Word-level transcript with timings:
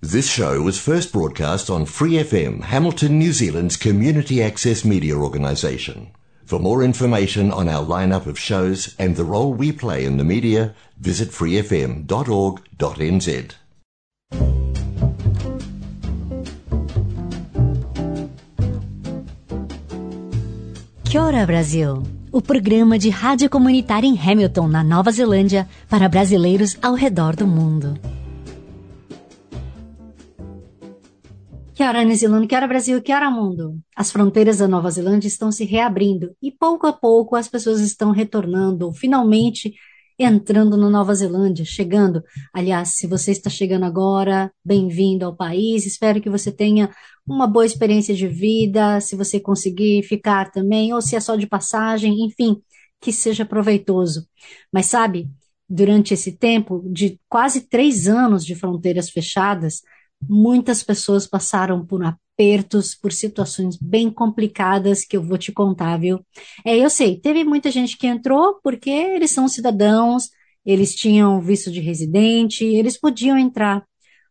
This 0.00 0.30
show 0.30 0.62
was 0.62 0.78
first 0.78 1.12
broadcast 1.12 1.68
on 1.68 1.84
Free 1.84 2.22
FM, 2.22 2.62
Hamilton, 2.62 3.18
New 3.18 3.32
Zealand's 3.32 3.76
community 3.76 4.40
access 4.40 4.84
media 4.84 5.16
organisation. 5.16 6.12
For 6.44 6.60
more 6.60 6.84
information 6.84 7.50
on 7.50 7.68
our 7.68 7.84
lineup 7.84 8.26
of 8.26 8.38
shows 8.38 8.94
and 8.96 9.16
the 9.16 9.24
role 9.24 9.52
we 9.52 9.72
play 9.72 10.04
in 10.04 10.16
the 10.16 10.22
media, 10.22 10.76
visit 11.00 11.30
freefm.org.nz. 11.30 12.06
Kia 21.02 21.22
ora, 21.22 21.44
Brasil! 21.44 22.04
O 22.30 22.40
programa 22.40 22.96
de 23.00 23.10
rádio 23.10 23.50
comunitária 23.50 24.06
em 24.06 24.16
Hamilton, 24.16 24.68
na 24.68 24.84
Nova 24.84 25.10
Zelândia, 25.10 25.68
para 25.88 26.08
brasileiros 26.08 26.78
ao 26.80 26.94
redor 26.94 27.34
do 27.34 27.48
mundo. 27.48 27.98
Que 31.78 31.84
hora 31.84 32.02
New 32.02 32.48
que 32.48 32.56
hora 32.56 32.66
Brasil, 32.66 33.00
que 33.00 33.12
hora 33.12 33.30
mundo? 33.30 33.78
As 33.94 34.10
fronteiras 34.10 34.58
da 34.58 34.66
Nova 34.66 34.90
Zelândia 34.90 35.28
estão 35.28 35.52
se 35.52 35.64
reabrindo 35.64 36.34
e 36.42 36.50
pouco 36.50 36.88
a 36.88 36.92
pouco 36.92 37.36
as 37.36 37.46
pessoas 37.46 37.80
estão 37.80 38.10
retornando, 38.10 38.92
finalmente 38.92 39.74
entrando 40.18 40.76
na 40.76 40.90
Nova 40.90 41.14
Zelândia, 41.14 41.64
chegando. 41.64 42.20
Aliás, 42.52 42.96
se 42.96 43.06
você 43.06 43.30
está 43.30 43.48
chegando 43.48 43.84
agora, 43.84 44.50
bem-vindo 44.64 45.24
ao 45.24 45.36
país. 45.36 45.86
Espero 45.86 46.20
que 46.20 46.28
você 46.28 46.50
tenha 46.50 46.90
uma 47.24 47.46
boa 47.46 47.64
experiência 47.64 48.12
de 48.12 48.26
vida, 48.26 49.00
se 49.00 49.14
você 49.14 49.38
conseguir 49.38 50.02
ficar 50.02 50.50
também, 50.50 50.92
ou 50.92 51.00
se 51.00 51.14
é 51.14 51.20
só 51.20 51.36
de 51.36 51.46
passagem, 51.46 52.24
enfim, 52.24 52.60
que 53.00 53.12
seja 53.12 53.44
proveitoso. 53.44 54.26
Mas 54.72 54.86
sabe, 54.86 55.30
durante 55.70 56.12
esse 56.12 56.32
tempo 56.32 56.82
de 56.90 57.20
quase 57.28 57.68
três 57.68 58.08
anos 58.08 58.44
de 58.44 58.56
fronteiras 58.56 59.08
fechadas, 59.08 59.80
muitas 60.20 60.82
pessoas 60.82 61.26
passaram 61.26 61.84
por 61.84 62.02
apertos, 62.04 62.94
por 62.94 63.12
situações 63.12 63.76
bem 63.76 64.10
complicadas 64.10 65.04
que 65.04 65.16
eu 65.16 65.22
vou 65.22 65.38
te 65.38 65.52
contar, 65.52 65.98
viu? 65.98 66.24
É, 66.64 66.76
eu 66.76 66.90
sei, 66.90 67.18
teve 67.18 67.44
muita 67.44 67.70
gente 67.70 67.96
que 67.96 68.06
entrou 68.06 68.60
porque 68.62 68.90
eles 68.90 69.30
são 69.30 69.48
cidadãos, 69.48 70.30
eles 70.64 70.94
tinham 70.94 71.40
visto 71.40 71.70
de 71.70 71.80
residente, 71.80 72.64
eles 72.64 72.98
podiam 72.98 73.38
entrar 73.38 73.84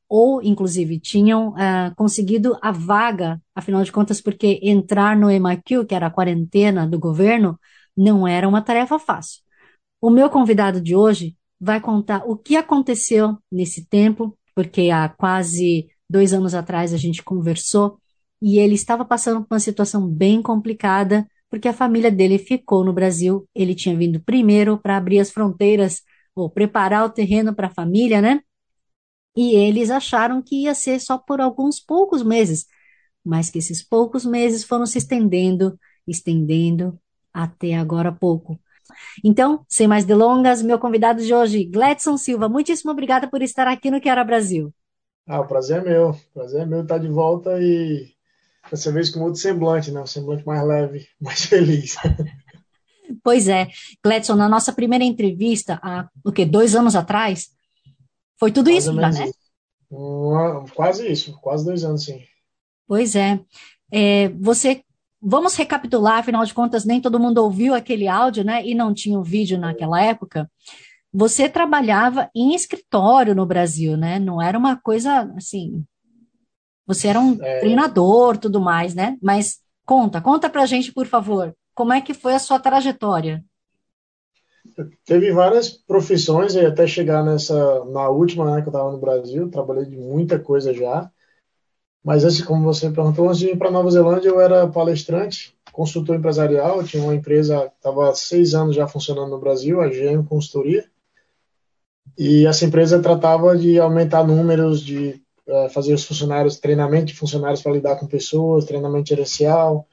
ou 0.10 0.42
inclusive 0.42 1.00
tinham 1.00 1.50
uh, 1.50 1.94
conseguido 1.96 2.58
a 2.62 2.72
vaga, 2.72 3.42
afinal 3.54 3.84
de 3.84 3.92
contas, 3.92 4.22
porque 4.22 4.60
entrar 4.64 5.18
no 5.18 5.30
MIQ, 5.30 5.86
que 5.86 5.96
era 5.96 6.08
a 6.08 6.12
quarentena 6.12 6.88
do 6.88 7.00
governo, 7.00 7.60
não 7.96 8.28
era 8.28 8.48
uma 8.48 8.62
tarefa 8.62 8.98
fácil. 8.98 9.42
O 10.02 10.10
meu 10.10 10.30
convidado 10.30 10.80
de 10.80 10.96
hoje 10.96 11.36
vai 11.60 11.82
contar 11.82 12.24
o 12.26 12.38
que 12.38 12.56
aconteceu 12.56 13.38
nesse 13.52 13.86
tempo, 13.88 14.38
porque 14.58 14.90
há 14.90 15.08
quase 15.08 15.88
dois 16.10 16.34
anos 16.34 16.56
atrás 16.56 16.92
a 16.92 16.98
gente 16.98 17.22
conversou 17.22 18.00
e 18.42 18.58
ele 18.58 18.74
estava 18.74 19.06
passando 19.06 19.42
por 19.46 19.54
uma 19.54 19.60
situação 19.60 20.08
bem 20.10 20.42
complicada, 20.42 21.28
porque 21.48 21.68
a 21.68 21.74
família 21.74 22.10
dele 22.10 22.40
ficou 22.40 22.84
no 22.84 22.92
Brasil. 22.92 23.48
Ele 23.54 23.76
tinha 23.76 23.96
vindo 23.96 24.20
primeiro 24.20 24.80
para 24.80 24.98
abrir 24.98 25.20
as 25.20 25.30
fronteiras, 25.30 26.02
ou 26.36 26.50
preparar 26.50 27.06
o 27.06 27.10
terreno 27.12 27.54
para 27.54 27.68
a 27.68 27.70
família, 27.70 28.20
né? 28.20 28.42
E 29.36 29.54
eles 29.56 29.92
acharam 29.92 30.42
que 30.42 30.64
ia 30.64 30.74
ser 30.74 31.00
só 31.00 31.20
por 31.20 31.40
alguns 31.40 31.80
poucos 31.80 32.24
meses, 32.24 32.66
mas 33.24 33.52
que 33.52 33.60
esses 33.60 33.84
poucos 33.88 34.26
meses 34.26 34.64
foram 34.64 34.88
se 34.88 34.98
estendendo, 34.98 35.80
estendendo 36.08 37.00
até 37.32 37.76
agora 37.76 38.12
pouco. 38.12 38.60
Então, 39.24 39.66
sem 39.68 39.88
mais 39.88 40.06
delongas, 40.06 40.62
meu 40.62 40.80
convidado 40.80 41.24
de 41.24 41.34
hoje, 41.34 41.66
Gladson 41.66 42.18
Silva, 42.18 42.50
muitíssimo 42.50 42.92
obrigada 42.92 43.30
por 43.30 43.42
estar 43.42 43.68
aqui 43.68 43.90
no 43.92 44.02
Quero 44.02 44.24
Brasil. 44.26 44.74
Ah, 45.28 45.42
o 45.42 45.48
prazer 45.48 45.82
é 45.82 45.90
meu. 45.90 46.10
O 46.10 46.34
prazer 46.34 46.62
é 46.62 46.66
meu 46.66 46.84
estar 46.84 46.98
de 46.98 47.08
volta 47.08 47.60
e 47.62 48.10
dessa 48.70 48.92
vez 48.92 49.10
com 49.10 49.22
outro 49.22 49.40
semblante, 49.40 49.92
né? 49.92 50.02
Um 50.02 50.06
semblante 50.06 50.46
mais 50.46 50.66
leve, 50.66 51.08
mais 51.20 51.46
feliz. 51.46 51.96
Pois 53.24 53.48
é, 53.48 53.68
Gladson, 54.04 54.36
na 54.36 54.50
nossa 54.50 54.74
primeira 54.74 55.04
entrevista, 55.04 55.80
há 55.82 56.10
o 56.26 56.32
quê? 56.32 56.46
Dois 56.46 56.76
anos 56.76 56.96
atrás, 56.96 57.50
foi 58.38 58.52
tudo 58.52 58.70
quase 58.70 58.78
isso 58.78 58.94
já, 58.94 59.10
né? 59.12 59.26
Isso. 59.26 60.66
quase 60.76 61.12
isso, 61.12 61.40
quase 61.42 61.66
dois 61.66 61.84
anos, 61.84 62.04
sim. 62.04 62.22
Pois 62.88 63.16
é. 63.16 63.40
é. 63.92 64.30
Você, 64.40 64.84
vamos 65.22 65.56
recapitular, 65.56 66.20
afinal 66.20 66.46
de 66.46 66.54
contas, 66.54 66.86
nem 66.86 67.02
todo 67.02 67.20
mundo 67.20 67.40
ouviu 67.40 67.74
aquele 67.74 68.08
áudio, 68.08 68.44
né? 68.44 68.66
E 68.66 68.74
não 68.76 68.94
tinha 68.94 69.18
o 69.18 69.22
um 69.22 69.24
vídeo 69.24 69.58
naquela 69.58 70.02
época. 70.02 70.50
Você 71.14 71.50
trabalhava 71.50 72.30
em 72.36 72.54
escritório 72.54 73.34
no 73.34 73.46
Brasil, 73.46 73.98
né? 73.98 74.20
Não 74.20 74.42
era 74.42 74.58
uma 74.58 74.76
coisa 74.76 75.32
assim. 75.36 75.84
Você 76.86 77.08
era 77.08 77.20
um 77.20 77.38
é... 77.42 77.60
treinador, 77.60 78.38
tudo 78.38 78.62
mais, 78.62 78.94
né? 78.94 79.18
Mas 79.22 79.60
conta, 79.86 80.22
conta 80.22 80.50
pra 80.50 80.66
gente, 80.66 80.94
por 80.94 81.06
favor, 81.06 81.56
como 81.74 81.94
é 81.94 82.02
que 82.02 82.14
foi 82.14 82.34
a 82.34 82.40
sua 82.40 82.60
trajetória? 82.60 83.44
Teve 85.06 85.32
várias 85.32 85.70
profissões 85.70 86.54
e 86.54 86.66
até 86.66 86.86
chegar 86.86 87.24
nessa, 87.24 87.86
na 87.86 88.10
última 88.10 88.46
né, 88.46 88.62
que 88.62 88.68
eu 88.68 88.72
estava 88.72 88.92
no 88.92 89.00
Brasil, 89.00 89.50
trabalhei 89.50 89.86
de 89.86 89.98
muita 89.98 90.38
coisa 90.38 90.74
já. 90.74 91.10
Mas 92.08 92.24
assim, 92.24 92.46
como 92.46 92.64
você 92.64 92.90
perguntou, 92.90 93.28
antes 93.28 93.40
de 93.40 93.50
ir 93.50 93.58
para 93.58 93.70
Nova 93.70 93.92
Zelândia, 93.92 94.30
eu 94.30 94.40
era 94.40 94.66
palestrante, 94.66 95.54
consultor 95.74 96.16
empresarial, 96.16 96.82
tinha 96.82 97.04
uma 97.04 97.14
empresa, 97.14 97.70
estava 97.76 98.16
seis 98.16 98.54
anos 98.54 98.78
já 98.78 98.88
funcionando 98.88 99.30
no 99.30 99.42
Brasil, 99.42 99.82
a 99.82 99.90
GM 99.90 100.24
Consultoria. 100.26 100.90
E 102.18 102.48
essa 102.48 102.64
empresa 102.64 103.02
tratava 103.02 103.58
de 103.58 103.78
aumentar 103.78 104.26
números, 104.26 104.80
de 104.80 105.22
uh, 105.50 105.70
fazer 105.70 105.94
os 105.94 106.06
funcionários, 106.06 106.58
treinamento 106.58 107.08
de 107.08 107.16
funcionários 107.16 107.62
para 107.62 107.74
lidar 107.74 107.98
com 107.98 108.08
pessoas, 108.08 108.64
treinamento 108.64 109.10
gerencial, 109.10 109.86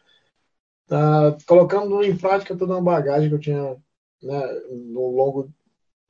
uh, 0.92 1.36
colocando 1.48 2.00
em 2.04 2.16
prática 2.16 2.54
toda 2.54 2.74
uma 2.74 2.80
bagagem 2.80 3.28
que 3.28 3.34
eu 3.34 3.40
tinha 3.40 3.76
né, 4.22 4.60
no 4.70 5.10
longo 5.10 5.50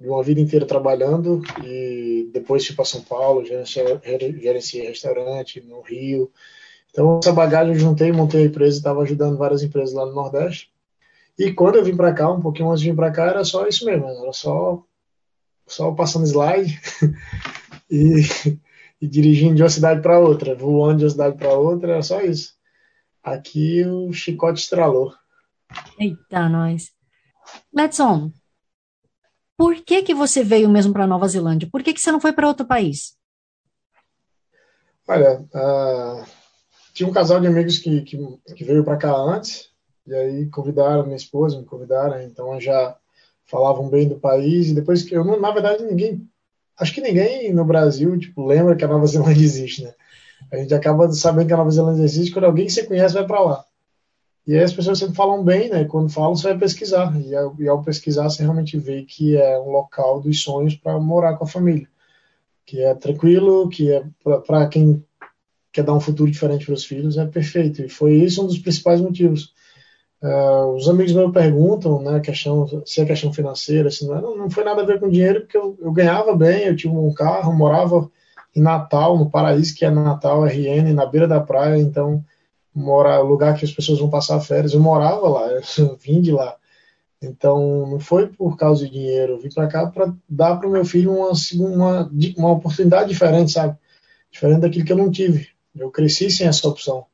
de 0.05 0.11
uma 0.11 0.23
vida 0.23 0.39
inteira 0.39 0.67
trabalhando 0.67 1.41
e 1.65 2.29
depois 2.31 2.67
fui 2.67 2.77
para 2.77 2.85
São 2.85 3.01
Paulo, 3.01 3.43
gerenciei, 3.43 4.87
restaurante 4.87 5.63
no 5.63 5.81
Rio. 5.81 6.31
Então, 6.91 7.21
essa 7.21 7.33
bagagem 7.33 7.73
eu 7.73 7.79
juntei, 7.79 8.13
montei 8.13 8.43
a 8.43 8.47
empresa, 8.47 8.77
estava 8.77 9.01
ajudando 9.01 9.39
várias 9.39 9.63
empresas 9.63 9.95
lá 9.95 10.05
no 10.05 10.13
Nordeste. 10.13 10.71
E 11.39 11.53
quando 11.55 11.77
eu 11.77 11.85
vim 11.85 11.97
para 11.97 12.13
cá, 12.13 12.31
um 12.31 12.43
pouquinho 12.43 12.69
antes 12.69 12.83
de 12.83 12.91
vir 12.91 12.97
para 12.97 13.11
cá, 13.11 13.25
era 13.25 13.45
só 13.45 13.67
isso 13.67 13.87
mesmo, 13.87 14.07
era 14.07 14.33
só, 14.35 14.85
só 15.67 15.91
passando 15.93 16.27
slide 16.27 16.79
e, 17.91 18.21
e 19.01 19.07
dirigindo 19.09 19.55
de 19.55 19.63
uma 19.63 19.71
cidade 19.71 20.03
para 20.03 20.19
outra, 20.19 20.55
voando 20.55 20.99
de 20.99 21.05
uma 21.05 21.11
cidade 21.11 21.39
para 21.39 21.55
outra, 21.55 21.93
era 21.93 22.03
só 22.03 22.21
isso. 22.21 22.53
Aqui 23.23 23.83
o 23.87 24.13
chicote 24.13 24.61
estralou. 24.61 25.15
Eita, 25.99 26.47
nós. 26.51 26.93
Madson, 27.73 28.31
por 29.57 29.77
que 29.77 30.03
que 30.03 30.15
você 30.15 30.43
veio 30.43 30.69
mesmo 30.69 30.93
para 30.93 31.07
Nova 31.07 31.29
Zelândia? 31.29 31.69
Por 31.71 31.83
que 31.83 31.93
que 31.93 32.01
você 32.01 32.11
não 32.11 32.21
foi 32.21 32.33
para 32.33 32.49
outro 32.49 32.67
país? 32.67 33.17
Olha, 35.07 35.41
uh, 35.41 36.25
tinha 36.95 37.09
um 37.09 37.13
casal 37.13 37.41
de 37.41 37.47
amigos 37.47 37.79
que, 37.79 38.03
que, 38.03 38.19
que 38.57 38.65
veio 38.65 38.85
para 38.85 38.97
cá 38.97 39.15
antes, 39.15 39.69
e 40.07 40.15
aí 40.15 40.47
convidaram 40.47 41.05
minha 41.05 41.17
esposa, 41.17 41.59
me 41.59 41.67
convidaram, 41.67 42.23
então 42.23 42.59
já 42.61 42.97
falavam 43.45 43.89
bem 43.89 44.09
do 44.09 44.19
país, 44.19 44.69
e 44.69 44.75
depois 44.75 45.03
que 45.03 45.15
eu, 45.15 45.25
na 45.25 45.51
verdade, 45.51 45.85
ninguém, 45.85 46.27
acho 46.79 46.95
que 46.95 47.01
ninguém 47.01 47.53
no 47.53 47.65
Brasil, 47.65 48.19
tipo, 48.19 48.47
lembra 48.47 48.75
que 48.75 48.85
a 48.85 48.89
Nova 48.89 49.07
Zelândia 49.07 49.43
existe, 49.45 49.85
né? 49.85 49.95
A 50.51 50.57
gente 50.57 50.75
acaba 50.75 51.11
sabendo 51.13 51.47
que 51.47 51.53
a 51.53 51.57
Nova 51.57 51.71
Zelândia 51.71 52.05
existe 52.05 52.33
quando 52.33 52.45
alguém 52.45 52.67
que 52.67 52.73
você 52.73 52.85
conhece 52.85 53.15
vai 53.15 53.27
para 53.27 53.41
lá. 53.41 53.65
E 54.47 54.55
aí 54.55 54.63
as 54.63 54.73
pessoas 54.73 54.99
sempre 54.99 55.15
falam 55.15 55.43
bem, 55.43 55.71
né? 55.71 55.85
Quando 55.85 56.13
falam, 56.13 56.37
você 56.37 56.49
vai 56.49 56.59
pesquisar. 56.59 57.19
E 57.21 57.35
ao, 57.35 57.57
e 57.59 57.67
ao 57.67 57.83
pesquisar, 57.83 58.25
você 58.25 58.43
realmente 58.43 58.79
vê 58.79 59.03
que 59.03 59.37
é 59.37 59.59
um 59.59 59.71
local 59.71 60.21
dos 60.21 60.43
sonhos 60.43 60.75
para 60.75 60.99
morar 60.99 61.37
com 61.37 61.45
a 61.45 61.49
família. 61.49 61.89
Que 62.67 62.83
é 62.83 62.95
tranquilo, 62.95 63.69
que 63.69 63.91
é 63.91 64.05
para 64.47 64.67
quem 64.69 65.03
quer 65.73 65.83
dar 65.83 65.95
um 65.95 66.01
futuro 66.01 66.31
diferente 66.31 66.67
para 66.67 66.75
os 66.75 66.85
filhos, 66.85 67.17
é 67.17 67.27
perfeito. 67.27 67.83
E 67.83 67.89
foi 67.89 68.15
isso 68.15 68.43
um 68.43 68.47
dos 68.47 68.59
principais 68.59 69.01
motivos. 69.01 69.53
Uh, 70.23 70.75
os 70.75 70.89
amigos 70.89 71.13
meus 71.13 71.33
perguntam, 71.33 72.01
né, 72.01 72.21
questão, 72.21 72.83
se 72.87 73.01
é 73.01 73.05
questão 73.05 73.33
financeira, 73.33 73.91
é. 73.91 74.21
não, 74.21 74.37
não 74.37 74.49
foi 74.49 74.65
nada 74.65 74.81
a 74.81 74.87
ver 74.87 74.99
com 74.99 75.11
dinheiro, 75.11 75.41
porque 75.41 75.59
eu, 75.59 75.77
eu 75.81 75.93
ganhava 75.93 76.35
bem, 76.35 76.65
eu 76.65 76.77
tinha 76.77 76.93
um 76.93 77.13
carro, 77.13 77.53
morava 77.53 78.11
em 78.57 78.61
Natal, 78.61 79.19
no 79.19 79.29
paraíso 79.29 79.75
que 79.75 79.85
é 79.85 79.91
Natal, 79.91 80.47
RN, 80.47 80.95
na 80.95 81.05
beira 81.05 81.27
da 81.27 81.41
praia, 81.41 81.79
então 81.79 82.25
mora 82.75 83.21
lugar 83.21 83.57
que 83.57 83.65
as 83.65 83.73
pessoas 83.73 83.99
vão 83.99 84.11
passar 84.11 84.41
férias. 84.41 84.75
Eu 84.75 84.81
morava 84.81 85.29
lá, 85.29 85.49
eu 85.79 85.97
vim 86.03 86.21
de 86.21 86.33
lá. 86.33 86.57
Então, 87.23 87.87
não 87.87 88.01
foi 88.01 88.27
por 88.27 88.57
causa 88.57 88.85
de 88.85 88.93
dinheiro. 88.93 89.35
Eu 89.35 89.41
vim 89.41 89.49
para 89.49 89.67
cá 89.67 89.87
para 89.87 90.13
dar 90.29 90.57
para 90.57 90.69
o 90.69 90.73
meu 90.73 90.85
filho 90.85 91.13
uma, 91.13 91.33
uma, 91.55 92.13
uma 92.37 92.53
oportunidade 92.53 93.09
diferente, 93.09 93.53
sabe? 93.53 93.77
Diferente 94.31 94.61
daquilo 94.61 94.85
que 94.85 94.93
eu 94.93 94.97
não 94.97 95.11
tive. 95.11 95.49
Eu 95.75 95.91
cresci 95.91 96.31
sem 96.31 96.47
essa 96.47 96.69
opção. 96.69 97.07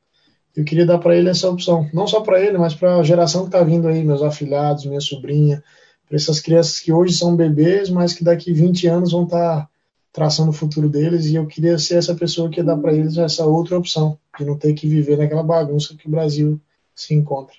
Eu 0.55 0.65
queria 0.65 0.85
dar 0.85 0.97
para 0.97 1.15
ele 1.15 1.29
essa 1.29 1.49
opção. 1.49 1.89
Não 1.93 2.07
só 2.07 2.21
para 2.21 2.41
ele, 2.41 2.57
mas 2.57 2.73
para 2.73 2.97
a 2.97 3.03
geração 3.03 3.41
que 3.41 3.47
está 3.47 3.63
vindo 3.63 3.87
aí, 3.87 4.03
meus 4.03 4.21
afilhados, 4.21 4.85
minha 4.85 4.99
sobrinha, 4.99 5.63
para 6.07 6.17
essas 6.17 6.41
crianças 6.41 6.79
que 6.79 6.91
hoje 6.91 7.13
são 7.13 7.35
bebês, 7.35 7.89
mas 7.89 8.13
que 8.13 8.23
daqui 8.23 8.51
20 8.51 8.87
anos 8.87 9.11
vão 9.13 9.23
estar 9.23 9.61
tá 9.61 9.69
traçando 10.11 10.49
o 10.49 10.53
futuro 10.53 10.89
deles 10.89 11.25
e 11.25 11.35
eu 11.35 11.47
queria 11.47 11.77
ser 11.77 11.95
essa 11.95 12.13
pessoa 12.13 12.49
que 12.49 12.59
ia 12.59 12.63
dar 12.63 12.77
para 12.77 12.93
eles 12.93 13.17
essa 13.17 13.45
outra 13.45 13.77
opção, 13.77 14.19
de 14.37 14.45
não 14.45 14.57
ter 14.57 14.73
que 14.73 14.87
viver 14.87 15.17
naquela 15.17 15.43
bagunça 15.43 15.95
que 15.95 16.07
o 16.07 16.11
Brasil 16.11 16.59
se 16.93 17.13
encontra. 17.13 17.55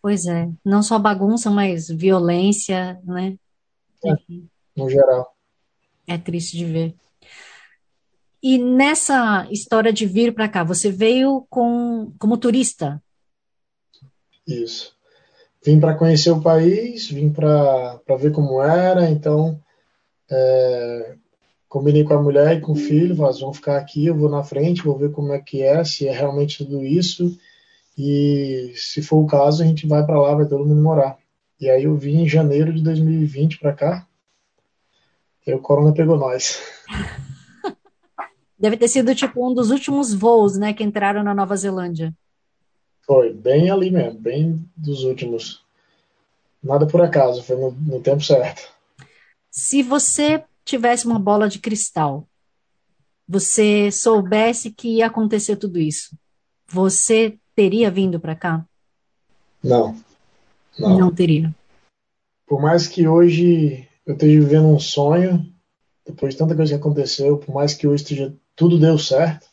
Pois 0.00 0.26
é, 0.26 0.48
não 0.64 0.82
só 0.82 0.98
bagunça, 0.98 1.50
mas 1.50 1.88
violência, 1.88 3.00
né? 3.04 3.36
É, 4.04 4.14
no 4.76 4.88
geral. 4.88 5.36
É 6.06 6.18
triste 6.18 6.56
de 6.56 6.64
ver. 6.64 6.94
E 8.42 8.58
nessa 8.58 9.46
história 9.50 9.92
de 9.92 10.04
vir 10.04 10.34
para 10.34 10.48
cá, 10.48 10.64
você 10.64 10.90
veio 10.90 11.46
com, 11.48 12.12
como 12.18 12.36
turista? 12.36 13.00
Isso. 14.46 14.96
Vim 15.64 15.78
para 15.78 15.94
conhecer 15.94 16.32
o 16.32 16.42
país, 16.42 17.08
vim 17.08 17.30
para 17.30 18.00
ver 18.18 18.32
como 18.32 18.60
era, 18.60 19.08
então 19.08 19.62
é, 20.28 21.16
combinei 21.72 22.04
com 22.04 22.12
a 22.12 22.22
mulher 22.22 22.58
e 22.58 22.60
com 22.60 22.72
o 22.72 22.76
filho, 22.76 23.14
nós 23.14 23.40
vamos 23.40 23.56
ficar 23.56 23.78
aqui, 23.78 24.04
eu 24.04 24.14
vou 24.14 24.28
na 24.28 24.44
frente, 24.44 24.82
vou 24.82 24.98
ver 24.98 25.10
como 25.10 25.32
é 25.32 25.40
que 25.40 25.62
é, 25.62 25.82
se 25.82 26.06
é 26.06 26.12
realmente 26.12 26.62
tudo 26.62 26.84
isso, 26.84 27.34
e 27.96 28.74
se 28.76 29.00
for 29.00 29.24
o 29.24 29.26
caso, 29.26 29.62
a 29.62 29.66
gente 29.66 29.86
vai 29.86 30.04
para 30.04 30.20
lá, 30.20 30.34
vai 30.34 30.46
todo 30.46 30.66
mundo 30.66 30.82
morar. 30.82 31.16
E 31.58 31.70
aí 31.70 31.84
eu 31.84 31.96
vim 31.96 32.24
em 32.24 32.28
janeiro 32.28 32.74
de 32.74 32.82
2020 32.82 33.58
para 33.58 33.72
cá, 33.72 34.06
e 35.46 35.54
o 35.54 35.60
corona 35.60 35.94
pegou 35.94 36.18
nós. 36.18 36.60
Deve 38.60 38.76
ter 38.76 38.88
sido 38.88 39.14
tipo 39.14 39.50
um 39.50 39.54
dos 39.54 39.70
últimos 39.70 40.12
voos, 40.12 40.58
né, 40.58 40.74
que 40.74 40.84
entraram 40.84 41.22
na 41.22 41.34
Nova 41.34 41.56
Zelândia. 41.56 42.12
Foi, 43.06 43.32
bem 43.32 43.70
ali 43.70 43.90
mesmo, 43.90 44.20
bem 44.20 44.62
dos 44.76 45.04
últimos. 45.04 45.64
Nada 46.62 46.86
por 46.86 47.00
acaso, 47.00 47.42
foi 47.42 47.56
no, 47.56 47.70
no 47.70 47.98
tempo 48.02 48.22
certo. 48.22 48.70
Se 49.50 49.82
você 49.82 50.44
tivesse 50.64 51.06
uma 51.06 51.18
bola 51.18 51.48
de 51.48 51.58
cristal, 51.58 52.28
você 53.28 53.90
soubesse 53.90 54.70
que 54.70 54.96
ia 54.96 55.06
acontecer 55.06 55.56
tudo 55.56 55.78
isso, 55.78 56.16
você 56.66 57.38
teria 57.54 57.90
vindo 57.90 58.18
para 58.20 58.34
cá? 58.34 58.66
Não, 59.62 59.96
não. 60.78 60.98
Não 60.98 61.14
teria. 61.14 61.54
Por 62.46 62.60
mais 62.60 62.86
que 62.86 63.06
hoje 63.06 63.88
eu 64.04 64.14
esteja 64.14 64.40
vivendo 64.40 64.66
um 64.66 64.78
sonho, 64.78 65.46
depois 66.04 66.34
de 66.34 66.38
tanta 66.38 66.56
coisa 66.56 66.74
que 66.74 66.80
aconteceu, 66.80 67.38
por 67.38 67.54
mais 67.54 67.74
que 67.74 67.86
hoje 67.86 68.02
esteja, 68.02 68.34
tudo 68.56 68.78
deu 68.78 68.98
certo, 68.98 69.46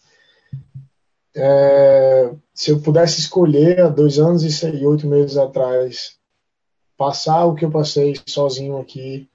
é, 1.35 2.33
se 2.53 2.71
eu 2.71 2.81
pudesse 2.81 3.19
escolher 3.19 3.81
há 3.81 3.87
dois 3.87 4.17
anos 4.17 4.43
e 4.43 4.85
oito 4.85 5.07
meses 5.07 5.37
atrás, 5.37 6.17
passar 6.97 7.45
o 7.45 7.55
que 7.55 7.63
eu 7.63 7.71
passei 7.71 8.19
sozinho 8.25 8.77
aqui 8.77 9.28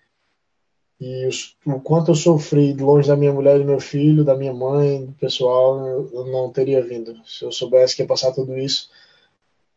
e 1.01 1.27
os, 1.27 1.57
o 1.67 1.81
quanto 1.81 2.13
eu 2.13 2.15
sofri 2.15 2.73
longe 2.75 3.09
da 3.09 3.17
minha 3.17 3.33
mulher 3.33 3.59
do 3.59 3.65
meu 3.65 3.81
filho, 3.81 4.25
da 4.25 4.37
minha 4.37 4.53
mãe, 4.53 5.07
do 5.07 5.13
pessoal, 5.13 5.87
eu 5.87 6.27
não 6.27 6.51
teria 6.51 6.83
vindo. 6.83 7.17
Se 7.27 7.45
eu 7.45 7.53
soubesse 7.53 7.97
que 7.97 8.03
ia 8.03 8.09
passar 8.09 8.33
tudo 8.33 8.57
isso, 8.57 8.89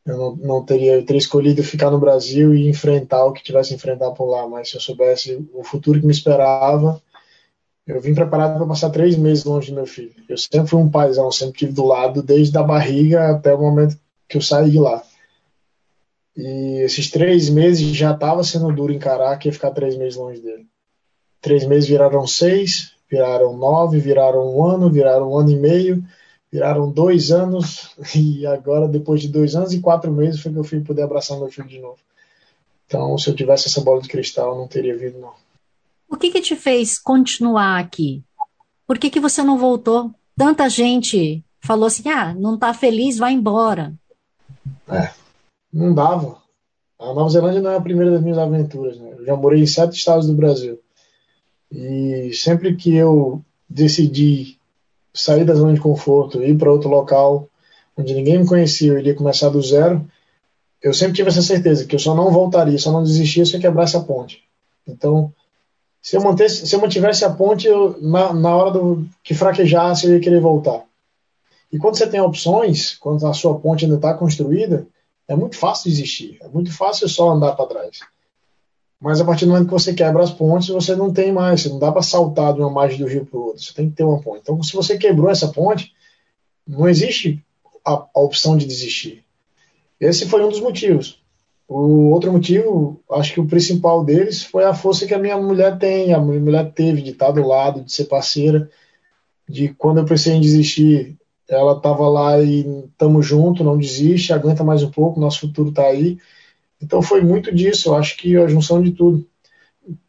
eu 0.05 0.17
não, 0.17 0.35
não 0.35 0.65
teria, 0.65 0.93
eu 0.93 1.05
teria 1.05 1.19
escolhido 1.19 1.63
ficar 1.63 1.91
no 1.91 1.99
Brasil 1.99 2.53
e 2.53 2.69
enfrentar 2.69 3.25
o 3.25 3.33
que 3.33 3.43
tivesse 3.43 3.73
enfrentar 3.73 4.11
por 4.11 4.25
lá. 4.25 4.47
Mas 4.47 4.69
se 4.69 4.77
eu 4.77 4.81
soubesse 4.81 5.45
o 5.53 5.63
futuro 5.63 5.99
que 5.99 6.05
me 6.05 6.13
esperava, 6.13 7.01
eu 7.85 7.99
vim 7.99 8.13
preparado 8.13 8.57
para 8.57 8.67
passar 8.67 8.89
três 8.89 9.17
meses 9.17 9.43
longe 9.43 9.71
do 9.71 9.75
meu 9.75 9.85
filho. 9.85 10.13
Eu 10.29 10.37
sempre 10.37 10.67
fui 10.67 10.79
um 10.79 10.89
paizão, 10.89 11.31
sempre 11.31 11.59
tive 11.59 11.73
do 11.73 11.85
lado, 11.85 12.21
desde 12.21 12.57
a 12.57 12.63
barriga 12.63 13.31
até 13.31 13.53
o 13.53 13.59
momento 13.59 13.97
que 14.29 14.37
eu 14.37 14.41
saí 14.41 14.69
de 14.69 14.79
lá. 14.79 15.03
E 16.35 16.81
esses 16.83 17.09
três 17.09 17.49
meses 17.49 17.95
já 17.95 18.11
estava 18.11 18.43
sendo 18.43 18.71
duro 18.71 18.93
encarar 18.93 19.37
que 19.37 19.47
ia 19.47 19.53
ficar 19.53 19.71
três 19.71 19.97
meses 19.97 20.15
longe 20.15 20.39
dele. 20.39 20.67
Três 21.41 21.65
meses 21.65 21.87
viraram 21.87 22.25
seis, 22.25 22.93
viraram 23.09 23.55
nove, 23.55 23.99
viraram 23.99 24.55
um 24.55 24.63
ano, 24.63 24.89
viraram 24.89 25.31
um 25.31 25.37
ano 25.37 25.51
e 25.51 25.55
meio, 25.55 26.03
viraram 26.51 26.91
dois 26.91 27.31
anos, 27.31 27.91
e 28.15 28.45
agora, 28.45 28.87
depois 28.87 29.21
de 29.21 29.27
dois 29.27 29.55
anos 29.55 29.73
e 29.73 29.79
quatro 29.79 30.11
meses, 30.11 30.41
foi 30.41 30.51
que 30.51 30.57
eu 30.57 30.63
fui 30.63 30.79
poder 30.81 31.03
abraçar 31.03 31.37
meu 31.37 31.49
filho 31.49 31.67
de 31.67 31.79
novo. 31.79 31.97
Então, 32.85 33.17
se 33.17 33.29
eu 33.29 33.35
tivesse 33.35 33.67
essa 33.67 33.81
bola 33.81 34.01
de 34.01 34.07
cristal, 34.07 34.53
eu 34.53 34.57
não 34.57 34.67
teria 34.67 34.97
vindo, 34.97 35.19
não. 35.19 35.33
O 36.09 36.15
que 36.15 36.31
que 36.31 36.41
te 36.41 36.55
fez 36.55 36.97
continuar 36.97 37.79
aqui? 37.79 38.23
Por 38.87 38.97
que 38.97 39.09
que 39.09 39.19
você 39.19 39.43
não 39.43 39.57
voltou? 39.57 40.11
Tanta 40.37 40.69
gente 40.69 41.43
falou 41.59 41.87
assim, 41.87 42.07
ah, 42.09 42.33
não 42.33 42.57
tá 42.57 42.73
feliz, 42.73 43.17
vai 43.17 43.33
embora. 43.33 43.93
É, 44.87 45.11
não 45.73 45.93
dava. 45.93 46.41
A 46.97 47.13
Nova 47.13 47.29
Zelândia 47.29 47.61
não 47.61 47.71
é 47.71 47.75
a 47.75 47.81
primeira 47.81 48.11
das 48.11 48.21
minhas 48.21 48.37
aventuras, 48.37 48.97
né? 48.97 49.15
Eu 49.17 49.25
já 49.25 49.35
morei 49.35 49.61
em 49.61 49.67
sete 49.67 49.97
estados 49.97 50.27
do 50.27 50.33
Brasil. 50.33 50.79
E 51.71 52.31
sempre 52.33 52.75
que 52.75 52.95
eu 52.95 53.43
decidi 53.69 54.57
sair 55.13 55.45
da 55.45 55.55
zona 55.55 55.73
de 55.73 55.79
conforto, 55.79 56.43
ir 56.43 56.57
para 56.57 56.71
outro 56.71 56.89
local 56.89 57.49
onde 57.97 58.13
ninguém 58.13 58.39
me 58.39 58.47
conhecia, 58.47 58.91
eu 58.91 58.99
iria 58.99 59.15
começar 59.15 59.49
do 59.49 59.61
zero, 59.61 60.07
eu 60.81 60.93
sempre 60.93 61.15
tive 61.15 61.29
essa 61.29 61.41
certeza 61.41 61.85
que 61.85 61.95
eu 61.95 61.99
só 61.99 62.13
não 62.13 62.31
voltaria, 62.31 62.77
só 62.77 62.91
não 62.91 63.01
desistia 63.03 63.43
se 63.43 63.55
eu 63.55 63.59
quebrasse 63.59 63.97
a 63.97 63.99
ponte. 63.99 64.43
Então, 64.87 65.33
se 66.01 66.15
eu, 66.15 66.21
mantesse, 66.21 66.67
se 66.67 66.75
eu 66.75 66.79
mantivesse 66.79 67.25
a 67.25 67.29
ponte, 67.29 67.67
eu, 67.67 67.99
na, 67.99 68.31
na 68.31 68.55
hora 68.55 68.71
do, 68.71 69.05
que 69.23 69.33
fraquejasse, 69.33 70.05
eu 70.05 70.13
ia 70.13 70.19
querer 70.19 70.39
voltar. 70.39 70.85
E 71.71 71.77
quando 71.77 71.97
você 71.97 72.07
tem 72.07 72.21
opções, 72.21 72.95
quando 72.95 73.25
a 73.27 73.33
sua 73.33 73.59
ponte 73.59 73.83
ainda 73.83 73.97
está 73.97 74.13
construída, 74.13 74.87
é 75.27 75.35
muito 75.35 75.57
fácil 75.57 75.89
desistir. 75.89 76.37
É 76.41 76.47
muito 76.47 76.71
fácil 76.71 77.09
só 77.09 77.31
andar 77.31 77.53
para 77.53 77.65
trás. 77.65 77.99
Mas 78.99 79.21
a 79.21 79.25
partir 79.25 79.45
do 79.45 79.51
momento 79.51 79.67
que 79.67 79.73
você 79.73 79.93
quebra 79.93 80.23
as 80.23 80.31
pontes, 80.31 80.69
você 80.69 80.95
não 80.95 81.13
tem 81.13 81.31
mais. 81.31 81.65
Não 81.65 81.77
dá 81.77 81.91
para 81.91 82.01
saltar 82.01 82.53
de 82.53 82.59
uma 82.59 82.69
margem 82.69 82.97
do 82.97 83.05
rio 83.05 83.25
para 83.25 83.37
o 83.37 83.45
outro. 83.47 83.61
Você 83.61 83.73
tem 83.73 83.89
que 83.89 83.95
ter 83.95 84.03
uma 84.03 84.19
ponte. 84.19 84.39
Então, 84.41 84.61
se 84.63 84.73
você 84.73 84.97
quebrou 84.97 85.29
essa 85.29 85.47
ponte, 85.49 85.93
não 86.67 86.89
existe 86.89 87.43
a, 87.85 88.05
a 88.13 88.19
opção 88.19 88.57
de 88.57 88.65
desistir. 88.65 89.23
Esse 89.99 90.25
foi 90.25 90.43
um 90.43 90.49
dos 90.49 90.59
motivos. 90.59 91.21
O 91.67 92.09
outro 92.11 92.31
motivo, 92.31 93.01
acho 93.11 93.33
que 93.33 93.41
o 93.41 93.47
principal 93.47 94.03
deles 94.03 94.43
foi 94.43 94.63
a 94.63 94.73
força 94.73 95.05
que 95.05 95.13
a 95.13 95.19
minha 95.19 95.37
mulher 95.37 95.77
tem, 95.77 96.13
a 96.13 96.19
minha 96.19 96.39
mulher 96.39 96.71
teve 96.71 97.01
de 97.01 97.11
estar 97.11 97.31
do 97.31 97.45
lado, 97.45 97.83
de 97.83 97.91
ser 97.91 98.05
parceira, 98.05 98.69
de 99.47 99.69
quando 99.73 99.97
eu 99.97 100.05
pensei 100.05 100.33
em 100.33 100.41
desistir, 100.41 101.17
ela 101.49 101.73
estava 101.73 102.07
lá 102.07 102.39
e 102.39 102.85
estamos 102.85 103.25
junto, 103.25 103.65
não 103.65 103.77
desiste, 103.77 104.31
aguenta 104.31 104.63
mais 104.63 104.81
um 104.81 104.89
pouco, 104.89 105.19
nosso 105.19 105.41
futuro 105.41 105.69
está 105.69 105.83
aí. 105.83 106.17
Então 106.81 107.01
foi 107.01 107.21
muito 107.21 107.53
disso, 107.53 107.89
eu 107.89 107.95
acho 107.95 108.17
que 108.17 108.37
a 108.37 108.47
junção 108.47 108.81
de 108.81 108.91
tudo. 108.91 109.25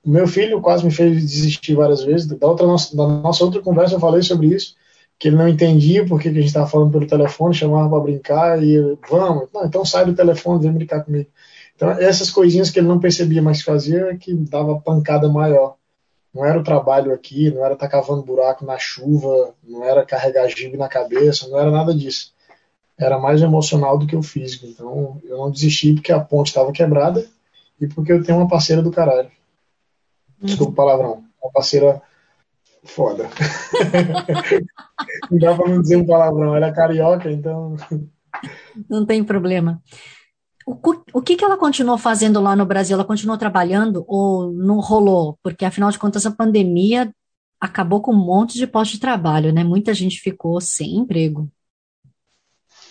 Meu 0.04 0.26
filho 0.26 0.60
quase 0.60 0.84
me 0.84 0.90
fez 0.90 1.20
desistir 1.20 1.74
várias 1.74 2.02
vezes. 2.02 2.26
Da, 2.26 2.46
outra, 2.46 2.66
da 2.66 3.06
nossa 3.06 3.44
outra 3.44 3.60
conversa 3.60 3.94
eu 3.94 4.00
falei 4.00 4.22
sobre 4.22 4.48
isso, 4.48 4.74
que 5.18 5.28
ele 5.28 5.36
não 5.36 5.48
entendia 5.48 6.04
por 6.06 6.20
que, 6.20 6.30
que 6.30 6.38
a 6.38 6.40
gente 6.40 6.48
estava 6.48 6.66
falando 6.66 6.92
pelo 6.92 7.06
telefone, 7.06 7.54
chamava 7.54 7.88
para 7.88 8.00
brincar 8.00 8.62
e 8.62 8.96
vamos, 9.08 9.48
não, 9.52 9.64
então 9.64 9.84
sai 9.84 10.04
do 10.04 10.14
telefone, 10.14 10.62
vem 10.62 10.72
brincar 10.72 11.04
comigo. 11.04 11.28
Então, 11.75 11.90
essas 11.90 12.28
coisinhas 12.30 12.70
que 12.70 12.80
ele 12.80 12.88
não 12.88 12.98
percebia 12.98 13.40
mais 13.40 13.58
que 13.58 13.64
fazia, 13.64 14.10
é 14.10 14.16
que 14.16 14.34
dava 14.34 14.80
pancada 14.80 15.28
maior. 15.28 15.76
Não 16.34 16.44
era 16.44 16.58
o 16.58 16.64
trabalho 16.64 17.12
aqui, 17.12 17.50
não 17.50 17.64
era 17.64 17.75
estar 17.75 17.88
cavando 17.88 18.22
buraco 18.22 18.64
na 18.64 18.78
chuva, 18.78 19.54
não 19.62 19.84
era 19.84 20.04
carregar 20.04 20.48
gibe 20.48 20.76
na 20.76 20.88
cabeça, 20.88 21.48
não 21.48 21.58
era 21.58 21.70
nada 21.70 21.94
disso. 21.94 22.32
Era 22.99 23.19
mais 23.19 23.40
emocional 23.40 23.97
do 23.97 24.07
que 24.07 24.17
o 24.17 24.23
físico. 24.23 24.67
Então, 24.67 25.21
eu 25.25 25.37
não 25.37 25.50
desisti 25.50 25.95
porque 25.95 26.12
a 26.12 26.21
ponte 26.21 26.49
estava 26.49 26.73
quebrada 26.73 27.25
e 27.81 27.87
porque 27.87 28.12
eu 28.12 28.23
tenho 28.23 28.38
uma 28.38 28.49
parceira 28.49 28.83
do 28.83 28.90
caralho. 28.90 29.31
Desculpa 30.43 30.73
o 30.73 30.75
palavrão. 30.75 31.25
Uma 31.43 31.52
parceira 31.52 32.02
foda. 32.85 33.28
não 35.31 35.38
dá 35.38 35.55
pra 35.55 35.69
não 35.69 35.81
dizer 35.81 35.97
um 35.97 36.07
palavrão. 36.07 36.57
Ela 36.57 36.67
é 36.67 36.73
carioca, 36.73 37.31
então. 37.31 37.76
Não 38.88 39.07
tem 39.07 39.23
problema. 39.23 39.81
O, 40.67 40.76
o 41.14 41.23
que, 41.23 41.37
que 41.37 41.45
ela 41.45 41.57
continuou 41.57 41.97
fazendo 41.97 42.40
lá 42.40 42.55
no 42.55 42.67
Brasil? 42.67 42.95
Ela 42.95 43.05
continuou 43.05 43.38
trabalhando 43.38 44.05
ou 44.07 44.52
não 44.52 44.81
rolou? 44.81 45.38
Porque, 45.43 45.64
afinal 45.64 45.90
de 45.90 45.99
contas, 45.99 46.26
a 46.26 46.31
pandemia 46.31 47.11
acabou 47.61 48.00
com 48.00 48.12
um 48.12 48.25
monte 48.25 48.59
de 48.59 48.67
postos 48.67 48.97
de 48.97 49.00
trabalho, 49.00 49.52
né? 49.52 49.64
Muita 49.64 49.95
gente 49.95 50.21
ficou 50.21 50.61
sem 50.61 50.97
emprego. 50.97 51.50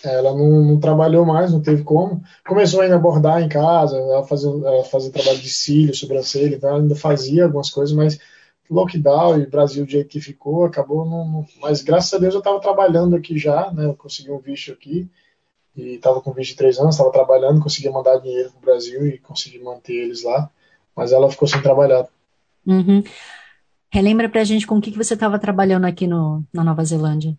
Ela 0.03 0.33
não, 0.33 0.63
não, 0.63 0.79
trabalhou 0.79 1.25
mais, 1.25 1.51
não 1.51 1.61
teve 1.61 1.83
como. 1.83 2.21
Começou 2.47 2.81
ainda 2.81 2.95
a 2.95 2.99
bordar 2.99 3.41
em 3.41 3.49
casa, 3.49 3.97
ela 3.97 4.23
fazia, 4.23 4.49
ela 4.49 4.83
fazia 4.83 5.11
trabalho 5.11 5.39
de 5.39 5.49
cílio, 5.49 5.95
sobrancelha, 5.95 6.55
então 6.55 6.69
ela 6.69 6.79
ainda 6.79 6.95
fazia 6.95 7.45
algumas 7.45 7.69
coisas, 7.69 7.95
mas 7.95 8.19
lockdown 8.69 9.39
e 9.39 9.45
Brasil 9.45 9.85
do 9.85 9.91
jeito 9.91 10.09
que 10.09 10.19
ficou, 10.19 10.65
acabou 10.65 11.05
não 11.05 11.45
mas 11.61 11.81
graças 11.81 12.13
a 12.13 12.17
Deus 12.17 12.33
eu 12.33 12.39
estava 12.39 12.59
trabalhando 12.59 13.15
aqui 13.15 13.37
já, 13.37 13.71
né? 13.71 13.85
Eu 13.85 13.95
consegui 13.95 14.29
um 14.29 14.39
visto 14.39 14.71
aqui 14.71 15.09
e 15.75 15.95
estava 15.95 16.21
com 16.21 16.31
23 16.33 16.79
anos, 16.79 16.95
estava 16.95 17.11
trabalhando, 17.11 17.61
conseguia 17.61 17.91
mandar 17.91 18.17
dinheiro 18.17 18.49
para 18.51 18.57
o 18.57 18.61
Brasil 18.61 19.07
e 19.07 19.17
consegui 19.19 19.59
manter 19.59 19.93
eles 19.93 20.23
lá, 20.23 20.49
mas 20.95 21.11
ela 21.11 21.29
ficou 21.29 21.47
sem 21.47 21.61
trabalhar. 21.61 22.07
Uhum. 22.65 23.03
Relembra 23.89 24.27
para 24.27 24.41
a 24.41 24.43
gente 24.43 24.67
com 24.67 24.77
o 24.77 24.81
que, 24.81 24.91
que 24.91 24.97
você 24.97 25.13
estava 25.13 25.39
trabalhando 25.39 25.85
aqui 25.85 26.07
no, 26.07 26.43
na 26.51 26.63
Nova 26.63 26.83
Zelândia. 26.83 27.37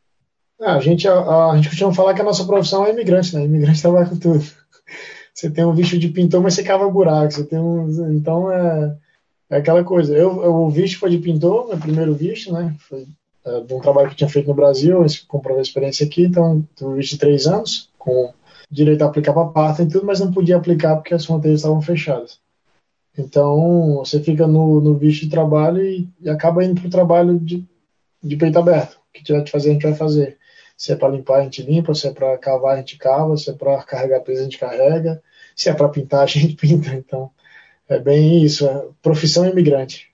Ah, 0.61 0.75
a, 0.75 0.81
gente, 0.81 1.07
a, 1.07 1.50
a, 1.50 1.57
gente 1.57 1.69
costuma 1.69 1.95
falar 1.95 2.15
que 2.15 2.21
a 2.21 2.25
nossa 2.25 2.45
profissão 2.45 2.85
é 2.85 2.91
imigrante, 2.91 3.35
né? 3.35 3.45
Imigrante 3.45 3.81
trabalha 3.83 4.07
com 4.07 4.19
tudo. 4.19 4.45
Você 5.33 5.50
tem 5.50 5.65
um 5.65 5.75
bicho 5.75 5.99
de 5.99 6.09
pintor, 6.09 6.43
mas 6.43 6.55
você 6.55 6.65
cava 6.65 6.88
buraco. 6.91 7.33
Você 7.33 7.45
tem 7.45 7.59
um, 7.59 8.12
então, 8.12 8.50
é, 8.50 8.97
é 9.50 9.57
aquela 9.59 9.85
coisa. 9.85 10.12
Eu, 10.12 10.43
eu, 10.43 10.55
o 10.55 10.71
visto 10.71 10.99
foi 10.99 11.11
de 11.11 11.19
pintor, 11.19 11.69
meu 11.69 11.79
primeiro 11.79 12.15
visto, 12.15 12.53
né? 12.53 12.75
Foi 12.88 13.07
é, 13.45 13.61
de 13.61 13.75
um 13.75 13.81
trabalho 13.81 14.09
que 14.09 14.15
eu 14.15 14.19
tinha 14.19 14.31
feito 14.31 14.49
no 14.49 14.55
Brasil, 14.55 15.05
comprovei 15.27 15.61
a 15.61 15.62
experiência 15.62 16.05
aqui, 16.05 16.25
então 16.25 16.67
tive 16.75 16.95
visto 16.95 17.12
de 17.12 17.19
três 17.19 17.47
anos, 17.47 17.88
com 17.99 18.33
direito 18.71 19.03
a 19.03 19.07
aplicar 19.07 19.33
para 19.33 19.47
parte 19.47 19.83
e 19.83 19.88
tudo, 19.88 20.07
mas 20.07 20.21
não 20.21 20.33
podia 20.33 20.57
aplicar 20.57 20.97
porque 20.97 21.15
as 21.15 21.25
fronteiras 21.25 21.61
estavam 21.61 21.81
fechadas. 21.81 22.38
Então, 23.17 23.97
você 23.99 24.21
fica 24.21 24.47
no, 24.47 24.81
no 24.81 24.95
visto 24.95 25.23
de 25.23 25.31
trabalho 25.31 25.85
e, 25.85 26.09
e 26.21 26.29
acaba 26.29 26.65
indo 26.65 26.81
para 26.81 26.88
o 26.88 26.91
trabalho 26.91 27.38
de, 27.38 27.65
de 28.23 28.37
peito 28.37 28.59
aberto. 28.59 28.95
O 28.95 29.12
que 29.12 29.25
tiver 29.25 29.43
que 29.43 29.50
fazer, 29.50 29.71
a 29.71 29.73
gente 29.73 29.83
vai 29.83 29.95
fazer. 29.95 30.38
Se 30.78 30.92
é 30.92 30.97
para 30.97 31.08
limpar, 31.08 31.40
a 31.40 31.42
gente 31.42 31.61
limpa. 31.61 31.92
Se 31.92 32.06
é 32.06 32.12
para 32.12 32.38
cavar, 32.38 32.75
a 32.75 32.76
gente 32.76 32.97
cava. 32.97 33.37
Se 33.37 33.50
é 33.50 33.52
para 33.52 33.82
carregar 33.82 34.20
peso, 34.20 34.40
a 34.40 34.44
gente 34.44 34.58
carrega. 34.58 35.20
Se 35.56 35.68
é 35.68 35.75
para 35.75 35.88
pintar, 35.88 36.23
a 36.23 36.26
gente 36.26 36.54
pinta. 36.54 36.94
Então, 36.94 37.32
é 37.88 37.99
bem 37.99 38.44
isso. 38.44 38.64
É 38.64 38.87
profissão 39.02 39.44
imigrante. 39.44 40.08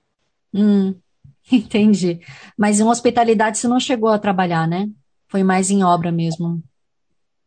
Hum, 0.51 0.95
entendi. 1.51 2.19
Mas 2.57 2.79
em 2.79 2.83
hospitalidade 2.83 3.59
você 3.59 3.67
não 3.67 3.79
chegou 3.79 4.09
a 4.09 4.17
trabalhar, 4.17 4.67
né? 4.67 4.89
Foi 5.27 5.43
mais 5.43 5.69
em 5.69 5.83
obra 5.83 6.11
mesmo. 6.11 6.63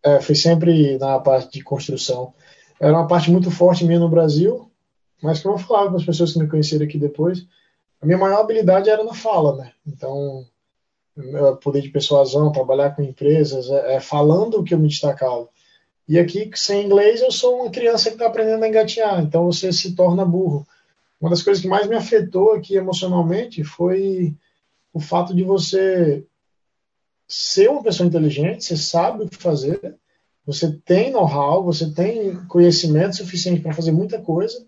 É, 0.04 0.20
foi 0.20 0.36
sempre 0.36 0.96
na 0.98 1.18
parte 1.18 1.58
de 1.58 1.64
construção. 1.64 2.32
Era 2.78 2.92
uma 2.92 3.08
parte 3.08 3.32
muito 3.32 3.50
forte 3.50 3.84
minha 3.84 3.98
no 3.98 4.08
Brasil, 4.08 4.70
mas 5.20 5.40
como 5.40 5.56
eu 5.56 5.58
falava 5.58 5.90
com 5.90 5.96
as 5.96 6.04
pessoas 6.04 6.32
que 6.32 6.38
me 6.38 6.46
conheceram 6.46 6.84
aqui 6.84 6.96
depois, 6.96 7.44
a 8.00 8.06
minha 8.06 8.16
maior 8.16 8.40
habilidade 8.40 8.88
era 8.88 9.02
na 9.02 9.14
fala, 9.14 9.56
né? 9.56 9.72
Então, 9.84 10.46
poder 11.60 11.82
de 11.82 11.90
persuasão, 11.90 12.52
trabalhar 12.52 12.94
com 12.94 13.02
empresas, 13.02 13.68
é, 13.70 13.96
é 13.96 14.00
falando 14.00 14.62
que 14.62 14.74
eu 14.74 14.78
me 14.78 14.88
destacava. 14.88 15.48
E 16.08 16.18
aqui, 16.18 16.50
sem 16.54 16.86
inglês, 16.86 17.20
eu 17.20 17.30
sou 17.30 17.60
uma 17.60 17.70
criança 17.70 18.08
que 18.08 18.16
está 18.16 18.26
aprendendo 18.26 18.62
a 18.62 18.68
engatear, 18.68 19.20
então 19.20 19.44
você 19.44 19.72
se 19.72 19.94
torna 19.94 20.24
burro. 20.24 20.66
Uma 21.20 21.30
das 21.30 21.42
coisas 21.42 21.60
que 21.60 21.68
mais 21.68 21.86
me 21.86 21.96
afetou 21.96 22.52
aqui 22.52 22.76
emocionalmente 22.76 23.62
foi 23.62 24.34
o 24.92 25.00
fato 25.00 25.34
de 25.34 25.42
você 25.42 26.24
ser 27.26 27.68
uma 27.68 27.82
pessoa 27.82 28.06
inteligente, 28.06 28.64
você 28.64 28.76
sabe 28.76 29.24
o 29.24 29.28
que 29.28 29.36
fazer, 29.36 29.96
você 30.46 30.72
tem 30.86 31.10
know-how, 31.10 31.62
você 31.62 31.90
tem 31.92 32.36
conhecimento 32.46 33.16
suficiente 33.16 33.60
para 33.60 33.74
fazer 33.74 33.92
muita 33.92 34.18
coisa, 34.18 34.64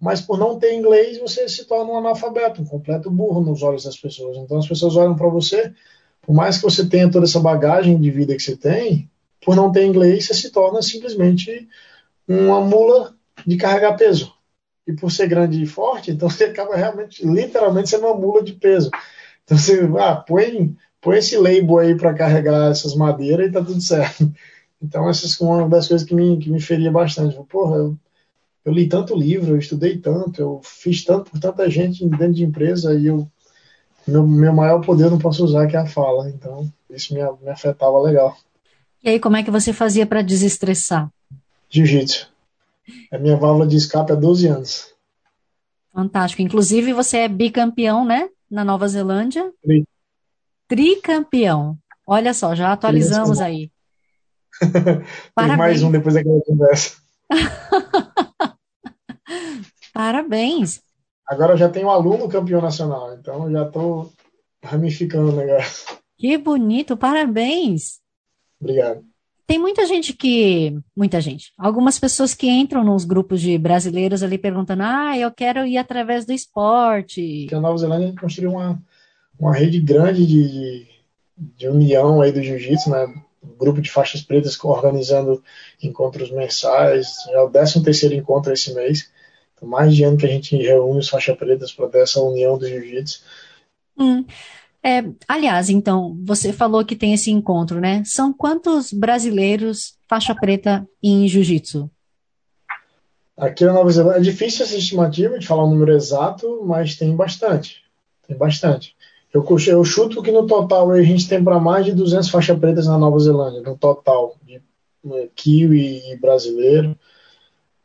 mas 0.00 0.20
por 0.20 0.38
não 0.38 0.58
ter 0.58 0.74
inglês 0.74 1.18
você 1.18 1.48
se 1.48 1.64
torna 1.64 1.92
um 1.92 1.98
analfabeto, 1.98 2.62
um 2.62 2.64
completo 2.64 3.10
burro 3.10 3.40
nos 3.40 3.62
olhos 3.62 3.84
das 3.84 3.96
pessoas. 3.96 4.36
Então 4.36 4.58
as 4.58 4.68
pessoas 4.68 4.96
olham 4.96 5.16
para 5.16 5.28
você, 5.28 5.72
por 6.22 6.34
mais 6.34 6.56
que 6.56 6.62
você 6.62 6.86
tenha 6.88 7.10
toda 7.10 7.26
essa 7.26 7.40
bagagem 7.40 8.00
de 8.00 8.10
vida 8.10 8.36
que 8.36 8.42
você 8.42 8.56
tem, 8.56 9.10
por 9.44 9.56
não 9.56 9.72
ter 9.72 9.84
inglês 9.84 10.26
você 10.26 10.34
se 10.34 10.50
torna 10.50 10.80
simplesmente 10.82 11.68
uma 12.28 12.60
mula 12.60 13.14
de 13.46 13.56
carregar 13.56 13.96
peso. 13.96 14.32
E 14.86 14.92
por 14.92 15.10
ser 15.10 15.28
grande 15.28 15.62
e 15.62 15.66
forte, 15.66 16.10
então 16.10 16.30
você 16.30 16.44
acaba 16.44 16.74
realmente, 16.74 17.26
literalmente, 17.26 17.90
sendo 17.90 18.06
uma 18.06 18.16
mula 18.16 18.42
de 18.42 18.54
peso. 18.54 18.90
Então 19.44 19.58
você, 19.58 19.80
ah, 19.98 20.16
põe, 20.16 20.74
põe 21.00 21.18
esse 21.18 21.36
label 21.36 21.78
aí 21.78 21.94
para 21.94 22.14
carregar 22.14 22.70
essas 22.70 22.94
madeiras 22.94 23.48
e 23.48 23.52
tá 23.52 23.62
tudo 23.62 23.80
certo. 23.80 24.32
Então 24.80 25.08
essa 25.08 25.26
é 25.26 25.44
uma 25.44 25.68
das 25.68 25.88
coisas 25.88 26.06
que 26.06 26.14
me, 26.14 26.38
que 26.38 26.48
me 26.48 26.60
feria 26.60 26.90
bastante. 26.90 27.36
Porra, 27.48 27.76
eu 27.76 27.98
eu 28.68 28.72
li 28.72 28.86
tanto 28.86 29.16
livro, 29.16 29.52
eu 29.52 29.58
estudei 29.58 29.96
tanto, 29.96 30.42
eu 30.42 30.60
fiz 30.62 31.02
tanto 31.02 31.30
por 31.30 31.40
tanta 31.40 31.70
gente 31.70 32.06
dentro 32.06 32.34
de 32.34 32.44
empresa 32.44 32.94
e 32.94 33.06
eu 33.06 33.26
meu, 34.06 34.26
meu 34.26 34.52
maior 34.52 34.84
poder 34.84 35.04
eu 35.04 35.10
não 35.10 35.18
posso 35.18 35.42
usar 35.42 35.66
que 35.66 35.74
é 35.76 35.78
a 35.78 35.86
fala. 35.86 36.28
Então, 36.28 36.70
isso 36.90 37.14
me, 37.14 37.20
me 37.42 37.50
afetava 37.50 37.98
legal. 38.00 38.36
E 39.02 39.08
aí, 39.08 39.18
como 39.18 39.36
é 39.36 39.42
que 39.42 39.50
você 39.50 39.72
fazia 39.72 40.06
para 40.06 40.22
desestressar? 40.22 41.10
Jiu-jitsu. 41.70 42.30
É 43.10 43.18
minha 43.18 43.36
válvula 43.36 43.66
de 43.66 43.76
escape 43.76 44.12
há 44.12 44.14
12 44.14 44.46
anos. 44.48 44.94
Fantástico. 45.92 46.42
Inclusive, 46.42 46.92
você 46.92 47.18
é 47.18 47.28
bicampeão, 47.28 48.04
né? 48.04 48.28
Na 48.50 48.64
Nova 48.64 48.86
Zelândia. 48.86 49.50
Tri. 49.62 49.84
Tricampeão. 50.66 51.76
Olha 52.06 52.34
só, 52.34 52.54
já 52.54 52.72
atualizamos 52.72 53.40
aí. 53.40 53.70
Tem 55.36 55.56
mais 55.56 55.82
um 55.82 55.90
depois 55.90 56.14
daquela 56.14 56.40
conversa. 56.42 56.96
Parabéns. 59.98 60.80
Agora 61.26 61.54
eu 61.54 61.56
já 61.56 61.68
tenho 61.68 61.88
um 61.88 61.90
aluno 61.90 62.28
campeão 62.28 62.62
nacional, 62.62 63.12
então 63.14 63.50
já 63.50 63.66
estou 63.66 64.12
ramificando 64.62 65.32
o 65.32 65.34
negócio. 65.36 65.98
Que 66.16 66.38
bonito, 66.38 66.96
parabéns. 66.96 67.98
Obrigado. 68.60 69.02
Tem 69.44 69.58
muita 69.58 69.84
gente 69.86 70.12
que. 70.12 70.78
Muita 70.96 71.20
gente. 71.20 71.52
Algumas 71.58 71.98
pessoas 71.98 72.32
que 72.32 72.48
entram 72.48 72.84
nos 72.84 73.04
grupos 73.04 73.40
de 73.40 73.58
brasileiros 73.58 74.22
ali 74.22 74.38
perguntando: 74.38 74.84
ah, 74.84 75.18
eu 75.18 75.32
quero 75.32 75.66
ir 75.66 75.78
através 75.78 76.24
do 76.24 76.32
esporte. 76.32 77.48
A 77.52 77.58
Nova 77.58 77.76
Zelândia 77.76 78.14
construiu 78.20 78.52
uma, 78.52 78.80
uma 79.36 79.52
rede 79.52 79.80
grande 79.80 80.24
de, 80.24 80.48
de, 80.48 80.86
de 81.56 81.68
união 81.68 82.20
aí 82.22 82.30
do 82.30 82.40
jiu-jitsu, 82.40 82.88
né? 82.88 83.04
Um 83.42 83.56
grupo 83.58 83.82
de 83.82 83.90
faixas 83.90 84.22
pretas 84.22 84.56
organizando 84.62 85.42
encontros 85.82 86.30
mensais. 86.30 87.26
É 87.30 87.40
o 87.40 87.50
13 87.50 87.82
terceiro 87.82 88.14
encontro 88.14 88.52
esse 88.52 88.72
mês. 88.72 89.10
Então, 89.58 89.68
mais 89.68 89.94
de 89.94 90.04
ano 90.04 90.16
que 90.16 90.24
a 90.24 90.30
gente 90.30 90.56
reúne 90.56 91.00
os 91.00 91.08
faixa 91.08 91.34
pretas 91.34 91.72
para 91.72 91.88
ter 91.88 91.98
essa 91.98 92.22
união 92.22 92.56
do 92.56 92.66
jiu-jitsu. 92.66 93.20
Hum. 93.98 94.24
É, 94.82 95.04
aliás, 95.26 95.68
então, 95.68 96.16
você 96.24 96.52
falou 96.52 96.84
que 96.84 96.94
tem 96.94 97.12
esse 97.12 97.30
encontro, 97.30 97.80
né? 97.80 98.02
São 98.06 98.32
quantos 98.32 98.92
brasileiros 98.92 99.96
faixa 100.08 100.34
preta 100.34 100.88
em 101.02 101.26
jiu-jitsu? 101.26 101.90
Aqui 103.36 103.64
na 103.64 103.72
Nova 103.72 103.90
Zelândia 103.90 104.18
é 104.18 104.22
difícil 104.22 104.64
essa 104.64 104.76
estimativa 104.76 105.38
de 105.38 105.46
falar 105.46 105.64
o 105.64 105.70
número 105.70 105.92
exato, 105.92 106.64
mas 106.64 106.96
tem 106.96 107.14
bastante. 107.14 107.82
Tem 108.26 108.36
bastante. 108.36 108.96
Eu, 109.32 109.44
eu 109.66 109.84
chuto 109.84 110.22
que 110.22 110.32
no 110.32 110.46
total 110.46 110.90
a 110.90 111.02
gente 111.02 111.28
tem 111.28 111.42
para 111.42 111.58
mais 111.58 111.84
de 111.84 111.92
200 111.92 112.28
faixas 112.30 112.58
pretas 112.58 112.86
na 112.86 112.96
Nova 112.96 113.18
Zelândia, 113.18 113.60
no 113.60 113.76
total, 113.76 114.36
de 114.44 114.62
né, 115.04 115.28
kiwi 115.34 116.12
e 116.12 116.16
brasileiro. 116.16 116.96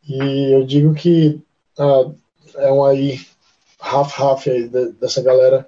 E 0.07 0.53
eu 0.53 0.65
digo 0.65 0.93
que 0.93 1.41
ah, 1.77 2.11
é 2.55 2.71
um 2.71 2.83
aí 2.83 3.19
half-half 3.79 4.45
dessa 4.99 5.21
galera, 5.21 5.67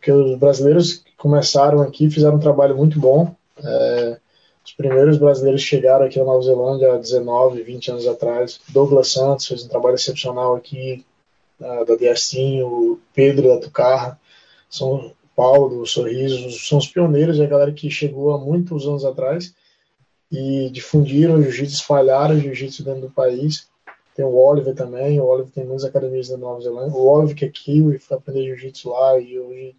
que 0.00 0.10
os 0.10 0.38
brasileiros 0.38 1.04
começaram 1.16 1.80
aqui, 1.80 2.10
fizeram 2.10 2.36
um 2.36 2.40
trabalho 2.40 2.76
muito 2.76 2.98
bom. 2.98 3.34
É, 3.62 4.18
os 4.64 4.72
primeiros 4.72 5.18
brasileiros 5.18 5.62
chegaram 5.62 6.06
aqui 6.06 6.18
na 6.18 6.24
Nova 6.24 6.42
Zelândia 6.42 6.94
há 6.94 6.98
19, 6.98 7.62
20 7.62 7.90
anos 7.90 8.06
atrás. 8.06 8.60
Douglas 8.68 9.08
Santos 9.08 9.46
fez 9.46 9.64
um 9.64 9.68
trabalho 9.68 9.96
excepcional 9.96 10.56
aqui, 10.56 11.04
uh, 11.60 11.84
da 11.84 11.96
Diastinho, 11.96 12.66
o 12.66 13.00
Pedro 13.14 13.48
da 13.48 13.58
Tucarra, 13.58 14.18
são 14.70 15.12
Paulo 15.34 15.86
Sorriso, 15.86 16.50
são 16.50 16.78
os 16.78 16.86
pioneiros 16.86 17.38
e 17.38 17.42
a 17.42 17.46
galera 17.46 17.72
que 17.72 17.90
chegou 17.90 18.32
há 18.32 18.38
muitos 18.38 18.86
anos 18.86 19.04
atrás 19.04 19.54
e 20.30 20.70
difundiram 20.70 21.34
o 21.34 21.42
jiu-jitsu, 21.42 21.74
espalharam 21.74 22.36
o 22.36 22.40
jiu-jitsu 22.40 22.84
dentro 22.84 23.02
do 23.02 23.10
país. 23.10 23.68
Tem 24.14 24.24
o 24.24 24.34
Oliver 24.34 24.74
também, 24.74 25.18
o 25.18 25.24
Oliver 25.24 25.52
tem 25.52 25.64
muitas 25.64 25.84
academias 25.84 26.28
da 26.28 26.36
Nova 26.36 26.60
Zelândia. 26.60 26.94
O 26.94 27.06
Oliver 27.06 27.34
que 27.34 27.44
é 27.44 27.48
kiwi, 27.48 27.98
foi 27.98 28.16
aprender 28.16 28.44
jiu-jitsu 28.44 28.90
lá 28.90 29.18
e 29.18 29.38
hoje... 29.38 29.76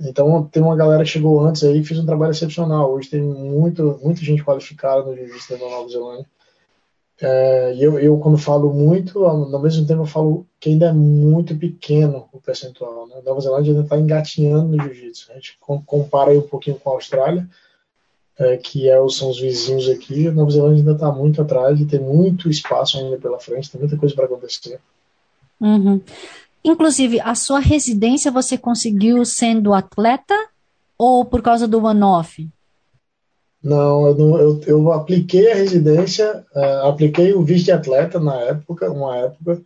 Então 0.00 0.44
tem 0.44 0.62
uma 0.62 0.76
galera 0.76 1.04
que 1.04 1.10
chegou 1.10 1.40
antes 1.40 1.62
aí 1.62 1.80
que 1.80 1.88
fez 1.88 2.00
um 2.00 2.06
trabalho 2.06 2.32
excepcional. 2.32 2.92
Hoje 2.92 3.10
tem 3.10 3.20
muito, 3.20 4.00
muita 4.02 4.20
gente 4.20 4.44
qualificada 4.44 5.02
no 5.02 5.16
jiu-jitsu 5.16 5.58
da 5.58 5.58
Nova 5.58 5.88
Zelândia. 5.88 6.26
É, 7.20 7.74
e 7.74 7.82
eu, 7.84 8.00
eu, 8.00 8.18
quando 8.18 8.36
falo 8.36 8.72
muito, 8.72 9.24
ao 9.24 9.60
mesmo 9.60 9.86
tempo 9.86 10.02
eu 10.02 10.06
falo 10.06 10.44
que 10.58 10.70
ainda 10.70 10.86
é 10.86 10.92
muito 10.92 11.56
pequeno 11.56 12.28
o 12.32 12.40
percentual. 12.40 13.06
Né? 13.06 13.16
A 13.18 13.22
Nova 13.22 13.40
Zelândia 13.40 13.70
ainda 13.72 13.84
está 13.84 13.96
engatinhando 13.96 14.76
no 14.76 14.82
jiu-jitsu. 14.82 15.30
A 15.30 15.34
gente 15.34 15.56
compara 15.86 16.32
aí 16.32 16.38
um 16.38 16.48
pouquinho 16.48 16.78
com 16.80 16.90
a 16.90 16.94
Austrália, 16.94 17.48
é, 18.38 18.56
que 18.56 18.88
é, 18.88 18.96
são 19.08 19.30
os 19.30 19.40
vizinhos 19.40 19.88
aqui, 19.88 20.28
a 20.28 20.32
Nova 20.32 20.50
Zelândia 20.50 20.78
ainda 20.78 20.92
está 20.92 21.12
muito 21.12 21.42
atrás 21.42 21.80
e 21.80 21.84
tem 21.84 22.00
muito 22.00 22.48
espaço 22.48 22.98
ainda 22.98 23.16
pela 23.18 23.38
frente, 23.38 23.70
tem 23.70 23.80
muita 23.80 23.96
coisa 23.96 24.14
para 24.14 24.24
acontecer. 24.24 24.80
Uhum. 25.60 26.00
Inclusive, 26.64 27.20
a 27.20 27.34
sua 27.34 27.58
residência 27.58 28.30
você 28.30 28.56
conseguiu 28.56 29.24
sendo 29.24 29.74
atleta 29.74 30.34
ou 30.96 31.24
por 31.24 31.42
causa 31.42 31.66
do 31.66 31.84
one-off? 31.84 32.48
Não, 33.62 34.06
eu, 34.06 34.14
não 34.16 34.38
eu, 34.38 34.60
eu, 34.66 34.92
apliquei 34.92 35.52
a 35.52 35.54
residência, 35.54 36.44
uh, 36.54 36.86
apliquei 36.88 37.32
o 37.32 37.42
visto 37.42 37.66
de 37.66 37.72
atleta 37.72 38.18
na 38.18 38.34
época, 38.40 38.90
uma 38.90 39.16
época, 39.16 39.62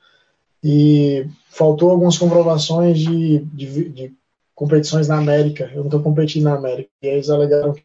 e 0.62 1.26
faltou 1.48 1.90
algumas 1.90 2.18
comprovações 2.18 2.98
de, 2.98 3.38
de, 3.38 3.88
de 3.88 4.14
competições 4.54 5.08
na 5.08 5.16
América. 5.18 5.70
Eu 5.74 5.84
nunca 5.84 5.98
competi 5.98 6.40
na 6.40 6.54
América. 6.54 6.90
E 7.02 7.06
eles 7.06 7.30
alegaram 7.30 7.72
que 7.72 7.82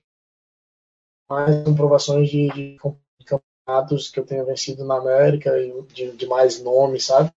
mais 1.32 1.64
comprovações 1.64 2.30
de, 2.30 2.50
de, 2.50 2.78
campeonatos 3.26 4.10
que 4.10 4.20
eu 4.20 4.26
tenha 4.26 4.44
vencido 4.44 4.84
na 4.84 4.98
América 4.98 5.58
e 5.58 5.74
de, 5.94 6.12
de 6.12 6.26
mais 6.26 6.62
nomes, 6.62 7.06
sabe? 7.06 7.32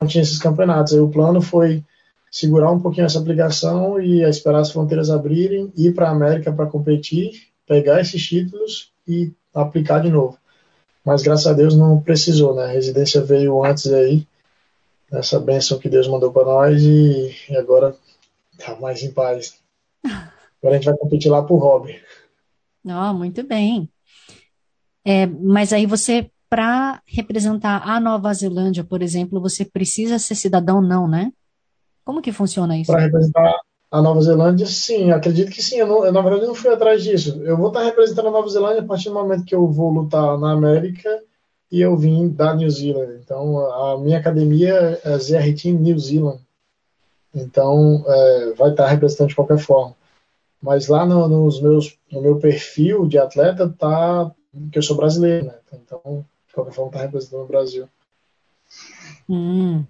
Não 0.00 0.08
tinha 0.08 0.22
esses 0.22 0.38
campeonatos. 0.38 0.92
Aí 0.92 1.00
o 1.00 1.08
plano 1.08 1.40
foi 1.40 1.84
segurar 2.30 2.72
um 2.72 2.80
pouquinho 2.80 3.06
essa 3.06 3.20
aplicação 3.20 4.00
e 4.00 4.22
esperar 4.22 4.60
as 4.60 4.72
fronteiras 4.72 5.10
abrirem, 5.10 5.72
ir 5.76 5.94
para 5.94 6.08
a 6.08 6.12
América 6.12 6.52
para 6.52 6.66
competir, 6.66 7.48
pegar 7.66 8.00
esses 8.00 8.20
títulos 8.20 8.92
e 9.06 9.32
aplicar 9.54 10.00
de 10.00 10.10
novo. 10.10 10.36
Mas 11.04 11.22
graças 11.22 11.46
a 11.46 11.52
Deus 11.52 11.76
não 11.76 12.00
precisou, 12.00 12.54
né? 12.54 12.64
A 12.64 12.72
residência 12.72 13.20
veio 13.20 13.64
antes 13.64 13.92
aí 13.92 14.26
nessa 15.10 15.38
bênção 15.38 15.78
que 15.78 15.88
Deus 15.88 16.08
mandou 16.08 16.32
para 16.32 16.44
nós 16.44 16.82
e, 16.82 17.32
agora 17.56 17.96
tá 18.58 18.74
mais 18.76 19.02
em 19.02 19.12
paz. 19.12 19.58
Agora 20.62 20.76
a 20.76 20.78
gente 20.78 20.90
vai 20.90 20.98
competir 20.98 21.30
lá 21.30 21.42
por 21.42 21.56
hobby. 21.56 21.98
Oh, 22.84 23.12
muito 23.14 23.42
bem. 23.42 23.90
É, 25.04 25.26
mas 25.26 25.72
aí 25.72 25.86
você, 25.86 26.30
para 26.48 27.02
representar 27.06 27.82
a 27.88 28.00
Nova 28.00 28.32
Zelândia, 28.32 28.84
por 28.84 29.02
exemplo, 29.02 29.40
você 29.40 29.64
precisa 29.64 30.18
ser 30.18 30.34
cidadão, 30.34 30.80
não, 30.80 31.08
né? 31.08 31.32
Como 32.04 32.22
que 32.22 32.32
funciona 32.32 32.78
isso? 32.78 32.90
Para 32.90 33.02
representar 33.02 33.54
a 33.90 34.00
Nova 34.00 34.20
Zelândia, 34.22 34.66
sim, 34.66 35.10
acredito 35.10 35.50
que 35.50 35.62
sim. 35.62 35.76
Eu, 35.76 35.86
não, 35.86 36.04
eu, 36.04 36.12
na 36.12 36.20
verdade, 36.20 36.46
não 36.46 36.54
fui 36.54 36.72
atrás 36.72 37.02
disso. 37.02 37.42
Eu 37.42 37.56
vou 37.56 37.68
estar 37.68 37.82
representando 37.82 38.28
a 38.28 38.32
Nova 38.32 38.48
Zelândia 38.48 38.82
a 38.82 38.86
partir 38.86 39.08
do 39.08 39.14
momento 39.14 39.44
que 39.44 39.54
eu 39.54 39.66
vou 39.66 39.90
lutar 39.90 40.38
na 40.38 40.52
América 40.52 41.22
e 41.70 41.80
eu 41.80 41.96
vim 41.96 42.28
da 42.28 42.54
New 42.54 42.70
Zealand. 42.70 43.20
Então, 43.22 43.58
a 43.58 43.98
minha 43.98 44.18
academia 44.18 45.00
é 45.04 45.18
ZR 45.18 45.54
Team 45.60 45.76
New 45.76 45.98
Zealand. 45.98 46.40
Então, 47.34 48.04
é, 48.06 48.52
vai 48.56 48.70
estar 48.70 48.86
representando 48.86 49.28
de 49.28 49.36
qualquer 49.36 49.58
forma. 49.58 49.94
Mas 50.62 50.88
lá 50.88 51.06
no, 51.06 51.26
nos 51.28 51.60
meus, 51.60 51.96
no 52.10 52.20
meu 52.20 52.38
perfil 52.38 53.06
de 53.06 53.18
atleta 53.18 53.68
tá 53.68 54.30
que 54.70 54.78
eu 54.78 54.82
sou 54.82 54.96
brasileiro, 54.96 55.46
né? 55.46 55.54
Então, 55.72 56.24
de 56.46 56.54
qualquer 56.54 56.72
forma, 56.72 56.90
está 56.90 57.02
representando 57.02 57.44
o 57.44 57.46
Brasil. 57.46 57.88
Hum, 59.28 59.84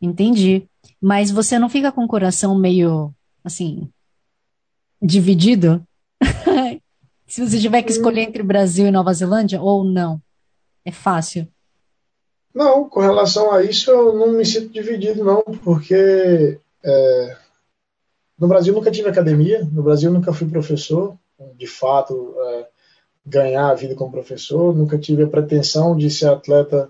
entendi. 0.00 0.66
Mas 1.00 1.30
você 1.30 1.58
não 1.58 1.68
fica 1.68 1.92
com 1.92 2.04
o 2.04 2.08
coração 2.08 2.58
meio, 2.58 3.12
assim, 3.44 3.88
dividido? 5.00 5.82
Se 7.26 7.46
você 7.46 7.60
tiver 7.60 7.82
que 7.82 7.92
escolher 7.92 8.22
entre 8.22 8.42
Brasil 8.42 8.86
e 8.86 8.90
Nova 8.90 9.12
Zelândia, 9.12 9.60
ou 9.60 9.84
não? 9.84 10.20
É 10.84 10.90
fácil? 10.90 11.46
Não, 12.54 12.88
com 12.88 13.00
relação 13.00 13.52
a 13.52 13.62
isso, 13.62 13.90
eu 13.90 14.14
não 14.14 14.32
me 14.32 14.44
sinto 14.44 14.72
dividido, 14.72 15.22
não, 15.22 15.42
porque 15.62 16.58
é, 16.82 17.36
no 18.38 18.46
Brasil 18.46 18.72
nunca 18.72 18.90
tive 18.90 19.08
academia, 19.08 19.66
no 19.72 19.82
Brasil 19.82 20.10
nunca 20.10 20.32
fui 20.32 20.48
professor, 20.48 21.16
de 21.56 21.66
fato, 21.66 22.34
é, 22.38 22.66
ganhar 23.26 23.68
a 23.68 23.74
vida 23.74 23.94
como 23.94 24.12
professor, 24.12 24.74
nunca 24.74 24.98
tive 24.98 25.24
a 25.24 25.28
pretensão 25.28 25.96
de 25.96 26.10
ser 26.10 26.28
atleta 26.28 26.88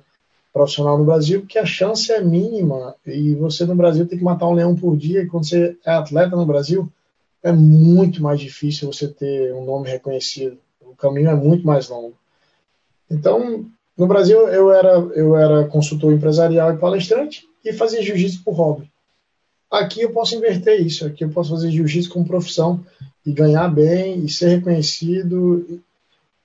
profissional 0.52 0.99
no 0.99 1.05
Brasil, 1.05 1.40
porque 1.40 1.59
a 1.59 1.67
chance 1.67 2.11
é 2.12 2.21
mínima 2.21 2.95
e 3.07 3.35
você 3.35 3.64
no 3.64 3.75
Brasil 3.75 4.07
tem 4.07 4.19
que 4.19 4.25
matar 4.25 4.47
um 4.47 4.55
leão 4.55 4.75
por 4.75 4.97
dia, 4.97 5.23
e 5.23 5.26
quando 5.26 5.49
você 5.49 5.76
é 5.85 5.93
atleta 5.93 6.37
no 6.37 6.47
Brasil, 6.47 6.90
é 7.43 7.52
muito 7.52 8.23
mais 8.23 8.40
difícil 8.40 8.93
você 8.93 9.09
ter 9.09 9.55
um 9.55 9.64
nome 9.64 9.88
reconhecido. 9.88 10.59
O 10.81 10.95
caminho 10.97 11.31
é 11.31 11.35
muito 11.35 11.67
mais 11.67 11.88
longo. 11.88 12.14
Então, 13.11 13.67
no 13.97 14.07
Brasil, 14.07 14.49
eu 14.49 14.73
era, 14.73 14.99
eu 15.14 15.37
era 15.37 15.67
consultor 15.67 16.12
empresarial 16.12 16.73
e 16.73 16.78
palestrante 16.78 17.47
e 17.64 17.73
fazia 17.73 18.02
jiu-jitsu 18.02 18.43
por 18.45 18.55
hobby. 18.55 18.90
Aqui 19.71 20.03
eu 20.03 20.13
posso 20.13 20.35
inverter 20.35 20.81
isso. 20.81 21.07
Aqui 21.07 21.25
eu 21.25 21.31
posso 21.31 21.51
fazer 21.51 21.71
jiu-jitsu 21.71 22.11
como 22.11 22.27
profissão 22.27 22.85
e 23.25 23.33
ganhar 23.33 23.69
bem 23.69 24.25
e 24.25 24.29
ser 24.29 24.49
reconhecido 24.49 25.83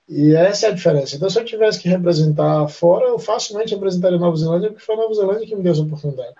e 0.08 0.34
essa 0.34 0.66
é 0.66 0.70
a 0.70 0.74
diferença. 0.74 1.16
Então, 1.16 1.30
se 1.30 1.38
eu 1.38 1.44
tivesse 1.44 1.80
que 1.80 1.88
representar 1.88 2.68
fora, 2.68 3.06
eu 3.06 3.18
facilmente 3.18 3.74
representaria 3.74 4.18
Nova 4.18 4.36
Zelândia, 4.36 4.70
porque 4.70 4.84
foi 4.84 4.94
a 4.94 4.98
Nova 4.98 5.14
Zelândia 5.14 5.46
que 5.46 5.56
me 5.56 5.62
deu 5.62 5.72
essa 5.72 5.82
oportunidade. 5.82 6.34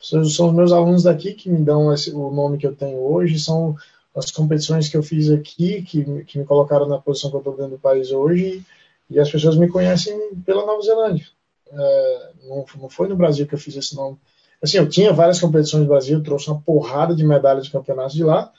São 0.00 0.20
os 0.20 0.54
meus 0.54 0.72
alunos 0.72 1.02
daqui 1.02 1.32
que 1.32 1.50
me 1.50 1.58
dão 1.58 1.92
esse, 1.92 2.10
o 2.12 2.30
nome 2.30 2.58
que 2.58 2.66
eu 2.66 2.76
tenho 2.76 2.98
hoje, 2.98 3.38
são 3.38 3.74
as 4.14 4.30
competições 4.30 4.88
que 4.88 4.96
eu 4.96 5.02
fiz 5.02 5.30
aqui, 5.30 5.82
que, 5.82 6.24
que 6.24 6.38
me 6.38 6.44
colocaram 6.44 6.86
na 6.86 6.98
posição 6.98 7.30
que 7.30 7.36
eu 7.36 7.40
estou 7.40 7.56
dentro 7.56 7.72
do 7.72 7.78
país 7.78 8.12
hoje, 8.12 8.62
e 9.10 9.18
as 9.18 9.30
pessoas 9.30 9.56
me 9.56 9.68
conhecem 9.68 10.34
pela 10.44 10.66
Nova 10.66 10.82
Zelândia. 10.82 11.26
É, 11.70 12.30
não, 12.44 12.64
não 12.80 12.88
foi 12.90 13.08
no 13.08 13.16
Brasil 13.16 13.46
que 13.46 13.54
eu 13.54 13.58
fiz 13.58 13.74
esse 13.74 13.96
nome. 13.96 14.18
Assim, 14.62 14.78
eu 14.78 14.88
tinha 14.88 15.12
várias 15.12 15.40
competições 15.40 15.82
no 15.82 15.88
Brasil, 15.88 16.22
trouxe 16.22 16.50
uma 16.50 16.60
porrada 16.60 17.14
de 17.14 17.24
medalhas 17.24 17.66
de 17.66 17.70
campeonatos 17.70 18.14
de 18.14 18.24
lá, 18.24 18.52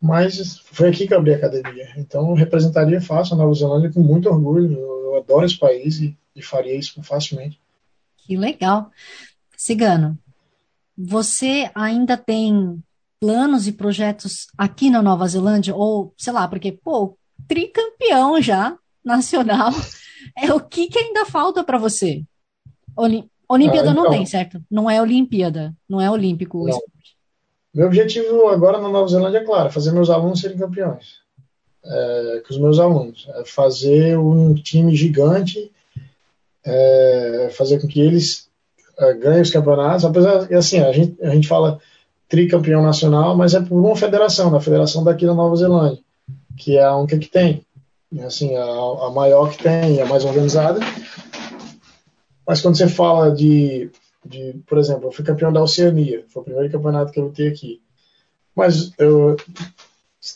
mas 0.00 0.58
foi 0.58 0.88
aqui 0.88 1.06
que 1.06 1.14
eu 1.14 1.18
abri 1.18 1.34
a 1.34 1.36
academia. 1.36 1.88
Então, 1.96 2.34
representaria 2.34 3.00
fácil 3.00 3.34
a 3.34 3.38
Nova 3.38 3.54
Zelândia 3.54 3.92
com 3.92 4.00
muito 4.00 4.28
orgulho. 4.28 4.72
Eu 4.78 5.16
adoro 5.16 5.46
esse 5.46 5.58
país 5.58 6.00
e, 6.00 6.16
e 6.34 6.42
faria 6.42 6.74
isso 6.74 7.00
facilmente. 7.02 7.60
Que 8.18 8.36
legal. 8.36 8.90
Cigano, 9.56 10.18
você 10.96 11.70
ainda 11.74 12.16
tem 12.16 12.82
planos 13.20 13.66
e 13.66 13.72
projetos 13.72 14.48
aqui 14.58 14.90
na 14.90 15.00
Nova 15.00 15.26
Zelândia? 15.28 15.74
Ou, 15.74 16.12
sei 16.18 16.32
lá, 16.32 16.46
porque, 16.48 16.72
pô, 16.72 17.16
tricampeão 17.46 18.40
já, 18.40 18.76
nacional. 19.04 19.70
É 20.36 20.52
o 20.52 20.58
que, 20.58 20.88
que 20.88 20.98
ainda 20.98 21.24
falta 21.24 21.62
para 21.62 21.78
você? 21.78 22.24
Olim 22.96 23.30
Olimpíada 23.48 23.90
ah, 23.90 23.92
então, 23.92 24.04
não 24.04 24.10
tem, 24.10 24.26
certo? 24.26 24.60
Não 24.70 24.90
é 24.90 25.00
Olimpíada, 25.00 25.74
não 25.88 26.00
é 26.00 26.10
olímpico. 26.10 26.66
Não. 26.66 26.80
Meu 27.72 27.86
objetivo 27.86 28.48
agora 28.48 28.80
na 28.80 28.88
Nova 28.88 29.06
Zelândia 29.06 29.38
é 29.38 29.44
claro, 29.44 29.70
fazer 29.70 29.92
meus 29.92 30.10
alunos 30.10 30.40
serem 30.40 30.56
campeões. 30.56 31.16
É, 31.84 32.42
com 32.46 32.52
os 32.52 32.58
meus 32.58 32.78
alunos. 32.78 33.28
É 33.34 33.44
fazer 33.44 34.18
um 34.18 34.54
time 34.54 34.96
gigante, 34.96 35.70
é, 36.64 37.50
fazer 37.52 37.80
com 37.80 37.86
que 37.86 38.00
eles 38.00 38.48
é, 38.98 39.12
ganhem 39.14 39.42
os 39.42 39.50
campeonatos. 39.50 40.04
Apesar 40.04 40.52
assim, 40.54 40.80
a 40.80 40.90
gente, 40.90 41.22
a 41.22 41.30
gente 41.30 41.46
fala 41.46 41.78
tricampeão 42.28 42.82
nacional, 42.82 43.36
mas 43.36 43.54
é 43.54 43.60
por 43.60 43.78
uma 43.78 43.94
federação, 43.94 44.50
da 44.50 44.58
federação 44.58 45.04
daqui 45.04 45.24
da 45.24 45.34
Nova 45.34 45.54
Zelândia, 45.54 46.02
que 46.56 46.76
é 46.76 46.82
a 46.82 46.96
única 46.96 47.18
que 47.18 47.28
tem. 47.28 47.64
Assim, 48.24 48.56
a, 48.56 48.64
a 48.64 49.10
maior 49.10 49.50
que 49.50 49.62
tem, 49.62 50.00
a 50.00 50.06
mais 50.06 50.24
organizada. 50.24 50.80
Mas 52.46 52.60
quando 52.60 52.76
você 52.76 52.88
fala 52.88 53.30
de 53.30 53.90
de, 54.26 54.54
por 54.66 54.78
exemplo, 54.78 55.06
eu 55.06 55.12
fui 55.12 55.24
campeão 55.24 55.52
da 55.52 55.62
Oceania, 55.62 56.24
foi 56.28 56.42
o 56.42 56.44
primeiro 56.44 56.70
campeonato 56.70 57.12
que 57.12 57.20
eu 57.20 57.24
lutei 57.24 57.48
aqui. 57.48 57.80
Mas 58.54 58.92
eu 58.98 59.36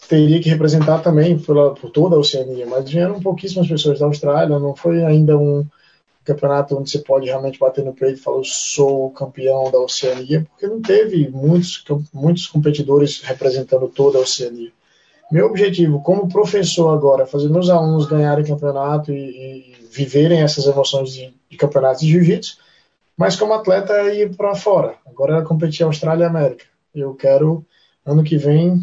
teria 0.09 0.41
que 0.41 0.49
representar 0.49 1.01
também 1.01 1.39
pela, 1.39 1.75
por 1.75 1.91
toda 1.91 2.17
a 2.17 2.19
Oceania, 2.19 2.67
mas 2.67 2.89
vieram 2.89 3.21
pouquíssimas 3.21 3.67
pessoas 3.67 3.99
da 3.99 4.07
Austrália, 4.07 4.59
não 4.59 4.77
foi 4.77 5.05
ainda 5.05 5.37
um 5.37 5.67
campeonato 6.25 6.77
onde 6.77 6.91
você 6.91 6.99
pode 6.99 7.27
realmente 7.27 7.59
bater 7.59 7.85
no 7.85 7.95
peito 7.95 8.19
e 8.19 8.23
falar, 8.23 8.39
eu 8.39 8.45
sou 8.45 9.11
campeão 9.11 9.71
da 9.71 9.81
Oceania, 9.81 10.47
porque 10.51 10.67
não 10.67 10.81
teve 10.81 11.29
muitos, 11.29 11.83
muitos 12.13 12.47
competidores 12.47 13.21
representando 13.23 13.89
toda 13.89 14.19
a 14.19 14.23
Oceania. 14.23 14.71
Meu 15.31 15.47
objetivo 15.47 16.03
como 16.03 16.29
professor 16.29 16.93
agora 16.93 17.23
é 17.23 17.27
fazer 17.27 17.49
meus 17.49 17.71
alunos 17.71 18.07
ganharem 18.07 18.45
campeonato 18.45 19.13
e, 19.13 19.17
e 19.17 19.75
viverem 19.91 20.43
essas 20.43 20.67
emoções 20.67 21.13
de, 21.13 21.33
de 21.49 21.57
campeonatos 21.57 22.01
de 22.01 22.11
jiu-jitsu, 22.11 22.59
mas 23.17 23.37
como 23.37 23.53
atleta 23.53 23.93
é 23.93 24.23
ir 24.23 24.37
para 24.37 24.55
fora. 24.55 24.95
Agora 25.07 25.39
é 25.39 25.43
competir 25.43 25.85
Austrália 25.85 26.25
e 26.25 26.27
América. 26.27 26.65
Eu 26.95 27.15
quero, 27.15 27.65
ano 28.05 28.25
que 28.25 28.37
vem, 28.37 28.81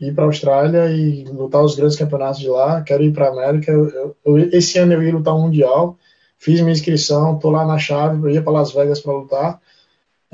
ir 0.00 0.14
para 0.14 0.24
a 0.24 0.26
Austrália 0.26 0.90
e 0.90 1.24
lutar 1.24 1.62
os 1.62 1.76
grandes 1.76 1.96
campeonatos 1.96 2.40
de 2.40 2.48
lá. 2.48 2.82
Quero 2.82 3.04
ir 3.04 3.12
para 3.12 3.26
a 3.26 3.30
América. 3.30 3.70
Eu, 3.70 4.16
eu, 4.24 4.38
esse 4.52 4.78
ano 4.78 4.94
eu 4.94 5.02
ia 5.02 5.12
lutar 5.12 5.34
um 5.34 5.42
Mundial. 5.42 5.96
Fiz 6.38 6.60
minha 6.60 6.72
inscrição, 6.72 7.36
estou 7.36 7.50
lá 7.50 7.64
na 7.64 7.78
chave. 7.78 8.26
Eu 8.26 8.30
ia 8.30 8.42
para 8.42 8.52
Las 8.52 8.72
Vegas 8.72 9.00
para 9.00 9.12
lutar. 9.12 9.60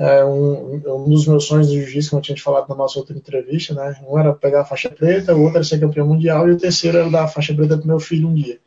É 0.03 0.25
um, 0.25 0.81
um, 0.83 1.09
dos 1.09 1.27
meus 1.27 1.45
sonhos 1.45 1.69
de 1.69 1.75
jiu-jitsu, 1.75 2.09
como 2.09 2.19
eu 2.21 2.23
tinha 2.23 2.35
te 2.35 2.41
falado 2.41 2.67
na 2.67 2.73
nossa 2.73 2.97
outra 2.97 3.15
entrevista, 3.15 3.75
né? 3.75 3.95
Um 4.09 4.17
era 4.17 4.33
pegar 4.33 4.61
a 4.61 4.65
faixa 4.65 4.89
preta, 4.89 5.35
o 5.35 5.41
outro 5.41 5.57
era 5.57 5.63
ser 5.63 5.79
campeão 5.79 6.07
mundial 6.07 6.49
e 6.49 6.53
o 6.53 6.57
terceiro 6.57 6.97
era 6.97 7.09
dar 7.09 7.25
a 7.25 7.27
faixa 7.27 7.53
preta 7.53 7.77
para 7.77 7.85
meu 7.85 7.99
filho 7.99 8.27
um 8.27 8.33
dia. 8.33 8.57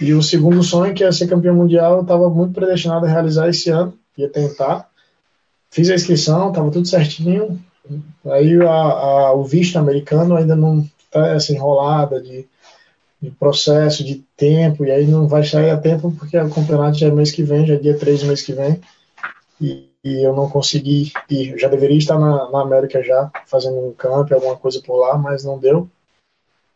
E 0.00 0.12
o 0.12 0.20
segundo 0.20 0.60
sonho, 0.64 0.94
que 0.94 1.04
é 1.04 1.12
ser 1.12 1.28
campeão 1.28 1.54
mundial, 1.54 1.94
eu 1.94 2.02
estava 2.02 2.28
muito 2.28 2.54
predestinado 2.54 3.06
a 3.06 3.08
realizar 3.08 3.48
esse 3.48 3.70
ano, 3.70 3.94
ia 4.18 4.28
tentar. 4.28 4.88
Fiz 5.70 5.88
a 5.88 5.94
inscrição, 5.94 6.48
estava 6.48 6.72
tudo 6.72 6.88
certinho. 6.88 7.62
Aí 8.26 8.60
a, 8.62 8.72
a, 8.72 9.32
o 9.34 9.44
visto 9.44 9.78
americano 9.78 10.34
ainda 10.34 10.56
não 10.56 10.80
está 11.04 11.28
essa 11.28 11.52
enrolada 11.52 12.20
de, 12.20 12.44
de, 13.22 13.30
processo, 13.30 14.02
de 14.02 14.24
tempo, 14.36 14.84
e 14.84 14.90
aí 14.90 15.06
não 15.06 15.28
vai 15.28 15.44
sair 15.44 15.70
a 15.70 15.76
tempo 15.76 16.10
porque 16.18 16.36
o 16.36 16.50
campeonato 16.50 16.98
já 16.98 17.06
é 17.06 17.12
mês 17.12 17.30
que 17.30 17.44
vem, 17.44 17.64
já 17.64 17.74
é 17.74 17.78
dia 17.78 17.96
3 17.96 18.22
do 18.22 18.26
mês 18.26 18.42
que 18.42 18.54
vem. 18.54 18.80
E, 19.60 19.91
e 20.04 20.26
eu 20.26 20.34
não 20.34 20.48
consegui 20.48 21.12
ir. 21.30 21.50
Eu 21.50 21.58
já 21.58 21.68
deveria 21.68 21.98
estar 21.98 22.18
na, 22.18 22.50
na 22.50 22.62
América 22.62 23.02
já, 23.02 23.30
fazendo 23.46 23.78
um 23.78 23.92
camp, 23.92 24.32
alguma 24.32 24.56
coisa 24.56 24.80
por 24.82 24.96
lá, 24.96 25.16
mas 25.16 25.44
não 25.44 25.58
deu. 25.58 25.88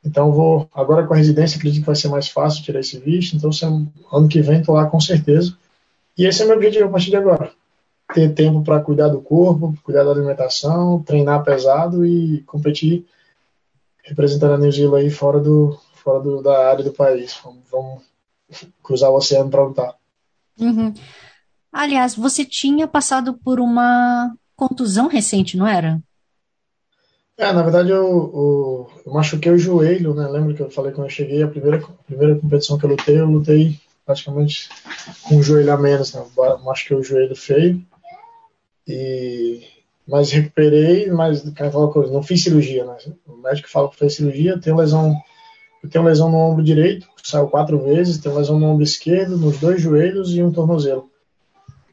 Então, 0.05 0.33
vou 0.33 0.69
agora 0.73 1.07
com 1.07 1.15
a 1.15 1.17
residência, 1.17 1.57
acredito 1.57 1.81
que 1.81 1.87
vai 1.87 1.97
ser 1.97 2.09
mais 2.09 2.29
fácil 2.29 2.62
tirar 2.62 2.81
esse 2.81 2.99
visto. 2.99 3.35
Então, 3.35 3.51
ano 4.12 4.29
que 4.29 4.41
vem, 4.41 4.61
estou 4.61 4.77
lá 4.77 4.87
com 4.87 5.01
certeza. 5.01 5.57
E 6.17 6.25
esse 6.25 6.43
é 6.43 6.47
meu 6.47 6.57
objetivo 6.57 6.87
a 6.87 6.91
partir 6.91 7.11
de 7.11 7.17
agora: 7.17 7.51
ter 8.15 8.33
tempo 8.33 8.62
para 8.62 8.81
cuidar 8.81 9.09
do 9.09 9.21
corpo, 9.21 9.75
cuidar 9.83 10.05
da 10.05 10.12
alimentação, 10.12 11.03
treinar 11.03 11.43
pesado 11.43 12.07
e 12.07 12.43
competir 12.43 13.05
representando 14.07 14.55
a 14.55 14.59
New 14.59 14.71
Zealand 14.71 15.03
aí 15.03 15.11
fora, 15.11 15.41
do, 15.41 15.77
fora 15.95 16.21
do, 16.21 16.41
da 16.41 16.71
área 16.71 16.85
do 16.85 16.93
país. 16.93 17.37
Vamos, 17.43 17.65
vamos 17.71 18.03
cruzar 18.83 19.11
o 19.11 19.17
oceano 19.17 19.51
para 19.51 19.65
lutar. 19.65 19.95
Uhum. 20.59 20.95
Aliás, 21.77 22.15
você 22.15 22.43
tinha 22.43 22.89
passado 22.89 23.35
por 23.35 23.61
uma 23.61 24.35
contusão 24.57 25.09
recente, 25.09 25.59
não 25.59 25.67
era? 25.67 26.01
É, 27.37 27.53
na 27.53 27.62
verdade 27.62 27.91
eu, 27.91 27.99
eu, 27.99 28.91
eu, 29.05 29.12
machuquei 29.12 29.53
o 29.53 29.59
joelho, 29.59 30.15
né? 30.15 30.27
Lembra 30.27 30.55
que 30.55 30.62
eu 30.62 30.71
falei 30.71 30.91
quando 30.91 31.09
eu 31.09 31.11
cheguei, 31.11 31.43
a 31.43 31.49
primeira, 31.49 31.77
a 31.77 32.03
primeira 32.05 32.35
competição 32.37 32.79
que 32.79 32.87
eu 32.87 32.89
lutei, 32.89 33.21
eu 33.21 33.27
lutei 33.27 33.79
praticamente 34.07 34.71
com 35.25 35.37
o 35.37 35.43
joelho 35.43 35.71
a 35.71 35.77
menos, 35.77 36.15
né? 36.15 36.25
Machuquei 36.65 36.97
o 36.97 37.03
joelho 37.03 37.37
feio. 37.37 37.85
E, 38.89 39.62
mas 40.09 40.31
recuperei, 40.31 41.11
mas 41.11 41.47
aquela 41.47 41.93
coisa, 41.93 42.11
não 42.11 42.23
fiz 42.23 42.43
cirurgia, 42.43 42.87
né? 42.87 42.97
O 43.27 43.37
médico 43.37 43.69
fala 43.69 43.91
que 43.91 43.97
fez 43.97 44.15
cirurgia, 44.15 44.59
tenho 44.59 44.77
lesão, 44.77 45.15
eu 45.85 45.91
tenho 45.91 46.05
lesão 46.05 46.31
no 46.31 46.39
ombro 46.39 46.65
direito, 46.65 47.07
saiu 47.23 47.49
quatro 47.49 47.79
vezes, 47.83 48.17
tenho 48.17 48.35
lesão 48.35 48.59
no 48.59 48.65
ombro 48.65 48.83
esquerdo, 48.83 49.37
nos 49.37 49.59
dois 49.59 49.79
joelhos 49.83 50.35
e 50.35 50.43
um 50.43 50.51
tornozelo. 50.51 51.11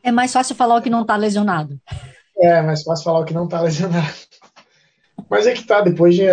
É 0.04 0.12
mais 0.12 0.34
fácil 0.34 0.54
falar 0.56 0.76
o 0.76 0.82
que 0.82 0.90
não 0.90 1.02
está 1.04 1.16
lesionado. 1.16 1.80
É, 2.38 2.62
mais 2.62 2.84
fácil 2.84 3.06
falar 3.06 3.20
o 3.22 3.26
que 3.26 3.34
não 3.34 3.46
está 3.46 3.62
lesionado. 3.62 4.14
Mas 5.30 5.48
é 5.48 5.54
que 5.54 5.66
tá, 5.66 5.82
depois 5.82 6.14
de, 6.14 6.24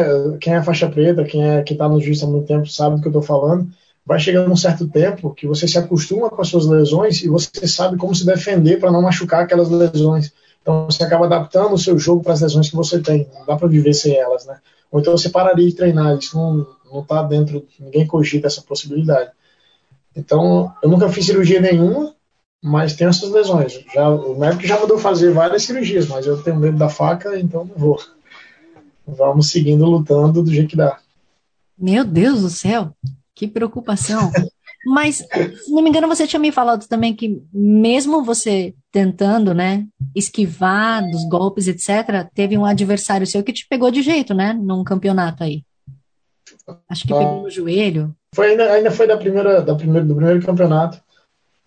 quem 0.41 0.55
é 0.55 0.63
faixa 0.63 0.89
preta, 0.89 1.25
quem 1.25 1.49
é 1.49 1.63
que 1.63 1.75
tá 1.75 1.89
no 1.89 2.01
juiz 2.01 2.23
há 2.23 2.27
muito 2.27 2.47
tempo 2.47 2.67
sabe 2.67 2.97
do 2.97 3.03
que 3.03 3.09
eu 3.09 3.13
tô 3.13 3.23
falando, 3.23 3.69
vai 4.05 4.19
chegando 4.19 4.51
um 4.51 4.57
certo 4.57 4.89
tempo 4.89 5.33
que 5.33 5.47
você 5.47 5.69
se 5.69 5.79
acostuma 5.79 6.29
com 6.29 6.43
as 6.43 6.49
suas 6.49 6.67
lesões 6.67 7.23
e 7.23 7.29
você 7.29 7.67
sabe 7.69 7.97
como 7.97 8.15
se 8.15 8.27
defender 8.27 8.79
para 8.79 8.91
não 8.91 9.03
machucar 9.03 9.45
aquelas 9.45 9.71
lesões. 9.71 10.33
Então 10.61 10.87
você 10.87 11.05
acaba 11.05 11.27
adaptando 11.27 11.73
o 11.73 11.79
seu 11.79 11.99
jogo 11.99 12.23
para 12.23 12.33
as 12.33 12.41
lesões 12.41 12.69
que 12.69 12.77
você 12.77 13.01
tem. 13.01 13.29
Não 13.33 13.47
dá 13.47 13.57
para 13.57 13.69
viver 13.69 13.95
sem 13.95 14.17
elas, 14.17 14.45
né? 14.47 14.59
Ou 14.91 15.01
então 15.01 15.17
você 15.17 15.29
pararia 15.29 15.69
de 15.69 15.77
treinar. 15.77 16.19
Isso 16.19 16.37
não, 16.37 16.67
não 16.93 17.05
tá 17.05 17.23
dentro, 17.23 17.65
ninguém 17.79 18.07
cogita 18.07 18.49
essa 18.49 18.63
possibilidade. 18.63 19.31
Então, 20.15 20.75
eu 20.83 20.89
nunca 20.89 21.09
fiz 21.09 21.25
cirurgia 21.25 21.61
nenhuma, 21.61 22.13
mas 22.63 22.95
tenho 22.95 23.11
essas 23.11 23.31
lesões. 23.31 23.85
Já, 23.95 24.09
o 24.09 24.39
médico 24.39 24.67
já 24.67 24.79
mandou 24.79 24.99
fazer 24.99 25.33
várias 25.33 25.63
cirurgias, 25.63 26.07
mas 26.07 26.27
eu 26.27 26.43
tenho 26.43 26.59
medo 26.59 26.77
da 26.77 26.89
faca, 26.89 27.39
então 27.39 27.65
não 27.65 27.75
vou. 27.77 28.01
Vamos 29.07 29.51
seguindo 29.51 29.85
lutando 29.85 30.43
do 30.43 30.53
jeito 30.53 30.71
que 30.71 30.77
dá. 30.77 30.99
Meu 31.79 32.05
Deus 32.05 32.43
do 32.43 32.51
céu, 32.51 32.95
que 33.35 33.49
preocupação. 33.49 34.31
Mas, 34.85 35.17
se 35.17 35.71
não 35.71 35.83
me 35.83 35.91
engano, 35.91 36.09
você 36.09 36.27
tinha 36.27 36.41
me 36.41 36.51
falado 36.51 36.89
também 36.89 37.15
que 37.15 37.43
mesmo 37.53 38.25
você 38.25 38.75
tentando, 38.91 39.53
né, 39.53 39.87
esquivar 40.15 41.03
dos 41.11 41.29
golpes, 41.29 41.69
etc., 41.69 42.27
teve 42.35 42.57
um 42.57 42.65
adversário 42.65 43.27
seu 43.27 43.43
que 43.43 43.53
te 43.53 43.67
pegou 43.69 43.91
de 43.91 44.01
jeito, 44.01 44.33
né, 44.33 44.55
num 44.55 44.83
campeonato 44.83 45.45
aí. 45.45 45.63
Acho 46.89 47.07
que 47.07 47.13
ah, 47.13 47.19
pegou 47.19 47.43
no 47.43 47.51
joelho. 47.51 48.15
Foi 48.35 48.53
ainda, 48.53 48.73
ainda 48.73 48.91
foi 48.91 49.07
da 49.07 49.19
primeira, 49.19 49.61
da 49.61 49.75
primeira, 49.75 50.07
do 50.07 50.15
primeiro 50.15 50.45
campeonato, 50.45 51.03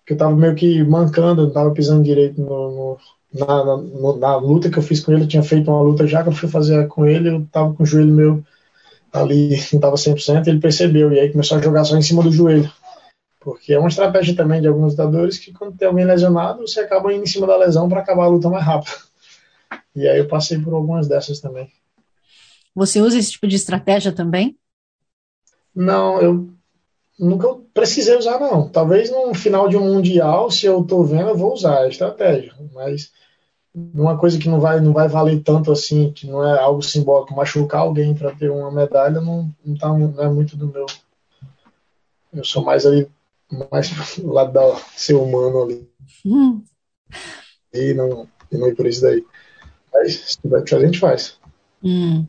que 0.06 0.12
eu 0.12 0.16
tava 0.16 0.36
meio 0.36 0.54
que 0.54 0.82
mancando, 0.84 1.44
não 1.44 1.50
tava 1.50 1.70
pisando 1.72 2.02
direito 2.02 2.40
no, 2.40 2.70
no, 2.70 2.98
na, 3.32 3.64
na, 3.64 4.16
na, 4.16 4.36
luta 4.36 4.70
que 4.70 4.78
eu 4.78 4.82
fiz 4.82 5.00
com 5.00 5.12
ele, 5.12 5.24
eu 5.24 5.28
tinha 5.28 5.42
feito 5.42 5.70
uma 5.70 5.82
luta 5.82 6.06
já 6.06 6.22
que 6.22 6.28
eu 6.28 6.32
fui 6.32 6.48
fazer 6.48 6.86
com 6.88 7.06
ele, 7.06 7.30
eu 7.30 7.46
tava 7.50 7.72
com 7.74 7.82
o 7.82 7.86
joelho 7.86 8.12
meu 8.12 8.44
ali, 9.12 9.56
não 9.72 9.80
tava 9.80 9.96
100%, 9.96 10.46
ele 10.46 10.60
percebeu, 10.60 11.12
e 11.12 11.20
aí 11.20 11.32
começou 11.32 11.58
a 11.58 11.62
jogar 11.62 11.84
só 11.84 11.96
em 11.96 12.02
cima 12.02 12.22
do 12.22 12.32
joelho. 12.32 12.70
Porque 13.40 13.74
é 13.74 13.78
uma 13.78 13.88
estratégia 13.88 14.34
também 14.34 14.60
de 14.60 14.66
alguns 14.66 14.92
lutadores 14.92 15.38
que 15.38 15.52
quando 15.52 15.76
tem 15.76 15.86
alguém 15.86 16.06
lesionado, 16.06 16.66
você 16.66 16.80
acaba 16.80 17.12
indo 17.12 17.24
em 17.24 17.26
cima 17.26 17.46
da 17.46 17.56
lesão 17.56 17.88
para 17.88 18.00
acabar 18.00 18.24
a 18.24 18.28
luta 18.28 18.48
mais 18.48 18.64
rápido. 18.64 18.96
E 19.94 20.08
aí 20.08 20.18
eu 20.18 20.26
passei 20.26 20.58
por 20.58 20.72
algumas 20.72 21.06
dessas 21.06 21.40
também. 21.40 21.70
Você 22.74 23.00
usa 23.00 23.18
esse 23.18 23.32
tipo 23.32 23.46
de 23.46 23.56
estratégia 23.56 24.12
também? 24.12 24.56
Não, 25.74 26.20
eu 26.20 26.48
nunca 27.18 27.48
precisei 27.72 28.16
usar, 28.16 28.38
não. 28.38 28.68
Talvez 28.68 29.10
no 29.10 29.34
final 29.34 29.68
de 29.68 29.76
um 29.76 29.94
mundial, 29.94 30.50
se 30.50 30.66
eu 30.66 30.82
tô 30.84 31.02
vendo, 31.04 31.30
eu 31.30 31.36
vou 31.36 31.52
usar 31.52 31.80
a 31.80 31.88
estratégia. 31.88 32.54
Mas 32.72 33.12
uma 33.74 34.16
coisa 34.16 34.38
que 34.38 34.48
não 34.48 34.60
vai, 34.60 34.80
não 34.80 34.92
vai 34.92 35.08
valer 35.08 35.42
tanto 35.42 35.72
assim, 35.72 36.12
que 36.12 36.26
não 36.26 36.44
é 36.44 36.58
algo 36.58 36.82
simbólico, 36.82 37.34
machucar 37.34 37.80
alguém 37.80 38.14
para 38.14 38.34
ter 38.34 38.50
uma 38.50 38.70
medalha, 38.70 39.20
não, 39.20 39.50
não, 39.64 39.76
tá, 39.76 39.88
não 39.88 40.22
é 40.22 40.28
muito 40.28 40.56
do 40.56 40.68
meu. 40.68 40.86
Eu 42.32 42.44
sou 42.44 42.64
mais 42.64 42.86
ali 42.86 43.08
mais 43.70 44.16
do 44.16 44.32
lado 44.32 44.52
da 44.52 44.76
ser 44.96 45.14
humano 45.14 45.62
ali. 45.62 45.88
Hum. 46.24 46.62
E, 47.72 47.94
não, 47.94 48.28
e 48.50 48.56
não 48.56 48.68
ir 48.68 48.74
por 48.74 48.86
isso 48.86 49.02
daí. 49.02 49.24
Mas 49.92 50.16
se 50.16 50.40
tiver 50.40 50.62
que 50.62 50.70
fazer, 50.70 50.84
a 50.84 50.86
gente 50.86 50.98
faz. 50.98 51.38
Hum. 51.82 52.26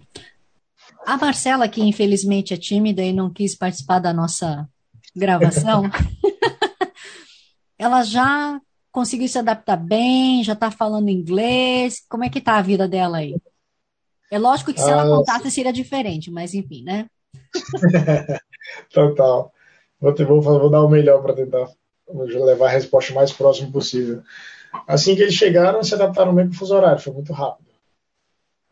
A 1.05 1.17
Marcela, 1.17 1.67
que 1.67 1.81
infelizmente 1.81 2.53
é 2.53 2.57
tímida 2.57 3.01
e 3.01 3.13
não 3.13 3.31
quis 3.31 3.55
participar 3.55 3.99
da 3.99 4.13
nossa 4.13 4.67
gravação, 5.15 5.83
ela 7.77 8.03
já 8.03 8.59
conseguiu 8.91 9.27
se 9.27 9.37
adaptar 9.37 9.77
bem, 9.77 10.43
já 10.43 10.53
está 10.53 10.71
falando 10.71 11.09
inglês. 11.09 12.03
Como 12.09 12.23
é 12.23 12.29
que 12.29 12.41
tá 12.41 12.57
a 12.57 12.61
vida 12.61 12.87
dela 12.87 13.17
aí? 13.17 13.35
É 14.31 14.39
lógico 14.39 14.73
que 14.73 14.81
se 14.81 14.89
ela 14.89 15.03
ah, 15.03 15.17
contasse 15.17 15.51
seria 15.51 15.71
diferente, 15.71 16.31
mas 16.31 16.53
enfim, 16.53 16.83
né? 16.83 17.05
Total. 18.93 19.51
Vou, 19.99 20.13
vou, 20.13 20.41
vou 20.41 20.69
dar 20.69 20.83
o 20.83 20.89
melhor 20.89 21.21
para 21.21 21.33
tentar 21.33 21.69
levar 22.13 22.67
a 22.67 22.71
resposta 22.71 23.11
o 23.11 23.15
mais 23.15 23.31
próximo 23.31 23.71
possível. 23.71 24.21
Assim 24.87 25.15
que 25.15 25.21
eles 25.21 25.35
chegaram, 25.35 25.83
se 25.83 25.93
adaptaram 25.93 26.33
bem 26.33 26.47
com 26.47 26.53
o 26.53 26.55
fuso 26.55 26.75
horário, 26.75 27.01
foi 27.01 27.13
muito 27.13 27.31
rápido. 27.31 27.64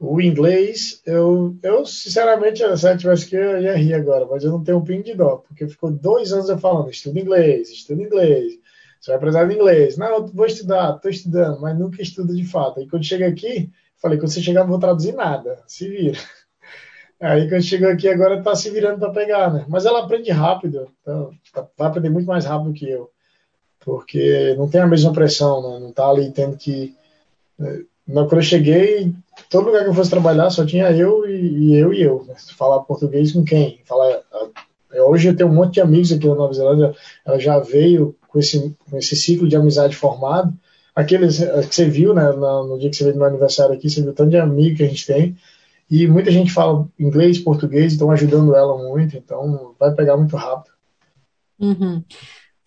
O 0.06 0.20
inglês, 0.20 1.02
eu, 1.06 1.56
eu 1.64 1.86
sinceramente, 1.86 2.62
se 2.78 2.92
eu 2.92 2.98
tivesse 2.98 3.26
que, 3.26 3.38
eu 3.38 3.62
ia 3.62 3.78
rir 3.78 3.94
agora, 3.94 4.26
mas 4.30 4.44
eu 4.44 4.52
não 4.52 4.62
tenho 4.62 4.80
um 4.80 4.84
pingo 4.84 5.02
de 5.02 5.16
dó, 5.16 5.38
porque 5.38 5.66
ficou 5.66 5.90
dois 5.90 6.34
anos 6.34 6.50
eu 6.50 6.58
falando, 6.58 6.90
estuda 6.90 7.22
inglês, 7.22 7.70
estuda 7.70 8.02
inglês, 8.02 8.60
você 9.00 9.12
vai 9.12 9.20
precisar 9.22 9.46
de 9.46 9.56
inglês. 9.56 9.98
Não, 9.98 10.08
eu 10.08 10.28
vou 10.28 10.46
estudar, 10.46 10.98
estou 10.98 11.10
estudando, 11.10 11.62
mas 11.62 11.80
nunca 11.80 12.02
estudo 12.02 12.36
de 12.36 12.44
fato. 12.44 12.82
E 12.82 12.88
quando 12.90 13.06
chega 13.06 13.26
aqui, 13.28 13.72
falei, 13.96 14.18
quando 14.18 14.30
você 14.30 14.42
chegar, 14.42 14.64
não 14.64 14.72
vou 14.72 14.80
traduzir 14.80 15.14
nada, 15.14 15.64
se 15.68 15.88
vira. 15.88 16.20
Aí 17.22 17.48
quando 17.48 17.64
chegou 17.64 17.88
aqui 17.90 18.10
agora 18.10 18.40
está 18.40 18.54
se 18.58 18.70
virando 18.72 19.00
para 19.00 19.14
pegar, 19.14 19.54
né? 19.54 19.66
Mas 19.70 19.86
ela 19.86 20.04
aprende 20.04 20.30
rápido, 20.32 20.92
então 21.02 21.32
tá, 21.54 21.66
vai 21.78 21.88
aprender 21.88 22.10
muito 22.10 22.28
mais 22.28 22.44
rápido 22.44 22.74
que 22.74 22.90
eu, 22.90 23.10
porque 23.80 24.54
não 24.58 24.70
tem 24.70 24.82
a 24.82 24.88
mesma 24.88 25.14
pressão, 25.14 25.62
né? 25.62 25.80
Não 25.80 25.92
está 25.92 26.10
ali 26.10 26.30
tendo 26.32 26.58
que. 26.58 26.94
Quando 28.06 28.36
eu 28.36 28.42
cheguei, 28.42 29.14
todo 29.50 29.68
lugar 29.68 29.84
que 29.84 29.90
eu 29.90 29.94
fosse 29.94 30.10
trabalhar 30.10 30.50
só 30.50 30.66
tinha 30.66 30.92
eu 30.92 31.26
e, 31.28 31.70
e 31.70 31.76
eu 31.76 31.94
e 31.94 32.02
eu. 32.02 32.26
Né? 32.28 32.36
Falar 32.58 32.82
português 32.82 33.32
com 33.32 33.44
quem? 33.44 33.80
Falar. 33.86 34.22
Hoje 35.08 35.30
eu 35.30 35.36
tenho 35.36 35.50
um 35.50 35.54
monte 35.54 35.76
de 35.76 35.82
amigos 35.82 36.12
aqui 36.12 36.28
na 36.28 36.36
Nova 36.36 36.54
Zelândia. 36.54 36.94
Ela 37.26 37.40
já 37.40 37.60
veio 37.60 38.16
com 38.28 38.40
esse, 38.40 38.76
com 38.90 38.98
esse 38.98 39.16
ciclo 39.16 39.48
de 39.48 39.56
amizade 39.56 39.96
formado. 39.96 40.54
Aqueles 40.96 41.40
que 41.40 41.76
você 41.76 41.90
viu, 41.90 42.14
né? 42.14 42.30
No 42.32 42.78
dia 42.78 42.90
que 42.90 42.96
você 42.96 43.04
veio 43.04 43.16
no 43.16 43.22
meu 43.22 43.30
aniversário 43.30 43.74
aqui, 43.74 43.90
você 43.90 44.02
viu 44.02 44.14
tanto 44.14 44.30
de 44.30 44.38
amigo 44.38 44.78
que 44.78 44.84
a 44.84 44.88
gente 44.88 45.06
tem. 45.06 45.36
E 45.90 46.08
muita 46.08 46.32
gente 46.32 46.52
fala 46.52 46.88
inglês, 47.00 47.40
português, 47.40 47.94
estão 47.94 48.12
ajudando 48.12 48.56
ela 48.56 48.78
muito, 48.78 49.16
então 49.16 49.76
vai 49.80 49.94
pegar 49.94 50.18
muito 50.18 50.36
rápido. 50.36 50.74
Uhum. 51.60 52.04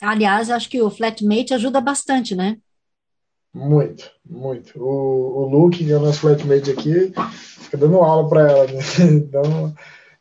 Aliás, 0.01 0.51
acho 0.51 0.69
que 0.69 0.81
o 0.81 0.91
Flatmate 0.91 1.55
ajuda 1.55 1.81
bastante, 1.81 2.35
né? 2.35 2.59
Muito, 3.57 4.11
muito. 4.29 4.79
O, 4.79 5.45
o 5.45 5.49
Luke, 5.49 5.85
que 5.85 5.91
é 5.91 5.97
o 5.97 6.01
nosso 6.01 6.21
flatmate 6.21 6.71
aqui, 6.71 7.13
fica 7.31 7.77
dando 7.77 7.97
aula 7.97 8.29
para 8.29 8.51
ela, 8.51 8.67
né? 8.67 8.81
Então, 9.11 9.75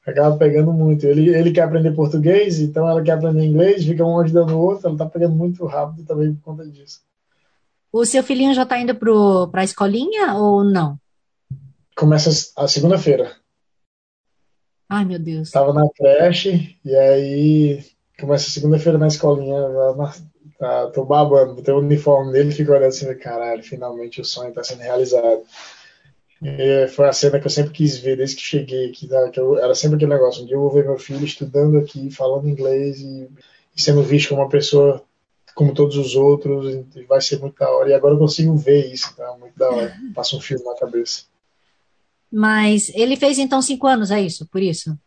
acaba 0.08 0.38
pegando 0.38 0.72
muito. 0.72 1.06
Ele, 1.06 1.36
ele 1.36 1.52
quer 1.52 1.64
aprender 1.64 1.92
português, 1.92 2.60
então 2.60 2.88
ela 2.88 3.04
quer 3.04 3.12
aprender 3.12 3.46
inglês, 3.46 3.84
fica 3.84 4.06
um 4.06 4.20
ajudando 4.20 4.52
o 4.52 4.60
outro, 4.60 4.88
ela 4.88 4.98
tá 4.98 5.06
pegando 5.06 5.36
muito 5.36 5.66
rápido 5.66 6.06
também 6.06 6.34
por 6.34 6.44
conta 6.44 6.66
disso. 6.66 7.02
O 7.92 8.06
seu 8.06 8.24
filhinho 8.24 8.54
já 8.54 8.66
tá 8.66 8.80
indo 8.80 8.96
para 8.96 9.62
a 9.62 9.66
escolinha 9.66 10.34
ou 10.36 10.64
não? 10.64 10.98
começa 11.96 12.30
a 12.58 12.68
segunda-feira. 12.68 13.36
Ai, 14.90 15.06
meu 15.06 15.18
Deus. 15.18 15.50
Tava 15.50 15.74
na 15.74 15.88
creche, 15.90 16.78
e 16.84 16.96
aí 16.96 17.86
começa 18.20 18.52
segunda-feira 18.52 18.98
na 18.98 19.08
escolinha. 19.08 19.58
Tá, 20.58 20.88
tô 20.88 21.04
babando, 21.04 21.62
tem 21.62 21.74
o 21.74 21.80
uniforme 21.80 22.32
dele, 22.32 22.52
fico 22.52 22.72
olhando 22.72 22.86
assim, 22.86 23.14
caralho, 23.16 23.62
finalmente 23.62 24.22
o 24.22 24.26
sonho 24.26 24.54
tá 24.54 24.64
sendo 24.64 24.80
realizado. 24.80 25.44
E 26.42 26.88
foi 26.88 27.08
a 27.08 27.14
cena 27.14 27.40
que 27.40 27.46
eu 27.46 27.52
sempre 27.52 27.72
quis 27.72 27.98
ver 27.98 28.18
desde 28.18 28.38
que 28.38 28.42
cheguei 28.42 28.90
aqui, 28.90 29.08
tá? 29.08 29.30
que 29.30 29.40
eu, 29.40 29.58
era 29.58 29.76
sempre 29.76 29.98
aquele 29.98 30.14
negócio, 30.14 30.44
um 30.44 30.46
dia 30.46 30.56
eu 30.56 30.62
vou 30.62 30.72
ver 30.72 30.86
meu 30.86 30.98
filho 30.98 31.26
estudando 31.26 31.78
aqui, 31.78 32.10
falando 32.10 32.48
inglês 32.48 33.00
e, 33.00 33.30
e 33.76 33.82
sendo 33.82 34.02
visto 34.04 34.30
como 34.30 34.42
uma 34.42 34.50
pessoa 34.50 35.04
como 35.56 35.74
todos 35.74 35.96
os 35.96 36.16
outros, 36.16 36.86
vai 37.08 37.22
ser 37.22 37.40
muito 37.40 37.58
da 37.58 37.72
hora. 37.72 37.90
E 37.90 37.94
agora 37.94 38.14
eu 38.14 38.20
consigo 38.20 38.56
ver 38.58 38.92
isso, 38.92 39.16
tá? 39.16 39.36
Muito 39.40 39.58
da 39.58 39.70
hora. 39.70 39.96
Passa 40.14 40.36
um 40.36 40.42
filme 40.42 40.64
na 40.66 40.76
cabeça. 40.76 41.24
Mas 42.30 42.92
ele 42.94 43.16
fez 43.16 43.40
então 43.40 43.62
cinco 43.62 43.88
anos, 43.88 44.12
é 44.12 44.22
isso? 44.22 44.46
Por 44.48 44.62
isso? 44.62 45.00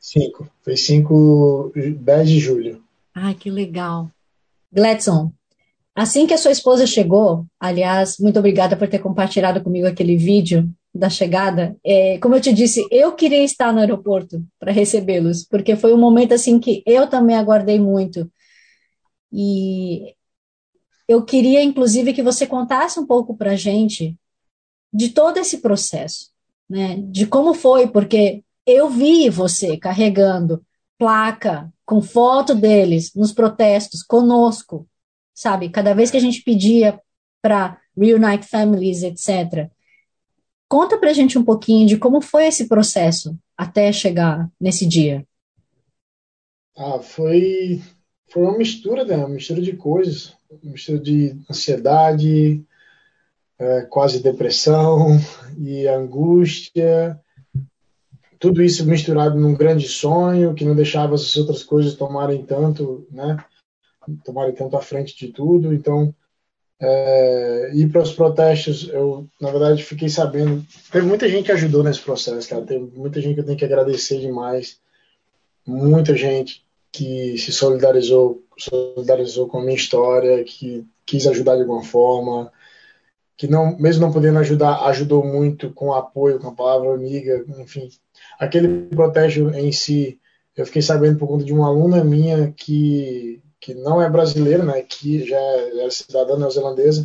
Cinco. 0.00 0.48
Fez 0.64 0.84
cinco, 0.84 1.72
dez 2.00 2.28
de 2.28 2.40
julho. 2.40 2.82
Ai, 3.14 3.34
que 3.34 3.48
legal. 3.48 4.10
Gladson, 4.72 5.32
assim 5.94 6.26
que 6.26 6.34
a 6.34 6.38
sua 6.38 6.52
esposa 6.52 6.86
chegou, 6.86 7.46
aliás, 7.60 8.18
muito 8.18 8.38
obrigada 8.38 8.76
por 8.76 8.88
ter 8.88 8.98
compartilhado 8.98 9.62
comigo 9.62 9.86
aquele 9.86 10.16
vídeo 10.16 10.68
da 10.94 11.08
chegada. 11.08 11.76
É, 11.84 12.18
como 12.18 12.34
eu 12.34 12.40
te 12.40 12.52
disse, 12.52 12.86
eu 12.90 13.12
queria 13.12 13.42
estar 13.44 13.72
no 13.72 13.80
aeroporto 13.80 14.44
para 14.58 14.72
recebê-los, 14.72 15.44
porque 15.44 15.76
foi 15.76 15.92
um 15.94 15.98
momento 15.98 16.34
assim 16.34 16.58
que 16.58 16.82
eu 16.86 17.06
também 17.06 17.36
aguardei 17.36 17.78
muito. 17.80 18.30
E 19.32 20.14
eu 21.08 21.24
queria, 21.24 21.62
inclusive, 21.62 22.12
que 22.12 22.22
você 22.22 22.46
contasse 22.46 22.98
um 23.00 23.06
pouco 23.06 23.36
para 23.36 23.52
a 23.52 23.56
gente 23.56 24.16
de 24.92 25.10
todo 25.10 25.38
esse 25.38 25.58
processo 25.58 26.32
né, 26.68 26.96
de 27.08 27.26
como 27.26 27.54
foi, 27.54 27.86
porque 27.88 28.42
eu 28.66 28.88
vi 28.88 29.28
você 29.28 29.76
carregando 29.76 30.64
placa 30.98 31.71
com 31.84 32.00
foto 32.00 32.54
deles 32.54 33.12
nos 33.14 33.32
protestos 33.32 34.02
conosco, 34.02 34.88
sabe? 35.34 35.68
Cada 35.68 35.94
vez 35.94 36.10
que 36.10 36.16
a 36.16 36.20
gente 36.20 36.42
pedia 36.42 37.00
para 37.40 37.78
Reunite 37.96 38.46
Families, 38.46 39.02
etc. 39.02 39.70
Conta 40.68 40.96
pra 40.96 41.12
gente 41.12 41.38
um 41.38 41.44
pouquinho 41.44 41.86
de 41.86 41.98
como 41.98 42.20
foi 42.20 42.46
esse 42.46 42.66
processo 42.66 43.36
até 43.56 43.92
chegar 43.92 44.50
nesse 44.60 44.86
dia. 44.86 45.26
Ah, 46.76 46.98
foi, 47.00 47.82
foi 48.28 48.42
uma 48.42 48.56
mistura, 48.56 49.04
né? 49.04 49.16
Uma 49.16 49.28
mistura 49.28 49.60
de 49.60 49.76
coisas. 49.76 50.34
Uma 50.62 50.72
mistura 50.72 50.98
de 50.98 51.36
ansiedade, 51.50 52.64
é, 53.58 53.82
quase 53.82 54.22
depressão 54.22 55.18
e 55.60 55.86
angústia. 55.86 57.20
Tudo 58.42 58.60
isso 58.60 58.84
misturado 58.84 59.38
num 59.38 59.54
grande 59.54 59.86
sonho 59.86 60.52
que 60.52 60.64
não 60.64 60.74
deixava 60.74 61.14
as 61.14 61.36
outras 61.36 61.62
coisas 61.62 61.94
tomarem 61.94 62.44
tanto, 62.44 63.06
né? 63.08 63.36
Tomarem 64.24 64.52
tanto 64.52 64.76
à 64.76 64.80
frente 64.80 65.16
de 65.16 65.32
tudo. 65.32 65.72
Então, 65.72 66.12
é, 66.80 67.70
ir 67.72 67.88
para 67.92 68.02
os 68.02 68.12
protestos, 68.12 68.88
eu, 68.88 69.28
na 69.40 69.48
verdade, 69.52 69.84
fiquei 69.84 70.08
sabendo. 70.08 70.66
Teve 70.90 71.06
muita 71.06 71.28
gente 71.28 71.44
que 71.44 71.52
ajudou 71.52 71.84
nesse 71.84 72.00
processo, 72.00 72.48
cara. 72.48 72.66
Teve 72.66 72.90
muita 72.96 73.20
gente 73.20 73.34
que 73.34 73.40
eu 73.42 73.46
tenho 73.46 73.58
que 73.58 73.64
agradecer 73.64 74.18
demais. 74.18 74.80
Muita 75.64 76.16
gente 76.16 76.64
que 76.90 77.38
se 77.38 77.52
solidarizou, 77.52 78.42
solidarizou 78.58 79.46
com 79.46 79.58
a 79.58 79.62
minha 79.62 79.76
história, 79.76 80.42
que 80.42 80.84
quis 81.06 81.28
ajudar 81.28 81.54
de 81.54 81.60
alguma 81.60 81.84
forma, 81.84 82.50
que 83.42 83.48
não, 83.48 83.76
mesmo 83.76 84.02
não 84.02 84.12
podendo 84.12 84.38
ajudar, 84.38 84.84
ajudou 84.84 85.26
muito 85.26 85.72
com 85.72 85.92
apoio, 85.92 86.38
com 86.38 86.46
a 86.46 86.54
palavra 86.54 86.94
amiga, 86.94 87.44
enfim. 87.58 87.88
Aquele 88.38 88.86
protesto 88.86 89.50
em 89.50 89.72
si, 89.72 90.20
eu 90.56 90.64
fiquei 90.64 90.80
sabendo 90.80 91.18
por 91.18 91.26
conta 91.26 91.44
de 91.44 91.52
uma 91.52 91.66
aluna 91.66 92.04
minha 92.04 92.52
que 92.56 93.42
que 93.60 93.74
não 93.74 94.00
é 94.00 94.08
brasileira, 94.08 94.64
né, 94.64 94.82
que 94.82 95.26
já 95.26 95.36
é, 95.36 95.86
é 95.86 95.90
cidadã 95.90 96.36
neozelandesa, 96.36 97.04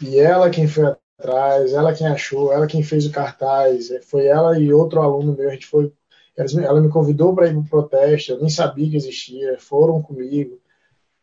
e 0.00 0.18
ela 0.18 0.48
quem 0.48 0.66
foi 0.66 0.84
atrás, 1.18 1.74
ela 1.74 1.94
quem 1.94 2.06
achou, 2.06 2.50
ela 2.50 2.66
quem 2.66 2.82
fez 2.82 3.04
o 3.04 3.12
cartaz, 3.12 3.90
é, 3.90 4.00
foi 4.00 4.26
ela 4.26 4.58
e 4.58 4.72
outro 4.72 5.02
aluno 5.02 5.36
meu, 5.36 5.50
a 5.50 5.52
gente 5.52 5.66
foi, 5.66 5.92
ela 6.36 6.80
me 6.80 6.88
convidou 6.88 7.34
para 7.34 7.46
ir 7.46 7.52
para 7.52 7.60
o 7.60 7.68
protesto, 7.68 8.32
eu 8.32 8.40
nem 8.40 8.48
sabia 8.48 8.88
que 8.88 8.96
existia, 8.96 9.58
foram 9.58 10.00
comigo, 10.00 10.58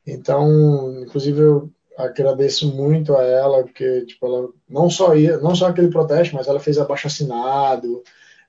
então, 0.06 1.02
inclusive 1.02 1.40
eu 1.40 1.72
agradeço 1.98 2.74
muito 2.76 3.16
a 3.16 3.24
ela, 3.24 3.64
porque 3.64 4.06
tipo, 4.06 4.26
ela 4.26 4.50
não 4.70 4.90
só 4.90 5.16
ia, 5.16 5.38
não 5.38 5.56
só 5.56 5.68
aquele 5.68 5.90
protesto, 5.90 6.36
mas 6.36 6.48
ela 6.48 6.60
fez 6.60 6.78
abaixo 6.78 7.08
assinado, 7.08 8.04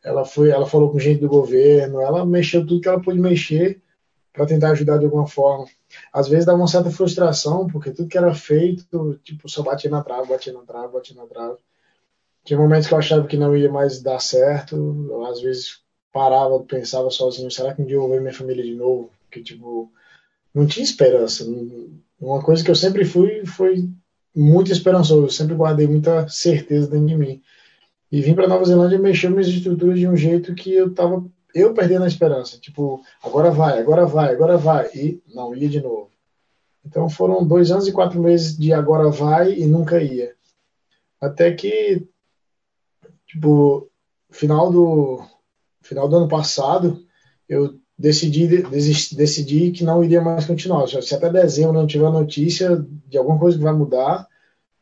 ela 0.05 0.25
foi, 0.25 0.51
ela 0.51 0.67
falou 0.67 0.91
com 0.91 0.99
gente 0.99 1.21
do 1.21 1.29
governo, 1.29 2.01
ela 2.01 2.25
mexeu 2.25 2.67
tudo 2.67 2.81
que 2.81 2.89
ela 2.89 3.01
pôde 3.01 3.19
mexer 3.19 3.81
para 4.33 4.47
tentar 4.47 4.71
ajudar 4.71 4.99
de 4.99 5.05
alguma 5.05 5.27
forma 5.27 5.67
às 6.13 6.29
vezes 6.29 6.47
dava 6.47 6.59
uma 6.59 6.69
certa 6.69 6.91
frustração, 6.91 7.67
porque 7.67 7.91
tudo 7.91 8.09
que 8.09 8.19
era 8.19 8.35
feito, 8.35 9.19
tipo, 9.23 9.49
só 9.49 9.63
batia 9.63 9.91
na 9.91 10.03
trave, 10.03 10.29
batia 10.29 10.53
na 10.53 10.63
trave, 10.63 10.93
batia 10.93 11.17
na 11.17 11.27
trave. 11.27 11.59
Tinha 12.45 12.59
momentos 12.59 12.87
que 12.87 12.95
eu 12.95 12.99
achava 12.99 13.27
que 13.27 13.37
não 13.37 13.57
ia 13.57 13.71
mais 13.71 14.01
dar 14.01 14.21
certo, 14.21 14.77
eu, 14.77 15.27
às 15.27 15.41
vezes 15.41 15.83
parava, 16.13 16.59
pensava 16.61 17.11
sozinho, 17.11 17.51
será 17.51 17.75
que 17.75 17.83
um 17.83 17.87
dia 17.87 17.97
eu 17.97 18.01
vou 18.03 18.11
ver 18.11 18.21
minha 18.21 18.33
família 18.33 18.65
de 18.65 18.75
novo? 18.75 19.11
Porque, 19.25 19.43
tipo, 19.43 19.93
não 20.55 20.67
tinha 20.67 20.85
esperança. 20.85 21.45
Uma 22.21 22.43
coisa 22.43 22.65
que 22.65 22.71
eu 22.71 22.75
sempre 22.75 23.05
fui 23.05 23.45
foi 23.45 23.89
muito 24.35 24.73
esperançoso, 24.73 25.27
eu 25.27 25.31
sempre 25.31 25.55
guardei 25.55 25.87
muita 25.87 26.29
certeza 26.29 26.89
dentro 26.89 27.07
de 27.07 27.17
mim. 27.17 27.43
E 28.11 28.21
vim 28.21 28.35
para 28.35 28.49
Nova 28.49 28.65
Zelândia 28.65 28.99
mexeu 28.99 29.31
minhas 29.31 29.49
estruturas 29.49 29.99
de 29.99 30.07
um 30.07 30.17
jeito 30.17 30.55
que 30.55 30.73
eu 30.73 30.93
tava 30.95 31.25
eu 31.55 31.73
perdendo 31.73 32.05
a 32.05 32.09
esperança, 32.09 32.59
tipo, 32.59 33.03
agora 33.23 33.51
vai, 33.51 33.79
agora 33.79 34.05
vai, 34.05 34.31
agora 34.31 34.59
vai, 34.59 34.91
e 34.95 35.23
não 35.35 35.55
ia 35.55 35.69
de 35.69 35.81
novo. 35.81 36.11
Então 36.85 37.09
foram 37.09 37.47
dois 37.47 37.71
anos 37.71 37.89
e 37.89 37.93
quatro 37.93 38.21
meses 38.21 38.57
de 38.57 38.75
agora 38.75 39.09
vai 39.11 39.55
e 39.55 39.67
nunca 39.67 40.03
ia. 40.03 40.35
Até 41.19 41.51
que, 41.53 42.07
tipo, 43.27 43.91
final 44.31 44.71
do, 44.71 45.25
final 45.81 46.07
do 46.09 46.17
ano 46.17 46.29
passado, 46.29 47.03
eu 47.49 47.81
decidi, 47.99 48.63
decidi 49.15 49.71
que 49.71 49.85
não 49.85 50.05
iria 50.05 50.21
mais 50.21 50.45
continuar. 50.45 50.87
Se 50.89 51.15
até 51.15 51.31
dezembro 51.31 51.73
não 51.73 51.87
tiver 51.87 52.11
notícia 52.11 52.85
de 53.07 53.17
alguma 53.17 53.39
coisa 53.39 53.57
que 53.57 53.65
vai 53.65 53.73
mudar, 53.73 54.27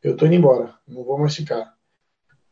eu 0.03 0.17
tô 0.17 0.27
indo 0.27 0.35
embora, 0.35 0.75
não 0.87 1.05
vou 1.05 1.19
mais 1.19 1.35
ficar. 1.35 1.73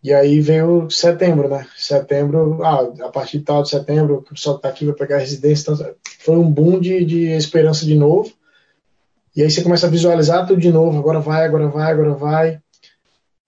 E 0.02 0.12
aí 0.12 0.40
veio 0.40 0.90
setembro, 0.90 1.48
né? 1.48 1.66
Setembro, 1.76 2.62
ah, 2.64 2.92
a 3.06 3.08
partir 3.08 3.38
de 3.38 3.44
tal 3.44 3.62
de 3.62 3.68
setembro, 3.68 4.16
o 4.16 4.22
pessoal 4.22 4.56
que 4.56 4.62
tá 4.62 4.68
aqui 4.68 4.84
vai 4.84 4.94
pegar 4.94 5.16
a 5.16 5.20
residência. 5.20 5.72
Então, 5.72 5.94
foi 6.18 6.36
um 6.36 6.50
boom 6.50 6.80
de, 6.80 7.04
de 7.04 7.26
esperança 7.26 7.84
de 7.84 7.94
novo. 7.94 8.32
E 9.34 9.42
aí 9.42 9.50
você 9.50 9.62
começa 9.62 9.86
a 9.86 9.90
visualizar 9.90 10.46
tudo 10.46 10.60
de 10.60 10.72
novo. 10.72 10.98
Agora 10.98 11.20
vai, 11.20 11.44
agora 11.44 11.68
vai, 11.68 11.92
agora 11.92 12.14
vai. 12.14 12.60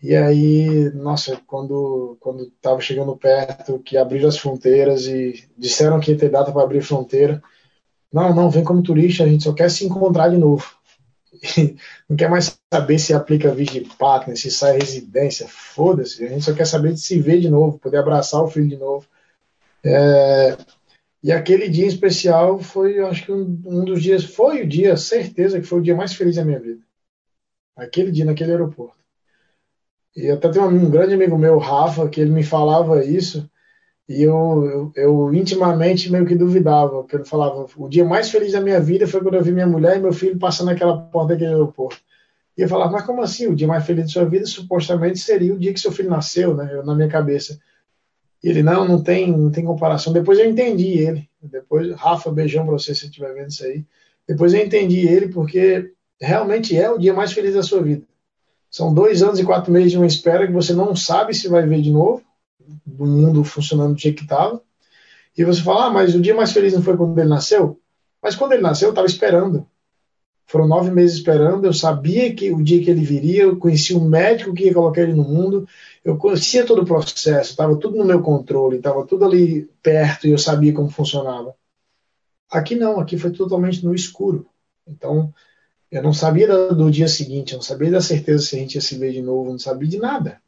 E 0.04 0.14
aí, 0.14 0.90
nossa, 0.92 1.40
quando 1.46 2.18
quando 2.20 2.42
estava 2.44 2.78
chegando 2.78 3.16
perto, 3.16 3.78
que 3.78 3.96
abriram 3.96 4.28
as 4.28 4.36
fronteiras 4.36 5.06
e 5.06 5.48
disseram 5.56 5.98
que 5.98 6.10
ia 6.12 6.18
ter 6.18 6.28
data 6.28 6.52
para 6.52 6.62
abrir 6.62 6.82
fronteira. 6.82 7.42
Não, 8.12 8.34
não, 8.34 8.50
vem 8.50 8.62
como 8.62 8.82
turista, 8.82 9.24
a 9.24 9.26
gente 9.26 9.44
só 9.44 9.54
quer 9.54 9.70
se 9.70 9.86
encontrar 9.86 10.28
de 10.28 10.36
novo. 10.36 10.62
não 12.06 12.16
quer 12.18 12.28
mais 12.28 12.54
saber 12.70 12.98
se 12.98 13.14
aplica 13.14 13.54
Vigipatner, 13.54 14.36
se 14.36 14.50
sai 14.50 14.78
residência, 14.78 15.48
foda-se. 15.48 16.22
A 16.22 16.28
gente 16.28 16.44
só 16.44 16.52
quer 16.52 16.66
saber 16.66 16.92
de 16.92 17.00
se 17.00 17.18
ver 17.18 17.40
de 17.40 17.48
novo, 17.48 17.78
poder 17.78 17.96
abraçar 17.96 18.42
o 18.42 18.50
filho 18.50 18.68
de 18.68 18.76
novo. 18.76 19.06
É, 19.82 20.58
e 21.22 21.32
aquele 21.32 21.66
dia 21.66 21.86
especial 21.86 22.58
foi, 22.58 22.98
acho 23.00 23.24
que 23.24 23.32
um, 23.32 23.58
um, 23.64 23.84
dos 23.86 24.02
dias, 24.02 24.22
foi 24.22 24.60
o 24.62 24.68
dia, 24.68 24.98
certeza 24.98 25.58
que 25.58 25.66
foi 25.66 25.78
o 25.78 25.82
dia 25.82 25.96
mais 25.96 26.12
feliz 26.12 26.36
da 26.36 26.44
minha 26.44 26.60
vida. 26.60 26.82
Aquele 27.74 28.10
dia 28.10 28.26
naquele 28.26 28.52
aeroporto. 28.52 29.03
E 30.16 30.30
até 30.30 30.48
tem 30.48 30.62
um, 30.62 30.90
grande 30.90 31.14
amigo 31.14 31.36
meu, 31.36 31.58
Rafa, 31.58 32.08
que 32.08 32.20
ele 32.20 32.30
me 32.30 32.44
falava 32.44 33.04
isso, 33.04 33.50
e 34.08 34.22
eu, 34.22 34.64
eu, 34.64 34.92
eu, 34.96 35.34
intimamente 35.34 36.12
meio 36.12 36.26
que 36.26 36.34
duvidava, 36.34 37.02
porque 37.02 37.16
ele 37.16 37.24
falava: 37.24 37.66
o 37.76 37.88
dia 37.88 38.04
mais 38.04 38.30
feliz 38.30 38.52
da 38.52 38.60
minha 38.60 38.80
vida 38.80 39.06
foi 39.06 39.22
quando 39.22 39.34
eu 39.34 39.42
vi 39.42 39.50
minha 39.50 39.66
mulher 39.66 39.96
e 39.96 40.00
meu 40.00 40.12
filho 40.12 40.38
passando 40.38 40.66
naquela 40.66 40.96
porta 40.96 41.32
daquele 41.32 41.52
aeroporto. 41.52 42.00
E 42.56 42.62
eu 42.62 42.68
falava: 42.68 42.92
mas 42.92 43.04
como 43.04 43.22
assim? 43.22 43.46
O 43.46 43.56
dia 43.56 43.66
mais 43.66 43.84
feliz 43.84 44.04
da 44.04 44.10
sua 44.10 44.24
vida 44.26 44.46
supostamente 44.46 45.18
seria 45.18 45.54
o 45.54 45.58
dia 45.58 45.72
que 45.72 45.80
seu 45.80 45.90
filho 45.90 46.10
nasceu, 46.10 46.54
né? 46.54 46.68
Eu, 46.72 46.84
na 46.84 46.94
minha 46.94 47.08
cabeça. 47.08 47.58
E 48.42 48.48
ele: 48.50 48.62
não, 48.62 48.86
não 48.86 49.02
tem, 49.02 49.32
não 49.32 49.50
tem 49.50 49.64
comparação. 49.64 50.12
Depois 50.12 50.38
eu 50.38 50.44
entendi 50.44 50.98
ele. 50.98 51.28
Depois, 51.42 51.90
Rafa, 51.94 52.30
beijão 52.30 52.64
pra 52.64 52.74
você 52.74 52.94
se 52.94 53.06
estiver 53.06 53.32
vendo 53.32 53.48
isso 53.48 53.64
aí. 53.64 53.84
Depois 54.28 54.52
eu 54.52 54.60
entendi 54.60 55.06
ele, 55.08 55.28
porque 55.28 55.92
realmente 56.20 56.76
é 56.76 56.90
o 56.90 56.98
dia 56.98 57.14
mais 57.14 57.32
feliz 57.32 57.54
da 57.54 57.62
sua 57.62 57.82
vida. 57.82 58.06
São 58.74 58.92
dois 58.92 59.22
anos 59.22 59.38
e 59.38 59.44
quatro 59.44 59.70
meses 59.70 59.92
de 59.92 59.98
uma 59.98 60.04
espera 60.04 60.48
que 60.48 60.52
você 60.52 60.72
não 60.72 60.96
sabe 60.96 61.32
se 61.32 61.46
vai 61.46 61.64
ver 61.64 61.80
de 61.80 61.92
novo 61.92 62.24
do 62.84 63.06
mundo 63.06 63.44
funcionando 63.44 63.94
do 63.94 64.00
jeito 64.00 64.16
que 64.16 64.24
estava. 64.24 64.60
E 65.38 65.44
você 65.44 65.62
fala, 65.62 65.86
ah, 65.86 65.90
mas 65.90 66.12
o 66.12 66.20
dia 66.20 66.34
mais 66.34 66.50
feliz 66.50 66.74
não 66.74 66.82
foi 66.82 66.96
quando 66.96 67.16
ele 67.16 67.28
nasceu? 67.28 67.80
Mas 68.20 68.34
quando 68.34 68.50
ele 68.50 68.62
nasceu, 68.62 68.88
eu 68.88 68.90
estava 68.90 69.06
esperando. 69.06 69.64
Foram 70.44 70.66
nove 70.66 70.90
meses 70.90 71.18
esperando, 71.18 71.64
eu 71.64 71.72
sabia 71.72 72.34
que 72.34 72.50
o 72.50 72.64
dia 72.64 72.82
que 72.82 72.90
ele 72.90 73.04
viria, 73.04 73.44
eu 73.44 73.56
conhecia 73.56 73.96
o 73.96 74.04
médico 74.04 74.52
que 74.52 74.64
ia 74.64 74.74
colocar 74.74 75.02
ele 75.02 75.14
no 75.14 75.22
mundo, 75.22 75.68
eu 76.04 76.16
conhecia 76.16 76.66
todo 76.66 76.82
o 76.82 76.84
processo, 76.84 77.50
estava 77.50 77.76
tudo 77.76 77.96
no 77.96 78.04
meu 78.04 78.22
controle, 78.22 78.78
estava 78.78 79.06
tudo 79.06 79.24
ali 79.24 79.70
perto 79.84 80.26
e 80.26 80.32
eu 80.32 80.38
sabia 80.38 80.72
como 80.72 80.90
funcionava. 80.90 81.54
Aqui 82.50 82.74
não, 82.74 82.98
aqui 82.98 83.16
foi 83.16 83.30
totalmente 83.30 83.84
no 83.84 83.94
escuro. 83.94 84.48
Então, 84.84 85.32
eu 85.94 86.02
não 86.02 86.12
sabia 86.12 86.48
do 86.48 86.90
dia 86.90 87.06
seguinte, 87.06 87.52
eu 87.52 87.58
não 87.58 87.62
sabia 87.62 87.88
da 87.88 88.00
certeza 88.00 88.44
se 88.44 88.56
a 88.56 88.58
gente 88.58 88.74
ia 88.74 88.80
se 88.80 88.98
ver 88.98 89.12
de 89.12 89.22
novo, 89.22 89.52
não 89.52 89.58
sabia 89.60 89.88
de 89.88 89.96
nada. 89.96 90.42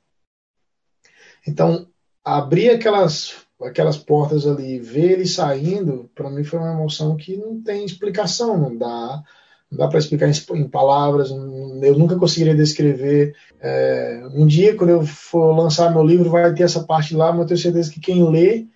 Então, 1.47 1.87
abrir 2.25 2.71
aquelas 2.71 3.47
aquelas 3.63 3.97
portas 3.97 4.47
ali, 4.47 4.79
ver 4.79 5.13
ele 5.13 5.27
saindo, 5.27 6.11
para 6.15 6.29
mim 6.29 6.45
foi 6.45 6.59
uma 6.59 6.73
emoção 6.73 7.17
que 7.17 7.37
não 7.37 7.63
tem 7.63 7.85
explicação, 7.85 8.59
não 8.59 8.77
dá, 8.77 9.23
não 9.71 9.79
dá 9.79 9.89
para 9.89 9.99
explicar 9.99 10.29
em, 10.29 10.69
palavras, 10.69 11.31
eu 11.31 11.97
nunca 11.97 12.17
conseguiria 12.17 12.55
descrever. 12.55 13.35
É, 13.61 14.29
um 14.35 14.47
dia, 14.47 14.77
quando 14.77 14.91
eu 14.91 15.07
for 15.07 15.57
lançar 15.57 15.91
meu 15.93 16.05
livro, 16.05 16.29
vai 16.29 16.53
ter 16.53 16.65
essa 16.65 16.85
parte 16.85 17.15
lá, 17.15 17.33
mas 17.33 17.43
eu 17.43 17.47
tenho 17.47 17.61
certeza 17.61 17.91
que 17.91 18.01
quem 18.01 18.29
lê 18.29 18.67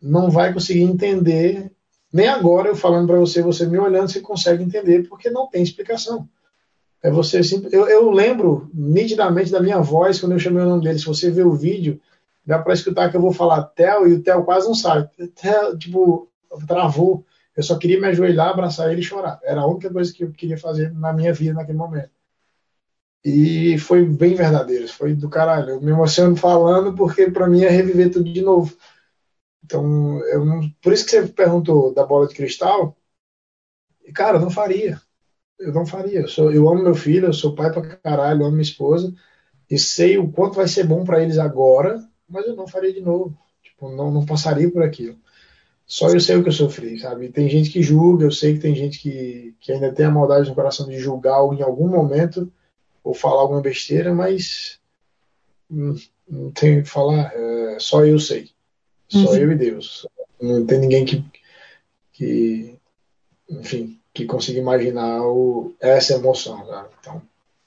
não 0.00 0.30
vai 0.30 0.52
conseguir 0.52 0.82
entender. 0.82 1.72
Nem 2.16 2.28
agora 2.28 2.70
eu 2.70 2.74
falando 2.74 3.08
para 3.08 3.18
você, 3.18 3.42
você 3.42 3.66
me 3.66 3.78
olhando, 3.78 4.08
você 4.08 4.22
consegue 4.22 4.64
entender, 4.64 5.06
porque 5.06 5.28
não 5.28 5.46
tem 5.48 5.62
explicação. 5.62 6.26
É 7.02 7.10
você 7.10 7.42
eu, 7.70 7.86
eu 7.86 8.10
lembro 8.10 8.70
nitidamente 8.72 9.50
da 9.50 9.60
minha 9.60 9.82
voz 9.82 10.18
quando 10.18 10.32
eu 10.32 10.38
chamei 10.38 10.62
o 10.62 10.66
nome 10.66 10.82
dele. 10.82 10.98
Se 10.98 11.04
você 11.04 11.30
ver 11.30 11.44
o 11.44 11.52
vídeo, 11.52 12.00
dá 12.44 12.58
para 12.58 12.72
escutar 12.72 13.10
que 13.10 13.18
eu 13.18 13.20
vou 13.20 13.34
falar 13.34 13.64
Theo 13.64 14.08
e 14.08 14.14
o 14.14 14.22
Theo 14.22 14.44
quase 14.44 14.66
não. 14.66 15.10
Theo, 15.34 15.76
tipo, 15.76 16.30
travou. 16.66 17.22
Eu 17.54 17.62
só 17.62 17.76
queria 17.76 18.00
me 18.00 18.06
ajoelhar, 18.06 18.48
abraçar 18.48 18.90
ele 18.90 19.02
e 19.02 19.04
chorar. 19.04 19.38
Era 19.42 19.60
a 19.60 19.66
única 19.66 19.90
coisa 19.90 20.10
que 20.10 20.24
eu 20.24 20.32
queria 20.32 20.56
fazer 20.56 20.94
na 20.94 21.12
minha 21.12 21.34
vida 21.34 21.52
naquele 21.52 21.76
momento. 21.76 22.10
E 23.22 23.76
foi 23.76 24.06
bem 24.06 24.34
verdadeiro, 24.34 24.88
foi 24.88 25.12
do 25.12 25.28
caralho. 25.28 25.72
Eu 25.72 25.82
me 25.82 25.90
emociono 25.90 26.34
falando 26.34 26.94
porque 26.94 27.30
para 27.30 27.46
mim 27.46 27.62
é 27.62 27.68
reviver 27.68 28.10
tudo 28.10 28.32
de 28.32 28.40
novo. 28.40 28.74
Então, 29.66 30.20
eu 30.28 30.44
não... 30.44 30.70
por 30.80 30.92
isso 30.92 31.04
que 31.04 31.10
você 31.10 31.26
perguntou 31.26 31.92
da 31.92 32.06
bola 32.06 32.28
de 32.28 32.34
cristal. 32.34 32.96
Cara, 34.14 34.36
eu 34.38 34.40
não 34.40 34.50
faria. 34.50 35.00
Eu 35.58 35.72
não 35.72 35.84
faria. 35.84 36.20
Eu, 36.20 36.28
sou, 36.28 36.52
eu 36.52 36.68
amo 36.68 36.84
meu 36.84 36.94
filho, 36.94 37.26
eu 37.26 37.32
sou 37.32 37.54
pai 37.54 37.72
pra 37.72 37.96
caralho, 37.96 38.42
eu 38.42 38.46
amo 38.46 38.52
minha 38.52 38.62
esposa 38.62 39.12
e 39.68 39.76
sei 39.78 40.16
o 40.18 40.30
quanto 40.30 40.54
vai 40.54 40.68
ser 40.68 40.84
bom 40.84 41.04
para 41.04 41.20
eles 41.20 41.38
agora, 41.38 42.00
mas 42.28 42.46
eu 42.46 42.54
não 42.54 42.68
faria 42.68 42.92
de 42.92 43.00
novo. 43.00 43.36
Tipo, 43.60 43.90
não, 43.90 44.12
não 44.12 44.24
passaria 44.24 44.70
por 44.70 44.82
aquilo. 44.84 45.18
Só 45.84 46.08
eu 46.10 46.20
sei 46.20 46.36
o 46.36 46.42
que 46.42 46.48
eu 46.48 46.52
sofri, 46.52 46.98
sabe? 47.00 47.28
Tem 47.30 47.48
gente 47.48 47.70
que 47.70 47.82
julga, 47.82 48.24
eu 48.24 48.30
sei 48.30 48.54
que 48.54 48.60
tem 48.60 48.74
gente 48.74 49.00
que, 49.00 49.56
que 49.60 49.72
ainda 49.72 49.92
tem 49.92 50.06
a 50.06 50.10
maldade 50.10 50.48
no 50.48 50.54
coração 50.54 50.88
de 50.88 50.98
julgar 50.98 51.40
em 51.52 51.62
algum 51.62 51.88
momento 51.88 52.52
ou 53.02 53.14
falar 53.14 53.40
alguma 53.40 53.60
besteira, 53.60 54.14
mas 54.14 54.80
não, 55.68 55.94
não 56.28 56.50
tenho 56.52 56.80
o 56.80 56.82
que 56.84 56.88
falar, 56.88 57.32
é, 57.34 57.78
só 57.80 58.04
eu 58.04 58.18
sei. 58.18 58.50
Só 59.08 59.18
uhum. 59.30 59.36
eu 59.36 59.52
e 59.52 59.54
Deus. 59.56 60.06
Não 60.40 60.66
tem 60.66 60.78
ninguém 60.78 61.04
que, 61.04 61.24
que 62.12 62.74
enfim, 63.48 63.98
que 64.12 64.24
consiga 64.24 64.58
imaginar 64.58 65.22
o, 65.22 65.74
essa 65.80 66.14
emoção. 66.14 66.66
Sabe? 66.66 66.88
Então, 67.00 67.22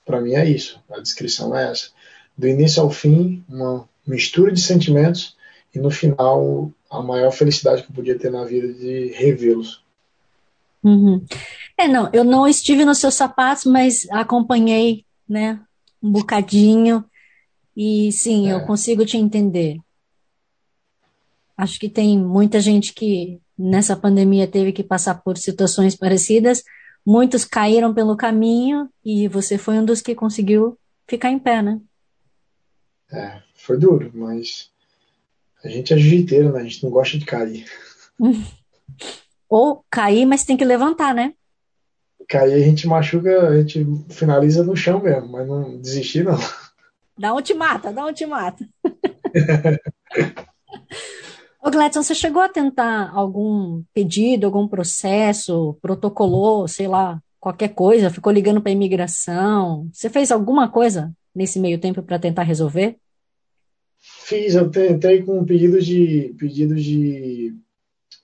para 0.05 0.21
mim 0.21 0.33
é 0.33 0.45
isso. 0.45 0.81
A 0.89 0.99
descrição 0.99 1.55
é 1.55 1.71
essa. 1.71 1.89
Do 2.37 2.47
início 2.47 2.81
ao 2.81 2.89
fim, 2.89 3.43
uma 3.49 3.87
mistura 4.05 4.51
de 4.51 4.61
sentimentos 4.61 5.35
e 5.73 5.79
no 5.79 5.91
final 5.91 6.71
a 6.89 7.01
maior 7.01 7.31
felicidade 7.31 7.83
que 7.83 7.91
eu 7.91 7.95
podia 7.95 8.17
ter 8.17 8.31
na 8.31 8.43
vida 8.43 8.73
de 8.73 9.13
revê-los. 9.13 9.83
Uhum. 10.83 11.23
É, 11.77 11.87
não, 11.87 12.09
eu 12.11 12.23
não 12.23 12.47
estive 12.47 12.85
nos 12.85 12.97
seus 12.97 13.13
sapatos, 13.13 13.65
mas 13.65 14.07
acompanhei, 14.09 15.05
né, 15.27 15.59
um 16.01 16.11
bocadinho 16.11 17.03
e 17.75 18.11
sim, 18.11 18.49
é. 18.49 18.53
eu 18.53 18.65
consigo 18.65 19.05
te 19.05 19.17
entender. 19.17 19.77
Acho 21.59 21.77
que 21.77 21.89
tem 21.89 22.17
muita 22.17 22.61
gente 22.61 22.93
que 22.93 23.37
nessa 23.57 23.93
pandemia 23.93 24.47
teve 24.47 24.71
que 24.71 24.81
passar 24.81 25.15
por 25.15 25.37
situações 25.37 25.93
parecidas. 25.93 26.63
Muitos 27.05 27.43
caíram 27.43 27.93
pelo 27.93 28.15
caminho 28.15 28.87
e 29.03 29.27
você 29.27 29.57
foi 29.57 29.77
um 29.77 29.83
dos 29.83 30.01
que 30.01 30.15
conseguiu 30.15 30.79
ficar 31.05 31.29
em 31.29 31.37
pé, 31.37 31.61
né? 31.61 31.81
É, 33.11 33.41
foi 33.55 33.77
duro, 33.77 34.09
mas 34.13 34.71
a 35.61 35.67
gente 35.67 35.93
é 35.93 35.97
jiu-jiteiro, 35.97 36.53
né? 36.53 36.61
A 36.61 36.63
gente 36.63 36.81
não 36.81 36.89
gosta 36.89 37.17
de 37.17 37.25
cair. 37.25 37.65
Ou 39.49 39.83
cair, 39.91 40.25
mas 40.25 40.45
tem 40.45 40.55
que 40.55 40.63
levantar, 40.63 41.13
né? 41.13 41.33
Cair 42.29 42.53
a 42.53 42.59
gente 42.59 42.87
machuca, 42.87 43.49
a 43.49 43.61
gente 43.61 43.85
finaliza 44.07 44.63
no 44.63 44.77
chão 44.77 45.03
mesmo, 45.03 45.27
mas 45.29 45.45
não 45.45 45.77
desistir 45.77 46.23
não. 46.23 46.39
Dá 47.17 47.33
um 47.33 47.41
te 47.41 47.53
mata, 47.53 47.91
dá 47.91 48.05
um 48.05 48.13
te 48.13 48.25
mata. 48.25 48.65
Ô 51.69 51.71
Gladson, 51.71 52.01
você 52.01 52.15
chegou 52.15 52.41
a 52.41 52.49
tentar 52.49 53.11
algum 53.13 53.83
pedido, 53.93 54.47
algum 54.47 54.67
processo, 54.67 55.77
protocolou, 55.79 56.67
sei 56.67 56.87
lá, 56.87 57.21
qualquer 57.39 57.67
coisa, 57.67 58.09
ficou 58.09 58.33
ligando 58.33 58.59
para 58.59 58.71
a 58.71 58.73
imigração? 58.73 59.87
Você 59.93 60.09
fez 60.09 60.31
alguma 60.31 60.67
coisa 60.67 61.13
nesse 61.33 61.59
meio 61.59 61.79
tempo 61.79 62.01
para 62.01 62.17
tentar 62.17 62.41
resolver? 62.41 62.97
Fiz, 63.99 64.55
eu 64.55 64.71
entrei 64.89 65.21
com 65.21 65.45
pedidos 65.45 65.85
de. 65.85 66.33
pedidos 66.39 66.83
de. 66.83 67.53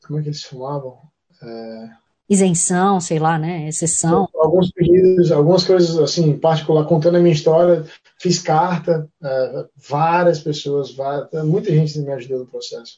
Como 0.08 0.18
é 0.18 0.24
que 0.24 0.30
eles 0.30 0.42
chamavam? 0.42 0.98
É... 1.44 1.90
Isenção, 2.28 3.00
sei 3.00 3.20
lá, 3.20 3.38
né? 3.38 3.68
Exceção. 3.68 4.28
Alguns 4.34 4.72
pedidos, 4.72 5.32
algumas 5.32 5.64
coisas 5.64 5.96
assim, 6.00 6.32
em 6.32 6.40
particular, 6.40 6.84
contando 6.86 7.18
a 7.18 7.22
minha 7.22 7.36
história, 7.36 7.86
fiz 8.18 8.40
carta, 8.40 9.08
é, 9.24 9.66
várias 9.76 10.40
pessoas, 10.40 10.92
várias, 10.92 11.30
muita 11.46 11.70
gente 11.70 12.00
me 12.00 12.12
ajudou 12.12 12.40
no 12.40 12.48
processo 12.48 12.98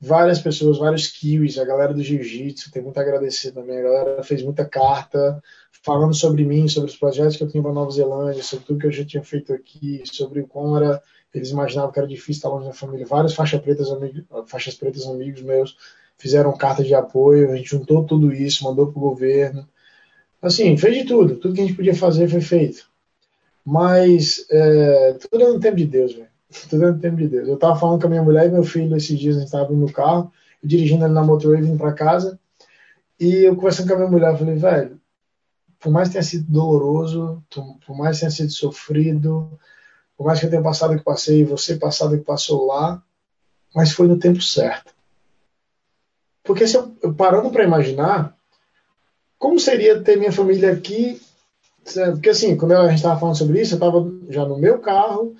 várias 0.00 0.40
pessoas, 0.40 0.78
vários 0.78 1.08
kiwis, 1.08 1.58
a 1.58 1.64
galera 1.64 1.92
do 1.92 2.02
jiu-jitsu, 2.02 2.70
tem 2.70 2.82
muito 2.82 2.98
a 2.98 3.02
agradecer 3.02 3.52
também. 3.52 3.78
A 3.78 3.82
galera 3.82 4.22
fez 4.22 4.42
muita 4.42 4.64
carta 4.64 5.42
falando 5.82 6.14
sobre 6.14 6.44
mim, 6.44 6.68
sobre 6.68 6.90
os 6.90 6.96
projetos 6.96 7.36
que 7.36 7.42
eu 7.42 7.48
tinha 7.48 7.62
para 7.62 7.72
Nova 7.72 7.90
Zelândia, 7.90 8.42
sobre 8.42 8.64
tudo 8.64 8.78
que 8.78 8.86
eu 8.86 8.92
já 8.92 9.04
tinha 9.04 9.22
feito 9.22 9.52
aqui, 9.52 10.02
sobre 10.04 10.42
como 10.44 10.76
era, 10.76 11.02
eles 11.34 11.50
imaginavam 11.50 11.92
que 11.92 11.98
era 11.98 12.08
difícil 12.08 12.32
estar 12.32 12.48
longe 12.48 12.66
da 12.66 12.72
família. 12.72 13.06
Várias 13.06 13.34
faixas 13.34 13.60
pretas, 13.60 13.90
amigos, 13.90 14.24
faixas 14.46 14.74
pretas 14.74 15.06
amigos 15.06 15.42
meus 15.42 15.76
fizeram 16.16 16.56
carta 16.56 16.84
de 16.84 16.94
apoio, 16.94 17.50
a 17.50 17.56
gente 17.56 17.70
juntou 17.70 18.04
tudo 18.04 18.32
isso, 18.32 18.64
mandou 18.64 18.92
para 18.92 18.98
o 18.98 19.08
governo. 19.08 19.66
Assim, 20.42 20.76
fez 20.76 20.94
de 20.94 21.04
tudo, 21.04 21.36
tudo 21.36 21.54
que 21.54 21.60
a 21.60 21.64
gente 21.64 21.76
podia 21.76 21.94
fazer 21.94 22.28
foi 22.28 22.40
feito. 22.40 22.88
Mas 23.64 24.46
é, 24.50 25.14
tudo 25.14 25.44
é 25.44 25.48
no 25.48 25.60
tempo 25.60 25.76
de 25.76 25.86
Deus, 25.86 26.12
velho. 26.14 26.29
Tudo 26.68 26.84
é 26.84 26.90
no 26.92 26.98
tempo 26.98 27.16
de 27.16 27.28
Deus. 27.28 27.48
Eu 27.48 27.56
tava 27.56 27.78
falando 27.78 28.00
com 28.00 28.06
a 28.06 28.10
minha 28.10 28.22
mulher 28.22 28.46
e 28.46 28.52
meu 28.52 28.64
filho 28.64 28.96
esses 28.96 29.18
dias, 29.18 29.36
a 29.36 29.40
gente 29.40 29.50
tava 29.50 29.72
no 29.72 29.92
carro, 29.92 30.32
dirigindo 30.62 31.04
ele 31.04 31.14
na 31.14 31.24
motorway, 31.24 31.62
vindo 31.62 31.78
para 31.78 31.92
casa, 31.92 32.38
e 33.18 33.44
eu 33.44 33.54
conversando 33.54 33.88
com 33.88 33.94
a 33.94 33.98
minha 33.98 34.10
mulher, 34.10 34.32
eu 34.32 34.38
falei, 34.38 34.54
velho, 34.54 35.00
por 35.78 35.90
mais 35.90 36.08
que 36.08 36.12
tenha 36.12 36.22
sido 36.22 36.50
doloroso, 36.50 37.42
por 37.86 37.96
mais 37.96 38.16
que 38.16 38.20
tenha 38.20 38.30
sido 38.30 38.50
sofrido, 38.50 39.58
por 40.16 40.26
mais 40.26 40.40
que 40.40 40.46
eu 40.46 40.50
tenha 40.50 40.62
passado 40.62 40.94
o 40.94 40.98
que 40.98 41.04
passei, 41.04 41.44
você 41.44 41.76
passado 41.76 42.14
o 42.14 42.18
que 42.18 42.24
passou 42.24 42.66
lá, 42.66 43.02
mas 43.74 43.92
foi 43.92 44.06
no 44.06 44.18
tempo 44.18 44.40
certo. 44.42 44.94
Porque 46.42 46.66
se 46.66 46.76
eu, 46.76 46.94
eu 47.02 47.14
parando 47.14 47.50
para 47.50 47.64
imaginar, 47.64 48.36
como 49.38 49.58
seria 49.58 50.02
ter 50.02 50.18
minha 50.18 50.32
família 50.32 50.72
aqui? 50.72 51.20
Porque 52.12 52.30
assim, 52.30 52.56
quando 52.56 52.72
a 52.72 52.88
gente 52.88 52.96
estava 52.96 53.18
falando 53.18 53.38
sobre 53.38 53.60
isso, 53.60 53.74
eu 53.74 53.76
estava 53.76 54.12
já 54.28 54.44
no 54.44 54.58
meu 54.58 54.78
carro, 54.80 55.34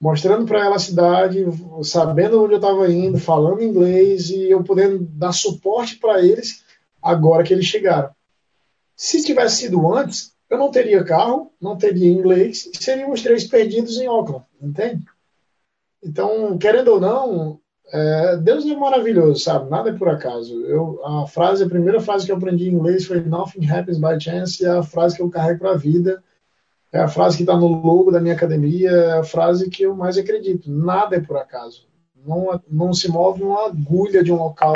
mostrando 0.00 0.44
para 0.46 0.64
ela 0.64 0.76
a 0.76 0.80
cidade, 0.80 1.44
sabendo 1.82 2.42
onde 2.42 2.54
eu 2.54 2.58
estava 2.58 2.90
indo, 2.90 3.18
falando 3.18 3.62
inglês 3.62 4.30
e 4.30 4.50
eu 4.50 4.62
podendo 4.62 4.98
dar 5.00 5.32
suporte 5.32 5.96
para 5.96 6.22
eles 6.22 6.64
agora 7.02 7.42
que 7.42 7.52
eles 7.52 7.66
chegaram. 7.66 8.10
Se 8.94 9.24
tivesse 9.24 9.56
sido 9.56 9.92
antes, 9.94 10.34
eu 10.48 10.58
não 10.58 10.70
teria 10.70 11.04
carro, 11.04 11.52
não 11.60 11.76
teria 11.76 12.10
inglês 12.10 12.66
e 12.72 12.82
seríamos 12.82 13.22
três 13.22 13.44
perdidos 13.44 13.98
em 13.98 14.06
Auckland, 14.06 14.44
entende? 14.60 15.04
Então, 16.02 16.56
querendo 16.58 16.92
ou 16.92 17.00
não, 17.00 17.60
é, 17.92 18.36
Deus 18.36 18.64
é 18.66 18.76
maravilhoso, 18.76 19.40
sabe? 19.40 19.70
Nada 19.70 19.90
é 19.90 19.92
por 19.92 20.08
acaso. 20.08 20.60
Eu, 20.66 21.04
a 21.04 21.26
frase, 21.26 21.64
a 21.64 21.68
primeira 21.68 22.00
frase 22.00 22.26
que 22.26 22.32
eu 22.32 22.36
aprendi 22.36 22.68
em 22.68 22.74
inglês 22.74 23.06
foi 23.06 23.20
Nothing 23.20 23.68
happens 23.68 23.98
by 23.98 24.20
chance, 24.20 24.62
e 24.62 24.66
é 24.66 24.70
a 24.70 24.82
frase 24.82 25.16
que 25.16 25.22
eu 25.22 25.30
carrego 25.30 25.60
para 25.60 25.72
a 25.72 25.76
vida 25.76 26.22
é 26.96 27.00
a 27.00 27.08
frase 27.08 27.36
que 27.36 27.42
está 27.42 27.54
no 27.54 27.66
logo 27.66 28.10
da 28.10 28.20
minha 28.20 28.34
academia, 28.34 28.90
é 28.90 29.18
a 29.18 29.22
frase 29.22 29.68
que 29.68 29.82
eu 29.82 29.94
mais 29.94 30.16
acredito. 30.16 30.70
Nada 30.70 31.16
é 31.16 31.20
por 31.20 31.36
acaso. 31.36 31.86
Não, 32.26 32.60
não 32.68 32.92
se 32.94 33.08
move 33.08 33.42
uma 33.42 33.66
agulha 33.66 34.24
de 34.24 34.32
um 34.32 34.36
local 34.36 34.74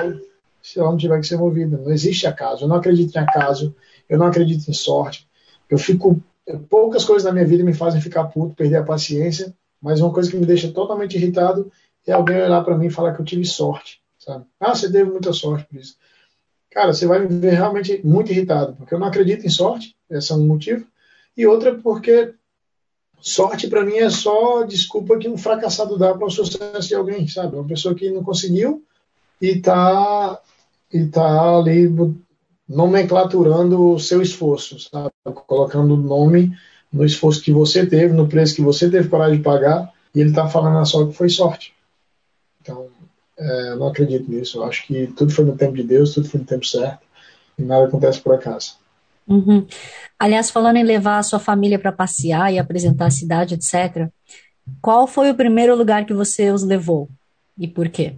se 0.63 0.79
ela 0.79 0.91
não 0.91 0.99
tiver 0.99 1.19
que 1.19 1.27
ser 1.27 1.39
movida. 1.39 1.79
Não 1.79 1.91
existe 1.91 2.27
acaso. 2.27 2.65
Eu 2.65 2.69
não 2.69 2.77
acredito 2.77 3.17
em 3.17 3.19
acaso. 3.19 3.75
Eu 4.07 4.19
não 4.19 4.27
acredito 4.27 4.69
em 4.69 4.75
sorte. 4.75 5.27
Eu 5.69 5.79
fico. 5.79 6.23
Poucas 6.69 7.05
coisas 7.05 7.25
na 7.25 7.33
minha 7.33 7.47
vida 7.47 7.65
me 7.65 7.73
fazem 7.73 8.01
ficar 8.01 8.25
puto, 8.25 8.55
perder 8.55 8.77
a 8.77 8.85
paciência, 8.85 9.55
mas 9.81 10.01
uma 10.01 10.13
coisa 10.13 10.31
que 10.31 10.37
me 10.37 10.45
deixa 10.45 10.71
totalmente 10.71 11.17
irritado 11.17 11.71
é 12.07 12.13
alguém 12.13 12.43
olhar 12.43 12.63
para 12.65 12.77
mim 12.77 12.87
e 12.87 12.91
falar 12.91 13.15
que 13.15 13.21
eu 13.21 13.25
tive 13.25 13.45
sorte. 13.45 14.01
Sabe? 14.19 14.45
Ah, 14.59 14.75
você 14.75 14.91
teve 14.91 15.09
muita 15.09 15.33
sorte 15.33 15.67
por 15.67 15.79
isso. 15.79 15.97
Cara, 16.71 16.93
você 16.93 17.07
vai 17.07 17.21
me 17.21 17.29
ver 17.29 17.53
realmente 17.53 18.05
muito 18.05 18.31
irritado, 18.31 18.75
porque 18.75 18.95
eu 18.95 18.99
não 18.99 19.07
acredito 19.07 19.47
em 19.47 19.51
sorte, 19.51 19.97
esse 20.11 20.33
é 20.33 20.35
um 20.35 20.47
motivo 20.47 20.87
e 21.37 21.47
outra 21.47 21.75
porque 21.75 22.35
sorte 23.21 23.69
para 23.69 23.85
mim 23.85 23.97
é 23.97 24.11
só 24.11 24.63
desculpa 24.65 25.19
que 25.19 25.29
um 25.29 25.37
fracassado 25.37 25.99
dá 25.99 26.15
para 26.15 26.27
o 26.27 26.31
sucesso 26.31 26.89
de 26.89 26.95
alguém, 26.95 27.29
sabe? 27.29 27.55
Uma 27.55 27.67
pessoa 27.67 27.95
que 27.95 28.11
não 28.11 28.25
conseguiu 28.25 28.85
e 29.41 29.49
está 29.49 30.41
e 30.93 31.07
tá 31.07 31.57
ali 31.57 31.89
nomenclaturando 32.69 33.93
o 33.93 34.01
seu 34.01 34.23
esforço, 34.23 34.79
sabe? 34.79 35.11
Colocando 35.47 35.95
o 35.95 35.97
nome 35.97 36.57
no 36.93 37.05
esforço 37.05 37.43
que 37.43 37.53
você 37.53 37.87
teve, 37.87 38.13
no 38.13 38.29
preço 38.29 38.57
que 38.57 38.63
você 38.63 38.91
teve 38.91 39.09
para 39.09 39.31
de 39.31 39.43
pagar, 39.43 39.93
e 40.15 40.21
ele 40.21 40.31
está 40.31 40.49
falando 40.49 40.85
só 40.87 41.07
que 41.07 41.13
foi 41.13 41.29
sorte. 41.29 41.73
Então, 42.61 42.89
é, 43.39 43.75
não 43.77 43.89
acredito 43.89 44.31
nisso. 44.31 44.59
Eu 44.59 44.65
acho 44.65 44.87
que 44.87 45.07
tudo 45.09 45.33
foi 45.33 45.45
no 45.45 45.57
tempo 45.57 45.75
de 45.75 45.83
Deus, 45.83 46.13
tudo 46.13 46.29
foi 46.29 46.41
no 46.41 46.47
tempo 46.47 46.67
certo, 46.67 47.07
e 47.57 47.63
nada 47.63 47.87
acontece 47.87 48.21
por 48.21 48.35
acaso. 48.35 48.80
Uhum. 49.31 49.65
Aliás, 50.19 50.51
falando 50.51 50.77
em 50.77 50.83
levar 50.83 51.19
a 51.19 51.23
sua 51.23 51.39
família 51.39 51.79
para 51.79 51.93
passear 51.93 52.53
e 52.53 52.59
apresentar 52.59 53.07
a 53.07 53.11
cidade, 53.11 53.55
etc., 53.55 54.09
qual 54.83 55.07
foi 55.07 55.31
o 55.31 55.37
primeiro 55.37 55.77
lugar 55.77 56.05
que 56.05 56.13
você 56.13 56.51
os 56.51 56.65
levou 56.65 57.09
e 57.57 57.69
por 57.69 57.89
quê? 57.89 58.17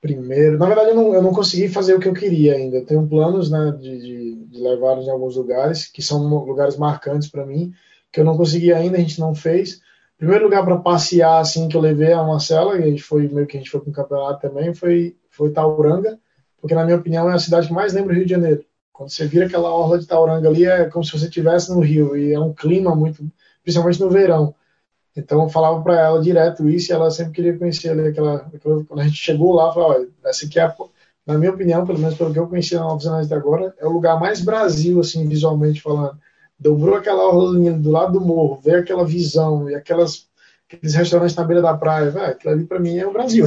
Primeiro, 0.00 0.58
na 0.58 0.66
verdade, 0.66 0.90
eu 0.90 0.94
não, 0.94 1.14
eu 1.14 1.22
não 1.22 1.32
consegui 1.32 1.68
fazer 1.68 1.94
o 1.94 2.00
que 2.00 2.08
eu 2.08 2.14
queria 2.14 2.54
ainda. 2.54 2.76
Eu 2.76 2.86
tenho 2.86 3.06
planos 3.06 3.50
né, 3.50 3.74
de, 3.80 3.98
de, 3.98 4.34
de 4.46 4.60
levá-los 4.60 5.06
em 5.06 5.10
alguns 5.10 5.36
lugares, 5.36 5.88
que 5.88 6.02
são 6.02 6.26
lugares 6.44 6.76
marcantes 6.76 7.28
para 7.28 7.46
mim, 7.46 7.72
que 8.12 8.20
eu 8.20 8.24
não 8.24 8.36
consegui 8.36 8.72
ainda, 8.72 8.96
a 8.96 9.00
gente 9.00 9.18
não 9.18 9.34
fez. 9.34 9.80
Primeiro 10.18 10.44
lugar 10.44 10.64
para 10.64 10.76
passear, 10.78 11.40
assim, 11.40 11.68
que 11.68 11.76
eu 11.76 11.80
levei 11.80 12.12
a 12.12 12.22
Marcela, 12.22 12.76
e 12.76 12.82
a 12.82 12.86
gente 12.86 13.02
foi 13.02 13.28
meio 13.28 13.46
que 13.46 13.56
a 13.56 13.60
gente 13.60 13.70
foi 13.70 13.80
com 13.80 13.90
o 13.90 13.94
campeonato 13.94 14.46
também, 14.46 14.74
foi, 14.74 15.16
foi 15.30 15.50
Tauranga, 15.50 16.18
porque, 16.60 16.74
na 16.74 16.84
minha 16.84 16.96
opinião, 16.96 17.30
é 17.30 17.34
a 17.34 17.38
cidade 17.38 17.66
que 17.66 17.72
mais 17.72 17.92
lembra 17.92 18.12
o 18.12 18.16
Rio 18.16 18.24
de 18.24 18.30
Janeiro. 18.30 18.64
Quando 18.94 19.10
você 19.10 19.26
vira 19.26 19.46
aquela 19.46 19.74
orla 19.74 19.98
de 19.98 20.06
Tauranga 20.06 20.48
ali, 20.48 20.64
é 20.64 20.84
como 20.84 21.04
se 21.04 21.10
você 21.10 21.24
estivesse 21.24 21.68
no 21.74 21.80
Rio, 21.80 22.16
e 22.16 22.32
é 22.32 22.38
um 22.38 22.52
clima 22.52 22.94
muito, 22.94 23.28
principalmente 23.60 24.00
no 24.00 24.08
verão. 24.08 24.54
Então 25.16 25.42
eu 25.42 25.48
falava 25.48 25.82
para 25.82 26.00
ela 26.00 26.22
direto 26.22 26.68
isso, 26.68 26.92
e 26.92 26.94
ela 26.94 27.10
sempre 27.10 27.32
queria 27.32 27.58
conhecer 27.58 27.88
ali 27.88 28.06
aquela, 28.06 28.36
aquela 28.54 28.84
quando 28.84 29.00
a 29.00 29.04
gente 29.04 29.16
chegou 29.16 29.52
lá, 29.52 29.72
falou, 29.72 29.90
olha, 29.90 30.08
essa 30.24 30.46
aqui 30.46 30.60
é, 30.60 30.72
na 31.26 31.36
minha 31.36 31.50
opinião, 31.50 31.84
pelo 31.84 31.98
menos 31.98 32.14
pelo 32.14 32.32
que 32.32 32.38
eu 32.38 32.46
conheci 32.46 32.76
na 32.76 32.82
Nova 32.82 33.02
Zelândia 33.02 33.26
até 33.26 33.34
agora, 33.34 33.74
é 33.80 33.84
o 33.84 33.90
lugar 33.90 34.20
mais 34.20 34.40
Brasil, 34.40 35.00
assim, 35.00 35.26
visualmente 35.26 35.82
falando, 35.82 36.16
dobrou 36.56 36.94
aquela 36.94 37.34
orlinha 37.34 37.72
do 37.72 37.90
lado 37.90 38.12
do 38.12 38.24
morro, 38.24 38.60
veio 38.62 38.78
aquela 38.78 39.04
visão 39.04 39.68
e 39.68 39.74
aquelas, 39.74 40.28
aqueles 40.68 40.94
restaurantes 40.94 41.34
na 41.34 41.42
beira 41.42 41.60
da 41.60 41.76
praia, 41.76 42.10
aquilo 42.28 42.54
ali 42.54 42.64
para 42.64 42.78
mim 42.78 42.96
é 42.96 43.04
o 43.04 43.12
Brasil. 43.12 43.46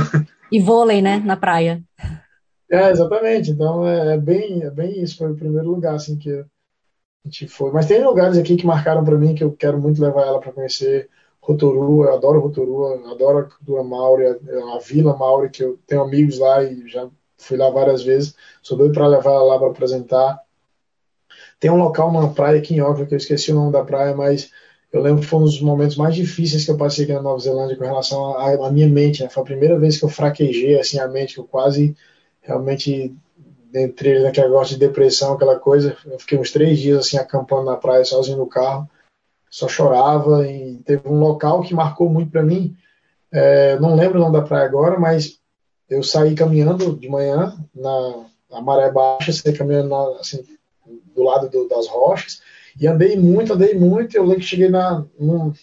E 0.51 0.59
vôlei, 0.59 1.01
né, 1.01 1.21
na 1.25 1.37
praia. 1.37 1.81
É, 2.69 2.89
exatamente. 2.89 3.51
Então 3.51 3.87
é, 3.87 4.15
é, 4.15 4.17
bem, 4.17 4.63
é 4.63 4.69
bem 4.69 5.01
isso. 5.01 5.17
Foi 5.17 5.31
o 5.31 5.35
primeiro 5.35 5.69
lugar 5.69 5.95
assim 5.95 6.17
que 6.17 6.31
a 6.31 6.45
gente 7.25 7.47
foi. 7.47 7.71
Mas 7.71 7.87
tem 7.87 8.03
lugares 8.03 8.37
aqui 8.37 8.55
que 8.55 8.65
marcaram 8.65 9.03
para 9.03 9.17
mim 9.17 9.35
que 9.35 9.43
eu 9.43 9.53
quero 9.53 9.79
muito 9.79 10.01
levar 10.01 10.25
ela 10.27 10.39
para 10.39 10.51
conhecer. 10.51 11.09
Rotorua, 11.41 12.07
eu 12.07 12.13
adoro 12.13 12.41
Rotorua, 12.41 13.11
adoro 13.11 13.37
a 13.39 13.43
cultura 13.43 13.83
Mauri, 13.83 14.25
a, 14.25 14.75
a 14.75 14.79
Vila 14.79 15.15
Mauri, 15.15 15.49
que 15.49 15.63
eu 15.63 15.79
tenho 15.87 16.01
amigos 16.01 16.39
lá 16.39 16.61
e 16.63 16.87
já 16.89 17.09
fui 17.37 17.57
lá 17.57 17.69
várias 17.69 18.03
vezes. 18.03 18.35
Sou 18.61 18.77
doido 18.77 18.93
para 18.93 19.07
levar 19.07 19.31
ela 19.31 19.43
lá 19.43 19.59
para 19.59 19.69
apresentar. 19.69 20.41
Tem 21.59 21.71
um 21.71 21.77
local, 21.77 22.09
uma 22.09 22.33
praia 22.33 22.59
aqui 22.59 22.75
em 22.75 22.79
Auckland, 22.79 23.07
que 23.07 23.13
eu 23.15 23.17
esqueci 23.17 23.51
o 23.51 23.55
nome 23.55 23.71
da 23.71 23.83
praia, 23.83 24.15
mas 24.15 24.51
eu 24.91 25.01
lembro 25.01 25.21
que 25.21 25.27
foi 25.27 25.39
um 25.39 25.43
dos 25.43 25.61
momentos 25.61 25.95
mais 25.97 26.15
difíceis 26.15 26.65
que 26.65 26.71
eu 26.71 26.77
passei 26.77 27.03
aqui 27.03 27.13
na 27.13 27.21
Nova 27.21 27.39
Zelândia 27.39 27.77
com 27.77 27.83
relação 27.83 28.37
à 28.37 28.71
minha 28.71 28.87
mente. 28.87 29.23
Né? 29.23 29.29
Foi 29.29 29.43
a 29.43 29.45
primeira 29.45 29.79
vez 29.79 29.97
que 29.97 30.05
eu 30.05 30.09
fraquejei 30.09 30.79
assim, 30.79 30.99
a 30.99 31.07
mente, 31.07 31.33
que 31.35 31.39
eu 31.39 31.45
quase 31.45 31.95
realmente 32.47 33.13
entrei 33.75 34.23
naquele 34.23 34.47
negócio 34.47 34.73
de 34.73 34.79
depressão, 34.79 35.33
aquela 35.33 35.59
coisa. 35.59 35.97
Eu 36.05 36.17
fiquei 36.17 36.39
uns 36.39 36.51
três 36.51 36.79
dias 36.79 36.99
assim 36.99 37.17
acampando 37.17 37.65
na 37.65 37.75
praia 37.75 38.05
sozinho 38.05 38.37
no 38.37 38.47
carro, 38.47 38.89
só 39.49 39.67
chorava. 39.67 40.47
E 40.47 40.77
teve 40.85 41.07
um 41.07 41.19
local 41.19 41.61
que 41.61 41.75
marcou 41.75 42.09
muito 42.09 42.31
para 42.31 42.41
mim. 42.41 42.75
É, 43.31 43.77
não 43.79 43.95
lembro 43.95 44.17
o 44.17 44.21
nome 44.21 44.33
da 44.33 44.41
praia 44.41 44.65
agora, 44.65 44.97
mas 44.97 45.37
eu 45.89 46.01
saí 46.01 46.33
caminhando 46.33 46.95
de 46.95 47.09
manhã 47.09 47.57
na, 47.75 48.25
na 48.49 48.61
maré 48.61 48.89
baixa, 48.89 49.33
saí 49.33 49.53
caminhando 49.53 49.89
na, 49.89 50.19
assim, 50.19 50.43
do 51.13 51.23
lado 51.23 51.49
do, 51.49 51.67
das 51.67 51.87
rochas 51.87 52.41
e 52.79 52.87
andei 52.87 53.17
muito, 53.17 53.53
andei 53.53 53.73
muito. 53.73 54.15
Eu 54.15 54.23
lembro 54.23 54.39
que 54.39 54.45
cheguei 54.45 54.69
na, 54.69 55.05
no, 55.19 55.53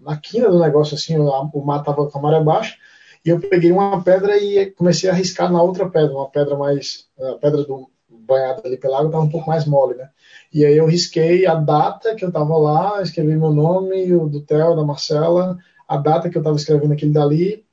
na 0.00 0.16
quina 0.16 0.48
do 0.48 0.58
negócio 0.58 0.94
assim, 0.94 1.18
o, 1.18 1.28
o 1.28 1.64
mar 1.64 1.82
tava 1.82 2.08
com 2.08 2.18
a 2.18 2.22
maré 2.22 2.42
baixa 2.42 2.76
e 3.24 3.30
eu 3.30 3.40
peguei 3.40 3.72
uma 3.72 4.02
pedra 4.02 4.36
e 4.36 4.70
comecei 4.72 5.08
a 5.08 5.14
riscar 5.14 5.50
na 5.50 5.62
outra 5.62 5.88
pedra, 5.88 6.14
uma 6.14 6.28
pedra 6.28 6.56
mais. 6.56 7.06
A 7.18 7.34
pedra 7.34 7.64
do 7.64 7.88
banhada 8.08 8.62
ali 8.64 8.76
pela 8.76 8.98
água 8.98 9.08
estava 9.08 9.24
um 9.24 9.30
pouco 9.30 9.48
mais 9.48 9.64
mole, 9.64 9.96
né? 9.96 10.08
E 10.52 10.64
aí 10.64 10.76
eu 10.76 10.86
risquei 10.86 11.46
a 11.46 11.54
data 11.54 12.14
que 12.14 12.24
eu 12.24 12.28
estava 12.28 12.56
lá, 12.56 13.02
escrevi 13.02 13.36
meu 13.36 13.52
nome, 13.52 14.12
o 14.14 14.26
do 14.26 14.40
Theo, 14.40 14.76
da 14.76 14.84
Marcela, 14.84 15.58
a 15.88 15.96
data 15.96 16.30
que 16.30 16.36
eu 16.36 16.40
estava 16.40 16.56
escrevendo 16.56 16.92
aquele 16.92 17.12
dali. 17.12 17.64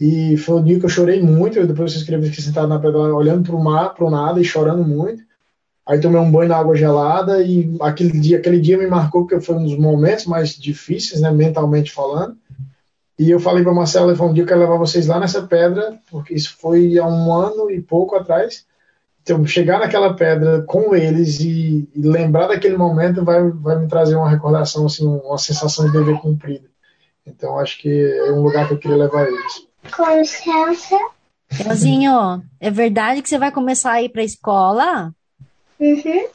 E 0.00 0.36
foi 0.36 0.60
o 0.60 0.62
dia 0.62 0.78
que 0.78 0.84
eu 0.84 0.90
chorei 0.90 1.20
muito. 1.20 1.58
Eu 1.58 1.66
depois 1.66 1.92
eu 1.92 1.98
escrevi 1.98 2.28
aqui 2.28 2.40
sentado 2.40 2.68
na 2.68 2.78
pedra, 2.78 2.98
olhando 3.14 3.44
para 3.44 3.56
o 3.56 3.62
mar, 3.62 3.94
para 3.94 4.04
o 4.04 4.10
nada 4.10 4.40
e 4.40 4.44
chorando 4.44 4.84
muito. 4.84 5.22
Aí 5.86 5.98
tomei 6.00 6.20
um 6.20 6.30
banho 6.30 6.50
na 6.50 6.58
água 6.58 6.76
gelada 6.76 7.42
e 7.42 7.74
aquele 7.80 8.20
dia, 8.20 8.38
aquele 8.38 8.60
dia 8.60 8.76
me 8.76 8.86
marcou 8.86 9.22
porque 9.22 9.40
foi 9.40 9.56
um 9.56 9.64
dos 9.64 9.76
momentos 9.76 10.26
mais 10.26 10.50
difíceis, 10.50 11.20
né, 11.22 11.30
mentalmente 11.30 11.90
falando. 11.90 12.36
E 13.18 13.30
eu 13.30 13.40
falei 13.40 13.64
para 13.64 13.74
Marcelo, 13.74 14.12
um 14.24 14.32
dia 14.32 14.44
eu 14.44 14.46
quero 14.46 14.60
levar 14.60 14.76
vocês 14.76 15.06
lá 15.08 15.18
nessa 15.18 15.42
pedra, 15.42 15.98
porque 16.08 16.34
isso 16.34 16.56
foi 16.60 16.98
há 16.98 17.06
um 17.06 17.32
ano 17.32 17.70
e 17.70 17.80
pouco 17.80 18.14
atrás. 18.14 18.64
Então, 19.22 19.44
chegar 19.44 19.80
naquela 19.80 20.14
pedra 20.14 20.62
com 20.62 20.94
eles 20.94 21.40
e, 21.40 21.88
e 21.94 22.00
lembrar 22.00 22.46
daquele 22.46 22.76
momento 22.76 23.24
vai, 23.24 23.50
vai 23.50 23.78
me 23.78 23.88
trazer 23.88 24.14
uma 24.14 24.30
recordação, 24.30 24.86
assim, 24.86 25.04
uma 25.04 25.36
sensação 25.36 25.86
de 25.86 25.92
dever 25.92 26.18
cumprido. 26.20 26.68
Então, 27.26 27.58
acho 27.58 27.78
que 27.78 27.90
é 27.90 28.32
um 28.32 28.40
lugar 28.40 28.66
que 28.66 28.74
eu 28.74 28.78
queria 28.78 28.96
levar 28.96 29.26
eles. 29.26 29.66
Com 29.94 30.18
licença. 30.18 30.96
Elzinho, 31.68 32.42
é 32.60 32.70
verdade 32.70 33.20
que 33.20 33.28
você 33.28 33.38
vai 33.38 33.50
começar 33.50 33.92
a 33.92 34.02
ir 34.02 34.10
para 34.10 34.22
a 34.22 34.24
escola? 34.24 35.14
Uhum. 35.80 36.28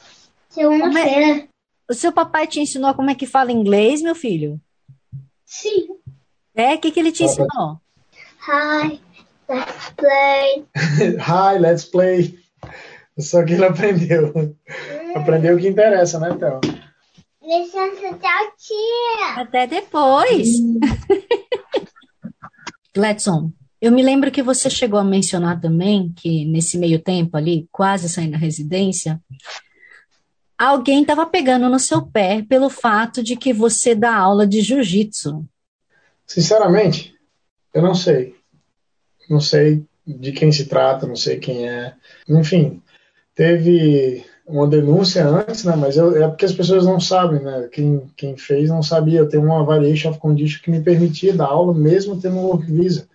Segunda-feira. 0.48 1.48
O 1.90 1.94
seu 1.94 2.12
papai 2.12 2.46
te 2.46 2.60
ensinou 2.60 2.94
como 2.94 3.10
é 3.10 3.14
que 3.14 3.26
fala 3.26 3.50
inglês, 3.50 4.02
meu 4.02 4.14
filho? 4.14 4.60
Sim. 5.44 5.88
É? 6.54 6.74
O 6.74 6.78
que, 6.78 6.90
que 6.90 7.00
ele 7.00 7.12
te 7.12 7.24
ensinou? 7.24 7.80
Hi, 8.46 9.00
let's 9.48 9.90
play. 9.96 10.66
Hi, 11.18 11.58
let's 11.58 11.84
play. 11.84 12.38
Só 13.18 13.44
que 13.44 13.54
ele 13.54 13.64
aprendeu. 13.64 14.32
Hum. 14.36 14.54
Aprendeu 15.16 15.56
o 15.56 15.58
que 15.58 15.68
interessa, 15.68 16.18
né, 16.18 16.34
Théo? 16.34 16.60
Licença, 17.42 18.18
tchau, 18.18 18.52
tia. 18.56 19.42
Até 19.42 19.66
depois. 19.66 20.48
Hum. 20.60 20.80
Gladson, 22.94 23.52
eu 23.80 23.92
me 23.92 24.02
lembro 24.02 24.30
que 24.30 24.42
você 24.42 24.70
chegou 24.70 24.98
a 24.98 25.04
mencionar 25.04 25.60
também 25.60 26.12
que 26.16 26.44
nesse 26.46 26.78
meio 26.78 26.98
tempo 26.98 27.36
ali, 27.36 27.68
quase 27.70 28.08
saindo 28.08 28.32
da 28.32 28.38
residência, 28.38 29.20
alguém 30.56 31.02
estava 31.02 31.26
pegando 31.26 31.68
no 31.68 31.78
seu 31.78 32.00
pé 32.00 32.42
pelo 32.48 32.70
fato 32.70 33.22
de 33.22 33.36
que 33.36 33.52
você 33.52 33.94
dá 33.94 34.16
aula 34.16 34.46
de 34.46 34.60
jiu-jitsu. 34.60 35.44
Sinceramente, 36.26 37.14
eu 37.72 37.82
não 37.82 37.94
sei. 37.94 38.34
Não 39.28 39.40
sei 39.40 39.84
de 40.06 40.32
quem 40.32 40.52
se 40.52 40.66
trata, 40.66 41.06
não 41.06 41.16
sei 41.16 41.38
quem 41.38 41.68
é. 41.68 41.94
Enfim, 42.28 42.82
teve 43.34 44.24
uma 44.46 44.66
denúncia 44.66 45.26
antes, 45.26 45.64
né? 45.64 45.74
Mas 45.76 45.96
eu, 45.96 46.22
é 46.22 46.28
porque 46.28 46.44
as 46.44 46.52
pessoas 46.52 46.84
não 46.84 47.00
sabem, 47.00 47.40
né? 47.40 47.68
Quem, 47.72 48.10
quem 48.16 48.36
fez 48.36 48.68
não 48.68 48.82
sabia. 48.82 49.20
Eu 49.20 49.28
tenho 49.28 49.44
uma 49.44 49.64
variation 49.64 50.10
of 50.10 50.18
condition 50.18 50.62
que 50.62 50.70
me 50.70 50.82
permitia 50.82 51.34
dar 51.34 51.46
aula 51.46 51.72
mesmo 51.72 52.20
tendo 52.20 52.36
um 52.36 52.46
work 52.46 52.70
visa. 52.70 53.08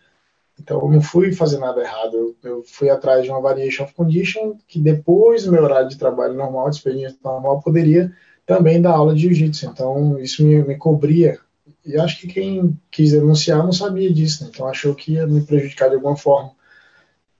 Então 0.59 0.81
eu 0.81 0.89
não 0.89 1.01
fui 1.01 1.31
fazer 1.31 1.59
nada 1.59 1.81
errado. 1.81 2.15
Eu, 2.15 2.35
eu, 2.43 2.63
fui 2.65 2.89
atrás 2.89 3.23
de 3.23 3.29
uma 3.29 3.41
variation 3.41 3.83
of 3.83 3.93
condition 3.93 4.55
que 4.67 4.79
depois 4.79 5.45
do 5.45 5.51
meu 5.51 5.63
horário 5.63 5.87
de 5.87 5.97
trabalho 5.97 6.33
normal, 6.33 6.69
de 6.69 6.77
experiência 6.77 7.17
normal, 7.23 7.61
poderia 7.61 8.11
também 8.45 8.81
dar 8.81 8.91
aula 8.91 9.13
de 9.13 9.21
jiu-jitsu. 9.21 9.67
Então 9.67 10.19
isso 10.19 10.43
me, 10.43 10.63
me 10.63 10.75
cobria 10.75 11.39
e 11.85 11.97
acho 11.97 12.19
que 12.19 12.27
quem 12.27 12.77
quis 12.91 13.11
denunciar 13.11 13.63
não 13.63 13.71
sabia 13.71 14.11
disso, 14.11 14.43
né? 14.43 14.49
então 14.53 14.67
achou 14.67 14.93
que 14.93 15.13
ia 15.13 15.25
me 15.25 15.41
prejudicar 15.41 15.89
de 15.89 15.95
alguma 15.95 16.15
forma. 16.15 16.51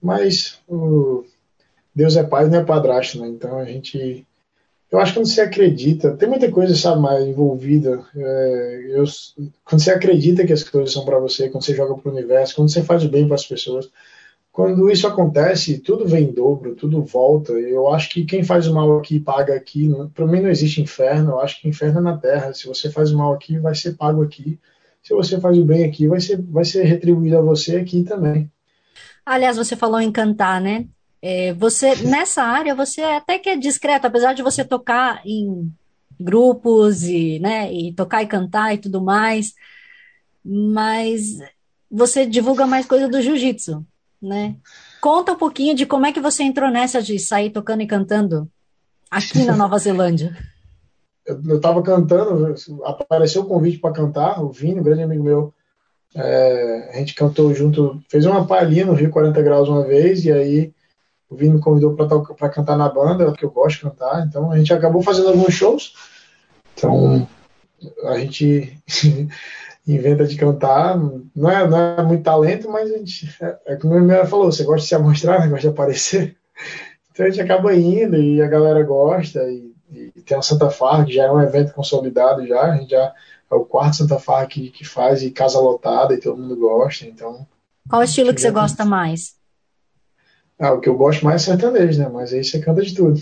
Mas 0.02 0.58
o 0.66 1.24
Deus 1.94 2.16
é 2.16 2.22
pai, 2.24 2.48
não 2.48 2.60
é 2.60 2.64
padrasto, 2.64 3.20
né? 3.20 3.28
Então 3.28 3.58
a 3.58 3.64
gente. 3.64 4.26
Eu 4.90 4.98
acho 4.98 5.12
que 5.12 5.20
quando 5.20 5.26
você 5.28 5.40
acredita, 5.40 6.16
tem 6.16 6.28
muita 6.28 6.50
coisa, 6.50 6.74
sabe, 6.74 7.00
mais 7.00 7.24
envolvida. 7.24 8.04
É, 8.16 8.86
eu, 8.90 9.04
quando 9.64 9.82
você 9.82 9.90
acredita 9.92 10.44
que 10.44 10.52
as 10.52 10.64
coisas 10.64 10.92
são 10.92 11.04
para 11.04 11.18
você, 11.18 11.48
quando 11.48 11.64
você 11.64 11.74
joga 11.74 11.94
para 11.94 12.10
o 12.10 12.12
universo, 12.12 12.56
quando 12.56 12.72
você 12.72 12.82
faz 12.82 13.04
bem 13.06 13.26
para 13.26 13.36
as 13.36 13.46
pessoas, 13.46 13.88
quando 14.52 14.90
isso 14.90 15.06
acontece, 15.06 15.78
tudo 15.78 16.06
vem 16.06 16.24
em 16.24 16.32
dobro, 16.32 16.74
tudo 16.74 17.02
volta. 17.02 17.52
Eu 17.52 17.88
acho 17.88 18.08
que 18.10 18.24
quem 18.24 18.42
faz 18.42 18.66
o 18.66 18.74
mal 18.74 18.98
aqui 18.98 19.20
paga 19.20 19.54
aqui. 19.54 19.88
Para 20.12 20.26
mim 20.26 20.40
não 20.40 20.50
existe 20.50 20.80
inferno. 20.80 21.32
Eu 21.32 21.40
acho 21.40 21.60
que 21.60 21.68
inferno 21.68 22.00
é 22.00 22.02
na 22.02 22.16
terra. 22.16 22.52
Se 22.52 22.66
você 22.66 22.90
faz 22.90 23.12
o 23.12 23.18
mal 23.18 23.32
aqui, 23.32 23.58
vai 23.58 23.74
ser 23.74 23.96
pago 23.96 24.22
aqui. 24.22 24.58
Se 25.02 25.14
você 25.14 25.40
faz 25.40 25.56
o 25.56 25.64
bem 25.64 25.84
aqui, 25.84 26.08
vai 26.08 26.20
ser, 26.20 26.42
vai 26.42 26.64
ser 26.64 26.82
retribuído 26.82 27.38
a 27.38 27.42
você 27.42 27.76
aqui 27.76 28.02
também. 28.02 28.50
Aliás, 29.24 29.56
você 29.56 29.76
falou 29.76 30.00
em 30.00 30.10
cantar, 30.10 30.60
né? 30.60 30.86
É, 31.22 31.52
você 31.54 31.94
nessa 31.96 32.42
área 32.42 32.74
você 32.74 33.02
até 33.02 33.38
que 33.38 33.48
é 33.48 33.56
discreto, 33.56 34.06
apesar 34.06 34.32
de 34.32 34.42
você 34.42 34.64
tocar 34.64 35.22
em 35.24 35.70
grupos 36.18 37.02
e, 37.04 37.38
né, 37.38 37.72
e 37.72 37.92
tocar 37.92 38.22
e 38.22 38.26
cantar 38.26 38.74
e 38.74 38.78
tudo 38.78 39.00
mais, 39.02 39.54
mas 40.44 41.38
você 41.90 42.26
divulga 42.26 42.66
mais 42.66 42.86
coisa 42.86 43.08
do 43.08 43.20
jiu-jitsu 43.20 43.86
né? 44.20 44.56
Conta 45.00 45.32
um 45.32 45.36
pouquinho 45.36 45.74
de 45.74 45.86
como 45.86 46.06
é 46.06 46.12
que 46.12 46.20
você 46.20 46.42
entrou 46.42 46.70
nessa 46.70 47.02
de 47.02 47.18
sair 47.18 47.50
tocando 47.50 47.82
e 47.82 47.86
cantando 47.86 48.48
aqui 49.10 49.44
na 49.44 49.56
Nova 49.56 49.78
Zelândia. 49.78 50.36
Eu 51.26 51.56
estava 51.56 51.82
cantando, 51.82 52.54
apareceu 52.84 53.42
o 53.42 53.46
convite 53.46 53.78
para 53.78 53.92
cantar, 53.92 54.42
o 54.42 54.50
Vini, 54.50 54.80
um 54.80 54.82
grande 54.82 55.02
amigo 55.02 55.22
meu, 55.22 55.54
é, 56.14 56.90
a 56.92 56.98
gente 56.98 57.14
cantou 57.14 57.54
junto, 57.54 58.02
fez 58.08 58.26
uma 58.26 58.46
palhinha 58.46 58.86
no 58.86 58.94
Rio 58.94 59.10
40 59.10 59.40
Graus 59.42 59.68
uma 59.68 59.84
vez, 59.84 60.24
e 60.24 60.32
aí 60.32 60.72
o 61.28 61.36
Vini 61.36 61.54
me 61.54 61.60
convidou 61.60 61.94
para 61.94 62.48
cantar 62.48 62.76
na 62.76 62.88
banda, 62.88 63.32
que 63.32 63.44
eu 63.44 63.50
gosto 63.50 63.76
de 63.76 63.82
cantar, 63.82 64.26
então 64.26 64.50
a 64.50 64.58
gente 64.58 64.72
acabou 64.72 65.02
fazendo 65.02 65.28
alguns 65.28 65.54
shows. 65.54 65.94
Então 66.74 67.28
a 68.04 68.18
gente 68.18 68.76
inventa 69.86 70.26
de 70.26 70.36
cantar. 70.36 70.98
Não 71.34 71.50
é, 71.50 71.66
não 71.68 71.78
é 71.78 72.02
muito 72.02 72.22
talento, 72.22 72.70
mas 72.70 72.92
a 72.92 72.98
gente, 72.98 73.28
é, 73.40 73.58
é 73.66 73.76
como 73.76 73.94
a 73.94 74.00
minha 74.00 74.26
falou, 74.26 74.50
você 74.50 74.64
gosta 74.64 74.82
de 74.82 74.88
se 74.88 74.94
amostrar, 74.94 75.40
né? 75.40 75.48
gosta 75.48 75.62
de 75.62 75.68
aparecer. 75.68 76.36
Então 77.12 77.26
a 77.26 77.30
gente 77.30 77.42
acaba 77.42 77.74
indo 77.74 78.16
e 78.16 78.40
a 78.40 78.46
galera 78.46 78.82
gosta. 78.84 79.42
E, 79.42 79.74
e 79.92 80.22
tem 80.22 80.38
a 80.38 80.42
Santa 80.42 80.70
Farra, 80.70 81.04
que 81.04 81.12
já 81.12 81.24
é 81.24 81.30
um 81.30 81.40
evento 81.40 81.74
consolidado 81.74 82.46
já. 82.46 82.62
A 82.62 82.76
gente 82.76 82.90
já 82.90 83.12
é 83.50 83.54
o 83.54 83.64
quarto 83.64 83.96
Santa 83.96 84.18
Farra 84.18 84.46
que, 84.46 84.70
que 84.70 84.84
faz 84.84 85.22
e 85.22 85.30
casa 85.30 85.58
lotada 85.58 86.14
e 86.14 86.20
todo 86.20 86.40
mundo 86.40 86.56
gosta. 86.56 87.04
Então. 87.04 87.46
Qual 87.88 88.02
estilo 88.02 88.32
que 88.32 88.40
você 88.40 88.50
gosta 88.50 88.84
mais? 88.84 89.34
Ah, 90.58 90.72
o 90.72 90.80
que 90.80 90.88
eu 90.88 90.96
gosto 90.96 91.24
mais 91.24 91.42
é 91.42 91.44
sertanejo, 91.46 92.00
né? 92.00 92.08
Mas 92.08 92.32
aí 92.32 92.44
você 92.44 92.60
canta 92.60 92.80
de 92.80 92.94
tudo. 92.94 93.20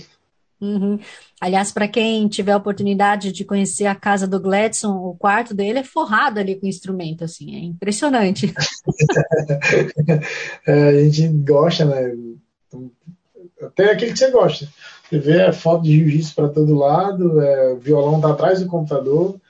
Uhum. 0.60 0.98
Aliás, 1.40 1.70
para 1.70 1.86
quem 1.86 2.26
tiver 2.26 2.52
a 2.52 2.56
oportunidade 2.56 3.30
de 3.30 3.44
conhecer 3.44 3.86
a 3.86 3.94
casa 3.94 4.26
do 4.26 4.40
Gladson, 4.40 4.96
o 4.96 5.14
quarto 5.14 5.54
dele 5.54 5.78
é 5.78 5.84
forrado 5.84 6.38
ali 6.38 6.58
com 6.58 6.66
instrumento, 6.66 7.22
assim, 7.22 7.54
é 7.54 7.60
impressionante. 7.60 8.52
é, 10.66 10.88
a 10.88 11.08
gente 11.08 11.28
gosta, 11.28 11.84
né? 11.84 12.12
tem 13.74 13.86
aquele 13.86 14.12
que 14.12 14.18
você 14.18 14.30
gosta. 14.30 14.68
Você 15.08 15.18
vê 15.18 15.42
é 15.42 15.52
foto 15.52 15.84
de 15.84 15.96
jiu-jitsu 15.96 16.34
para 16.34 16.48
todo 16.48 16.74
lado, 16.74 17.40
é, 17.40 17.72
o 17.72 17.78
violão 17.78 18.20
tá 18.20 18.30
atrás 18.30 18.60
do 18.60 18.68
computador, 18.68 19.40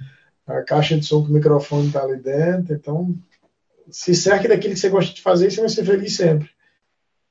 a 0.46 0.62
caixa 0.62 0.96
de 0.96 1.04
som 1.04 1.22
com 1.22 1.28
o 1.28 1.32
microfone 1.32 1.90
tá 1.90 2.02
ali 2.02 2.20
dentro, 2.20 2.74
então 2.74 3.14
se 3.90 4.14
cerque 4.14 4.46
daquilo 4.46 4.74
que 4.74 4.80
você 4.80 4.90
gosta 4.90 5.14
de 5.14 5.22
fazer, 5.22 5.50
você 5.50 5.60
vai 5.60 5.70
ser 5.70 5.84
feliz 5.84 6.16
sempre. 6.16 6.50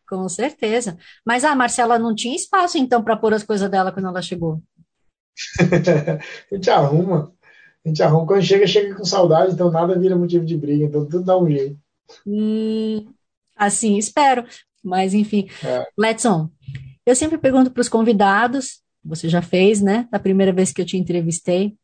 Com 0.08 0.28
certeza. 0.30 0.98
Mas 1.26 1.44
a 1.44 1.56
Marcela 1.56 2.00
não 2.00 2.16
tinha 2.16 2.36
espaço 2.36 2.78
então 2.78 3.04
para 3.04 3.18
pôr 3.18 3.34
as 3.34 3.44
coisas 3.44 3.70
dela 3.70 3.92
quando 3.92 4.08
ela 4.08 4.22
chegou. 4.22 4.62
a 6.52 6.56
gente 6.56 6.70
arruma. 6.70 7.34
A 7.86 7.90
gente 7.90 8.02
arruma. 8.02 8.26
Quando 8.26 8.42
chega, 8.42 8.66
chega 8.66 8.96
com 8.96 9.04
saudade, 9.04 9.54
então 9.54 9.70
nada 9.70 10.00
vira 10.00 10.16
motivo 10.16 10.46
de 10.46 10.58
briga, 10.58 10.86
então 10.86 11.06
tudo 11.06 11.26
dá 11.26 11.38
um 11.38 11.50
jeito. 11.50 11.78
Hum, 12.26 13.12
assim 13.56 13.98
espero. 13.98 14.46
Mas 14.84 15.14
enfim. 15.14 15.50
É. 15.64 15.86
Letson, 15.98 16.50
eu 17.06 17.16
sempre 17.16 17.38
pergunto 17.38 17.72
para 17.72 17.82
os 17.82 17.90
convidados, 17.90 18.82
você 19.04 19.28
já 19.28 19.42
fez, 19.42 19.82
né? 19.82 20.08
Da 20.10 20.20
primeira 20.20 20.54
vez 20.54 20.72
que 20.72 20.82
eu 20.82 20.86
te 20.86 20.98
entrevistei, 20.98 21.76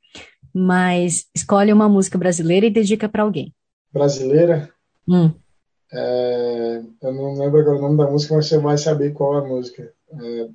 mas 0.54 1.26
escolhe 1.36 1.74
uma 1.74 1.90
música 1.90 2.18
brasileira 2.18 2.66
e 2.66 2.72
dedica 2.72 3.10
para 3.10 3.24
alguém. 3.24 3.54
Brasileira? 3.92 4.70
Hum. 5.08 5.34
É, 5.94 6.82
eu 7.04 7.14
não 7.14 7.36
lembro 7.36 7.60
agora 7.60 7.78
o 7.78 7.82
nome 7.82 7.98
da 7.98 8.10
música, 8.10 8.36
mas 8.36 8.48
você 8.48 8.58
vai 8.58 8.78
saber 8.80 9.14
qual 9.14 9.36
é 9.36 9.42
a 9.42 9.48
música. 9.48 9.94
É, 10.12 10.48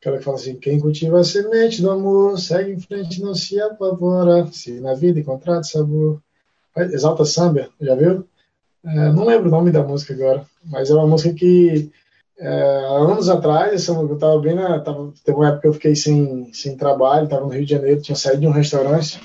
aquela 0.00 0.18
que 0.18 0.24
fala 0.24 0.36
assim: 0.36 0.56
Quem 0.56 0.80
cultiva 0.80 1.20
a 1.20 1.24
semente 1.24 1.80
do 1.80 1.90
amor, 1.90 2.38
segue 2.38 2.72
em 2.72 2.80
frente, 2.80 3.22
não 3.22 3.32
se 3.34 3.60
apavora, 3.60 4.46
se 4.50 4.80
na 4.80 4.94
vida 4.94 5.20
encontrar 5.20 5.62
sabor. 5.62 6.20
Exalta 6.76 7.24
Samba, 7.24 7.68
já 7.80 7.94
viu? 7.94 8.26
É, 8.84 9.12
não 9.12 9.24
lembro 9.24 9.48
o 9.48 9.52
nome 9.52 9.70
da 9.70 9.84
música 9.84 10.14
agora, 10.14 10.44
mas 10.64 10.90
é 10.90 10.94
uma 10.94 11.06
música 11.06 11.32
que 11.32 11.92
é, 12.40 12.84
anos 12.98 13.28
atrás, 13.28 13.86
eu 13.86 14.14
estava 14.14 14.40
bem 14.40 14.56
na. 14.56 14.80
Tava, 14.80 15.12
teve 15.24 15.38
uma 15.38 15.46
época 15.46 15.60
que 15.60 15.68
eu 15.68 15.74
fiquei 15.74 15.94
sem, 15.94 16.52
sem 16.52 16.76
trabalho, 16.76 17.24
estava 17.24 17.44
no 17.44 17.52
Rio 17.52 17.64
de 17.64 17.70
Janeiro, 17.70 18.02
tinha 18.02 18.16
saído 18.16 18.40
de 18.40 18.46
um 18.48 18.52
restaurante 18.52 19.20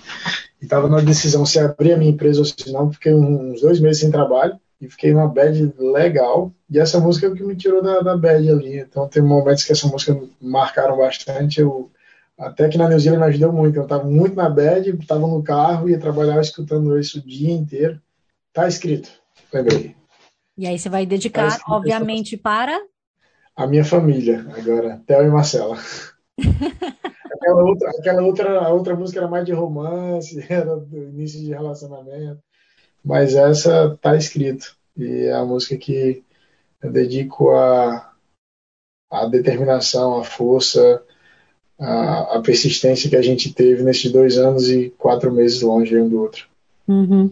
e 0.62 0.66
estava 0.66 0.88
na 0.88 1.02
decisão 1.02 1.46
se 1.48 1.58
abrir 1.58 1.94
a 1.94 1.98
minha 1.98 2.12
empresa 2.12 2.40
ou 2.40 2.46
se 2.46 2.72
não, 2.72 2.92
fiquei 2.92 3.16
uns 3.16 3.62
dois 3.62 3.80
meses 3.80 4.02
sem 4.02 4.12
trabalho 4.12 4.60
e 4.80 4.90
fiquei 4.90 5.14
numa 5.14 5.28
bad 5.28 5.74
legal. 5.78 6.52
E 6.70 6.80
essa 6.80 7.00
música 7.00 7.28
é 7.28 7.30
o 7.30 7.36
que 7.36 7.44
me 7.44 7.56
tirou 7.56 7.82
da, 7.82 8.00
da 8.00 8.18
bad 8.18 8.50
ali. 8.50 8.80
Então 8.80 9.08
tem 9.08 9.22
momentos 9.22 9.64
que 9.64 9.72
essa 9.72 9.88
música 9.88 10.20
marcaram 10.42 10.98
bastante. 10.98 11.62
Eu, 11.62 11.92
até 12.38 12.70
que 12.70 12.78
na 12.78 12.88
New 12.88 13.00
Zealand 13.00 13.22
me 13.22 13.28
ajudou 13.28 13.52
muito. 13.52 13.78
Eu 13.78 13.84
estava 13.84 14.04
muito 14.04 14.36
na 14.36 14.50
bad, 14.50 14.90
estava 14.90 15.28
no 15.28 15.44
carro, 15.44 15.90
ia 15.90 16.00
trabalhar 16.00 16.40
escutando 16.40 16.98
isso 17.00 17.20
o 17.20 17.22
dia 17.26 17.52
inteiro. 17.52 18.00
Tá 18.54 18.68
escrito, 18.68 19.10
lembrei. 19.54 19.96
E 20.58 20.66
aí 20.66 20.78
você 20.78 20.90
vai 20.90 21.06
dedicar, 21.06 21.58
tá 21.58 21.64
obviamente, 21.70 22.36
para 22.36 22.80
a 23.56 23.66
minha 23.66 23.84
família 23.84 24.46
agora, 24.56 25.02
Theo 25.06 25.24
e 25.24 25.30
Marcela. 25.30 25.78
aquela 27.34 27.64
outra, 27.64 27.90
aquela 27.90 28.22
outra, 28.22 28.70
outra 28.70 28.96
música 28.96 29.20
era 29.20 29.28
mais 29.28 29.46
de 29.46 29.52
romance, 29.54 30.46
era 30.50 30.76
do 30.76 30.98
início 30.98 31.40
de 31.40 31.50
relacionamento, 31.50 32.42
mas 33.08 33.36
essa 33.36 33.98
tá 34.02 34.18
escrito 34.18 34.76
e 34.98 35.28
é 35.28 35.34
a 35.34 35.46
música 35.46 35.78
que 35.78 36.22
eu 36.84 36.92
dedico 36.92 37.52
a, 37.52 38.14
a 39.10 39.26
determinação, 39.28 40.20
a 40.20 40.26
força, 40.26 41.02
a, 41.80 42.36
a, 42.36 42.42
persistência 42.42 43.10
que 43.10 43.16
a 43.16 43.22
gente 43.22 43.54
teve 43.54 43.82
nesses 43.82 44.12
dois 44.12 44.38
anos 44.38 44.70
e 44.70 44.90
quatro 44.98 45.32
meses 45.32 45.62
longe 45.62 45.98
um 45.98 46.10
do 46.10 46.22
outro. 46.22 46.48
Uhum. 46.86 47.32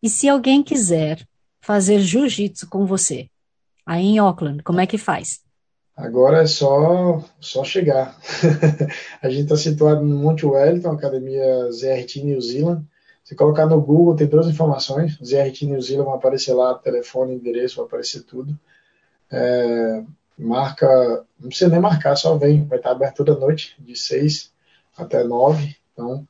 E 0.00 0.08
se 0.08 0.28
alguém 0.28 0.62
quiser 0.62 1.26
fazer 1.60 1.98
jiu-jitsu 1.98 2.68
com 2.68 2.86
você, 2.86 3.26
aí 3.84 4.04
em 4.04 4.18
Auckland, 4.18 4.62
como 4.62 4.80
é 4.80 4.86
que 4.86 4.98
faz? 4.98 5.40
Agora 5.96 6.42
é 6.42 6.46
só, 6.46 7.24
só 7.40 7.64
chegar. 7.64 8.16
a 9.20 9.28
gente 9.28 9.42
está 9.42 9.56
situado 9.56 10.04
no 10.04 10.16
Monte 10.16 10.46
Wellington, 10.46 10.92
Academia 10.92 11.72
ZRT 11.72 12.22
New 12.22 12.40
Zealand. 12.40 12.86
Se 13.24 13.34
colocar 13.34 13.66
no 13.66 13.80
Google, 13.80 14.16
tem 14.16 14.26
todas 14.26 14.46
as 14.46 14.52
informações. 14.52 15.18
ZRT 15.22 15.66
New 15.66 15.80
Zealand 15.80 16.06
vai 16.06 16.16
aparecer 16.16 16.52
lá, 16.54 16.74
telefone, 16.74 17.34
endereço, 17.34 17.76
vai 17.76 17.86
aparecer 17.86 18.22
tudo. 18.22 18.58
É, 19.30 20.02
marca, 20.36 21.24
não 21.38 21.48
precisa 21.48 21.70
nem 21.70 21.80
marcar, 21.80 22.16
só 22.16 22.36
vem. 22.36 22.64
Vai 22.64 22.78
estar 22.78 22.90
aberto 22.90 23.24
toda 23.24 23.38
noite, 23.38 23.76
de 23.78 23.96
6 23.96 24.52
até 24.96 25.22
9. 25.22 25.76
Então, 25.92 26.26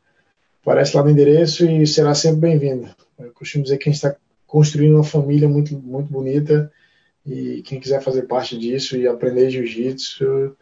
aparece 0.60 0.96
lá 0.96 1.02
no 1.02 1.10
endereço 1.10 1.64
e 1.64 1.86
será 1.86 2.14
sempre 2.14 2.40
bem-vindo. 2.40 2.88
Eu 3.18 3.32
costumo 3.32 3.64
dizer 3.64 3.78
que 3.78 3.88
a 3.88 3.92
gente 3.92 4.04
está 4.04 4.16
construindo 4.46 4.94
uma 4.94 5.04
família 5.04 5.48
muito, 5.48 5.74
muito 5.78 6.12
bonita 6.12 6.70
e 7.24 7.62
quem 7.62 7.80
quiser 7.80 8.02
fazer 8.02 8.22
parte 8.22 8.58
disso 8.58 8.96
e 8.96 9.06
aprender 9.06 9.50
jiu-jitsu 9.50 10.56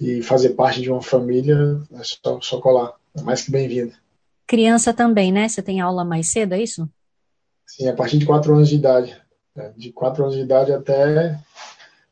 e 0.00 0.22
fazer 0.22 0.50
parte 0.50 0.80
de 0.80 0.90
uma 0.90 1.02
família, 1.02 1.80
é 1.92 2.02
só, 2.02 2.40
só 2.40 2.60
colar. 2.60 2.94
É 3.16 3.22
mais 3.22 3.42
que 3.42 3.50
bem-vindo. 3.50 3.92
Criança 4.48 4.94
também, 4.94 5.30
né? 5.30 5.46
Você 5.46 5.62
tem 5.62 5.78
aula 5.78 6.06
mais 6.06 6.32
cedo, 6.32 6.54
é 6.54 6.62
isso? 6.62 6.88
Sim, 7.66 7.86
a 7.86 7.94
partir 7.94 8.16
de 8.16 8.24
4 8.24 8.54
anos 8.54 8.70
de 8.70 8.76
idade. 8.76 9.14
É, 9.54 9.70
de 9.76 9.92
4 9.92 10.24
anos 10.24 10.34
de 10.34 10.40
idade 10.40 10.72
até 10.72 11.38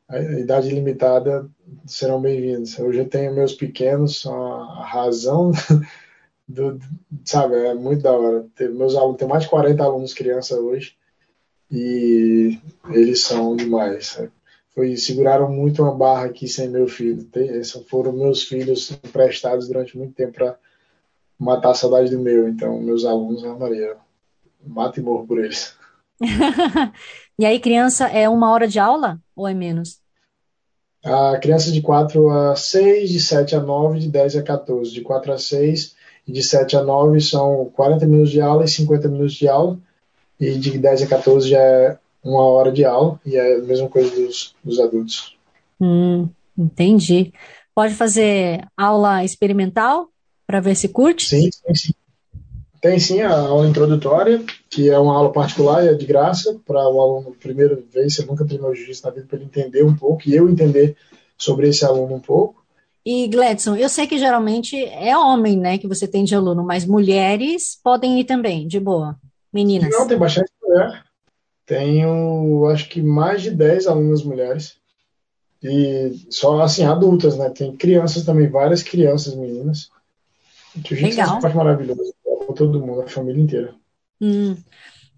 a 0.06 0.20
idade 0.20 0.68
limitada 0.68 1.48
serão 1.86 2.20
bem-vindos. 2.20 2.78
Hoje 2.78 2.98
eu 2.98 3.08
tenho 3.08 3.34
meus 3.34 3.54
pequenos, 3.54 4.26
a 4.26 4.84
razão 4.84 5.50
do, 6.46 6.78
sabe, 7.24 7.54
é 7.54 7.72
muito 7.72 8.02
da 8.02 8.12
hora. 8.12 8.46
Meus 8.60 8.94
alunos, 8.94 9.16
tem 9.16 9.26
mais 9.26 9.44
de 9.44 9.48
40 9.48 9.82
alunos 9.82 10.12
criança 10.12 10.60
hoje 10.60 10.94
e 11.70 12.58
eles 12.90 13.22
são 13.22 13.56
demais. 13.56 14.20
Foi, 14.74 14.94
seguraram 14.98 15.50
muito 15.50 15.82
uma 15.82 15.94
barra 15.94 16.26
aqui 16.26 16.46
sem 16.46 16.68
meu 16.68 16.86
filho. 16.86 17.24
Tem, 17.24 17.48
esses 17.48 17.72
foram 17.88 18.12
meus 18.12 18.42
filhos 18.42 18.90
emprestados 18.90 19.68
durante 19.68 19.96
muito 19.96 20.14
tempo 20.14 20.34
para 20.34 20.58
matar 21.38 21.70
a 21.70 21.74
saudade 21.74 22.10
do 22.10 22.18
meu. 22.18 22.48
Então, 22.48 22.80
meus 22.80 23.04
alunos, 23.04 23.44
a 23.44 23.54
Maria, 23.54 23.96
mata 24.66 25.00
e 25.00 25.02
morro 25.02 25.26
por 25.26 25.38
eles. 25.38 25.76
e 27.38 27.44
aí, 27.44 27.60
criança, 27.60 28.06
é 28.08 28.28
uma 28.28 28.50
hora 28.50 28.66
de 28.66 28.78
aula 28.78 29.18
ou 29.34 29.46
é 29.46 29.54
menos? 29.54 30.00
A 31.04 31.38
criança 31.38 31.70
de 31.70 31.80
4 31.80 32.30
a 32.30 32.56
6, 32.56 33.10
de 33.10 33.20
7 33.20 33.54
a 33.54 33.60
9, 33.60 34.00
de 34.00 34.08
10 34.08 34.36
a 34.36 34.42
14. 34.42 34.90
De 34.90 35.02
4 35.02 35.32
a 35.32 35.38
6 35.38 35.94
e 36.26 36.32
de 36.32 36.42
7 36.42 36.76
a 36.76 36.82
9 36.82 37.20
são 37.20 37.70
40 37.74 38.06
minutos 38.06 38.30
de 38.30 38.40
aula 38.40 38.64
e 38.64 38.68
50 38.68 39.08
minutos 39.08 39.34
de 39.34 39.46
aula 39.48 39.78
e 40.40 40.52
de 40.58 40.78
10 40.78 41.02
a 41.02 41.06
14 41.06 41.48
já 41.48 41.60
é 41.60 41.98
uma 42.22 42.42
hora 42.42 42.72
de 42.72 42.84
aula, 42.84 43.20
e 43.24 43.36
é 43.36 43.56
a 43.56 43.58
mesma 43.60 43.88
coisa 43.88 44.10
dos, 44.14 44.54
dos 44.62 44.80
adultos. 44.80 45.36
Hum, 45.80 46.28
entendi. 46.58 47.32
Pode 47.74 47.94
fazer 47.94 48.66
aula 48.76 49.22
experimental 49.22 50.08
para 50.46 50.60
ver 50.60 50.76
se 50.76 50.88
curte? 50.88 51.28
Sim, 51.28 51.50
tem 51.64 51.74
sim. 51.74 51.92
Tem 52.80 53.00
sim 53.00 53.20
a 53.20 53.36
aula 53.36 53.66
introdutória, 53.66 54.44
que 54.70 54.88
é 54.90 54.98
uma 54.98 55.16
aula 55.16 55.32
particular 55.32 55.84
e 55.84 55.88
é 55.88 55.94
de 55.94 56.06
graça 56.06 56.56
para 56.64 56.88
o 56.88 57.00
aluno, 57.00 57.34
primeira 57.40 57.74
vez, 57.92 58.14
você 58.14 58.24
nunca 58.24 58.44
treinou 58.44 58.74
jiu-jitsu 58.74 59.04
na 59.04 59.12
vida, 59.12 59.26
para 59.26 59.36
ele 59.38 59.46
entender 59.46 59.82
um 59.82 59.96
pouco 59.96 60.22
e 60.28 60.34
eu 60.34 60.48
entender 60.48 60.96
sobre 61.36 61.68
esse 61.68 61.84
aluno 61.84 62.14
um 62.14 62.20
pouco. 62.20 62.64
E 63.04 63.28
Gladson, 63.28 63.76
eu 63.76 63.88
sei 63.88 64.06
que 64.06 64.18
geralmente 64.18 64.76
é 64.76 65.16
homem, 65.16 65.56
né, 65.56 65.78
que 65.78 65.88
você 65.88 66.06
tem 66.06 66.24
de 66.24 66.34
aluno, 66.34 66.64
mas 66.64 66.84
mulheres 66.84 67.78
podem 67.82 68.20
ir 68.20 68.24
também, 68.24 68.66
de 68.66 68.78
boa 68.78 69.16
meninas? 69.52 69.90
Não, 69.90 70.06
tem 70.06 70.18
bastante 70.18 70.50
mulher. 70.62 71.02
Tenho, 71.64 72.66
acho 72.66 72.88
que 72.88 73.02
mais 73.02 73.42
de 73.42 73.50
10 73.50 73.86
alunas 73.86 74.22
mulheres. 74.22 74.76
E 75.62 76.12
só, 76.30 76.60
assim, 76.60 76.84
adultas, 76.84 77.36
né? 77.36 77.48
Tem 77.50 77.74
crianças 77.74 78.24
também, 78.24 78.48
várias 78.48 78.82
crianças 78.82 79.34
meninas. 79.34 79.88
Jiu-jitsu 80.84 81.20
é 81.20 81.26
um 81.26 81.34
esporte 81.34 81.56
maravilhoso. 81.56 82.14
Para 82.24 82.54
todo 82.54 82.80
mundo, 82.80 83.02
a 83.02 83.08
família 83.08 83.42
inteira. 83.42 83.74
Hum. 84.20 84.56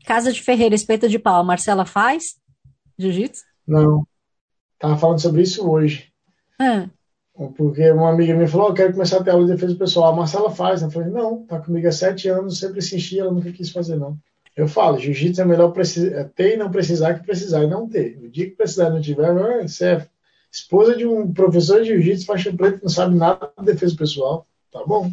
Casa 0.05 0.33
de 0.33 0.43
Ferreira, 0.43 0.75
espeta 0.75 1.09
de 1.09 1.19
pau, 1.19 1.41
a 1.41 1.45
Marcela 1.45 1.85
faz 1.85 2.37
jiu-jitsu? 2.99 3.45
Não. 3.67 4.07
Tava 4.79 4.97
falando 4.97 5.21
sobre 5.21 5.43
isso 5.43 5.69
hoje. 5.69 6.11
Ah. 6.59 6.89
Porque 7.57 7.89
uma 7.91 8.11
amiga 8.11 8.35
minha 8.35 8.49
falou: 8.49 8.67
oh, 8.67 8.71
Eu 8.71 8.75
quero 8.75 8.93
começar 8.93 9.19
a 9.19 9.23
ter 9.23 9.31
aula 9.31 9.47
de 9.47 9.53
defesa 9.53 9.77
pessoal. 9.77 10.13
A 10.13 10.17
Marcela 10.17 10.51
faz. 10.51 10.83
Eu 10.83 10.91
falei: 10.91 11.11
Não, 11.11 11.45
tá 11.47 11.61
comigo 11.61 11.87
há 11.87 11.93
sete 11.93 12.29
anos, 12.29 12.59
sempre 12.59 12.79
insisti, 12.79 13.19
ela 13.19 13.31
nunca 13.31 13.53
quis 13.53 13.71
fazer, 13.71 13.97
não. 13.97 14.19
Eu 14.57 14.67
falo: 14.67 14.99
Jiu-jitsu 14.99 15.41
é 15.41 15.45
melhor 15.45 15.73
é 15.79 16.25
ter 16.25 16.55
e 16.55 16.57
não 16.57 16.71
precisar 16.71 17.15
que 17.15 17.25
precisar 17.25 17.63
e 17.63 17.69
não 17.69 17.89
ter. 17.89 18.19
O 18.23 18.29
dia 18.29 18.47
que 18.47 18.57
precisar 18.57 18.89
e 18.89 18.91
não 18.91 19.01
tiver, 19.01 19.33
você 19.63 19.87
é 19.87 20.09
esposa 20.51 20.97
de 20.97 21.07
um 21.07 21.33
professor 21.33 21.81
de 21.81 21.89
jiu-jitsu, 21.89 22.27
faixa 22.27 22.53
preta, 22.53 22.81
não 22.83 22.89
sabe 22.89 23.15
nada 23.15 23.53
de 23.59 23.65
defesa 23.65 23.95
pessoal. 23.97 24.47
Tá 24.71 24.85
bom. 24.87 25.11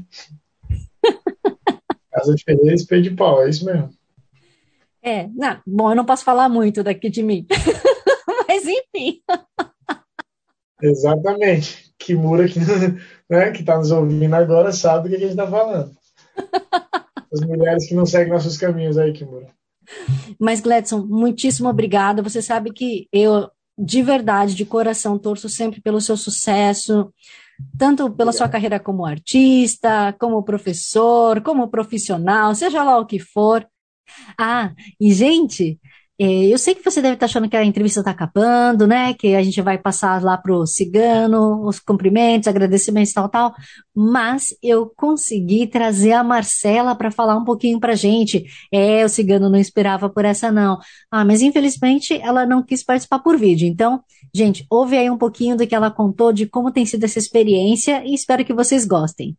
Casa 2.12 2.34
de 2.34 2.44
Ferreira, 2.44 2.76
espelho 2.76 3.04
de 3.04 3.12
pau, 3.12 3.44
é 3.44 3.50
isso 3.50 3.66
mesmo. 3.66 3.90
É, 5.02 5.28
não, 5.28 5.62
bom, 5.66 5.92
eu 5.92 5.96
não 5.96 6.06
posso 6.06 6.24
falar 6.24 6.50
muito 6.50 6.84
daqui 6.84 7.10
de 7.10 7.22
mim. 7.22 7.46
Mas 8.48 8.64
enfim. 8.66 9.22
Exatamente. 10.82 11.94
Kimura, 11.98 12.48
que 12.48 12.60
né, 13.30 13.52
está 13.52 13.78
nos 13.78 13.92
ouvindo 13.92 14.34
agora, 14.34 14.72
sabe 14.72 15.04
do 15.04 15.10
que 15.10 15.16
a 15.16 15.20
gente 15.20 15.32
está 15.32 15.48
falando. 15.48 15.96
As 17.32 17.42
mulheres 17.42 17.88
que 17.88 17.96
não 17.96 18.06
seguem 18.06 18.34
nossos 18.34 18.58
caminhos 18.58 18.98
aí, 18.98 19.14
Kimura. 19.14 19.48
Mas, 20.40 20.62
Gledson, 20.62 21.06
muitíssimo 21.06 21.70
obrigada. 21.70 22.22
Você 22.22 22.42
sabe 22.42 22.72
que 22.72 23.08
eu 23.12 23.50
de 23.78 24.02
verdade, 24.02 24.56
de 24.56 24.66
coração, 24.66 25.18
torço 25.18 25.50
sempre 25.50 25.82
pelo 25.82 26.00
seu 26.00 26.16
sucesso, 26.16 27.14
tanto 27.78 28.12
pela 28.12 28.32
sua 28.32 28.50
carreira 28.50 28.80
como 28.80 29.06
artista, 29.06 30.16
como 30.20 30.44
professor, 30.44 31.42
como 31.42 31.70
profissional, 31.70 32.54
seja 32.56 32.84
lá 32.84 32.98
o 32.98 33.06
que 33.06 33.20
for. 33.20 33.68
Ah, 34.38 34.74
e 35.00 35.12
gente, 35.14 35.80
eu 36.18 36.58
sei 36.58 36.74
que 36.74 36.84
você 36.84 37.02
deve 37.02 37.16
estar 37.16 37.26
achando 37.26 37.50
que 37.50 37.58
a 37.58 37.64
entrevista 37.64 38.00
está 38.00 38.12
acabando, 38.12 38.88
né? 38.88 39.14
Que 39.14 39.36
a 39.36 39.44
gente 39.44 39.62
vai 39.62 39.78
passar 39.78 40.24
lá 40.24 40.38
pro 40.38 40.66
cigano, 40.66 41.68
os 41.68 41.80
cumprimentos, 41.80 42.48
agradecimentos, 42.48 43.12
tal, 43.12 43.28
tal. 43.28 43.54
Mas 43.94 44.56
eu 44.64 44.90
consegui 44.96 45.68
trazer 45.68 46.14
a 46.14 46.24
Marcela 46.24 46.96
para 46.96 47.12
falar 47.12 47.36
um 47.36 47.44
pouquinho 47.44 47.80
para 47.80 47.96
gente. 47.96 48.46
É, 48.72 49.04
o 49.04 49.10
cigano 49.10 49.50
não 49.50 49.60
esperava 49.60 50.10
por 50.10 50.24
essa, 50.24 50.52
não. 50.52 50.80
Ah, 51.12 51.26
mas 51.26 51.42
infelizmente 51.42 52.18
ela 52.22 52.46
não 52.46 52.64
quis 52.64 52.84
participar 52.84 53.20
por 53.20 53.38
vídeo. 53.38 53.68
Então, 53.68 54.02
gente, 54.34 54.66
ouve 54.70 54.98
aí 54.98 55.10
um 55.10 55.18
pouquinho 55.18 55.58
do 55.58 55.68
que 55.68 55.76
ela 55.76 55.92
contou 55.92 56.32
de 56.32 56.48
como 56.48 56.72
tem 56.72 56.86
sido 56.86 57.04
essa 57.04 57.20
experiência 57.20 58.04
e 58.06 58.14
espero 58.14 58.46
que 58.46 58.54
vocês 58.54 58.86
gostem. 58.86 59.38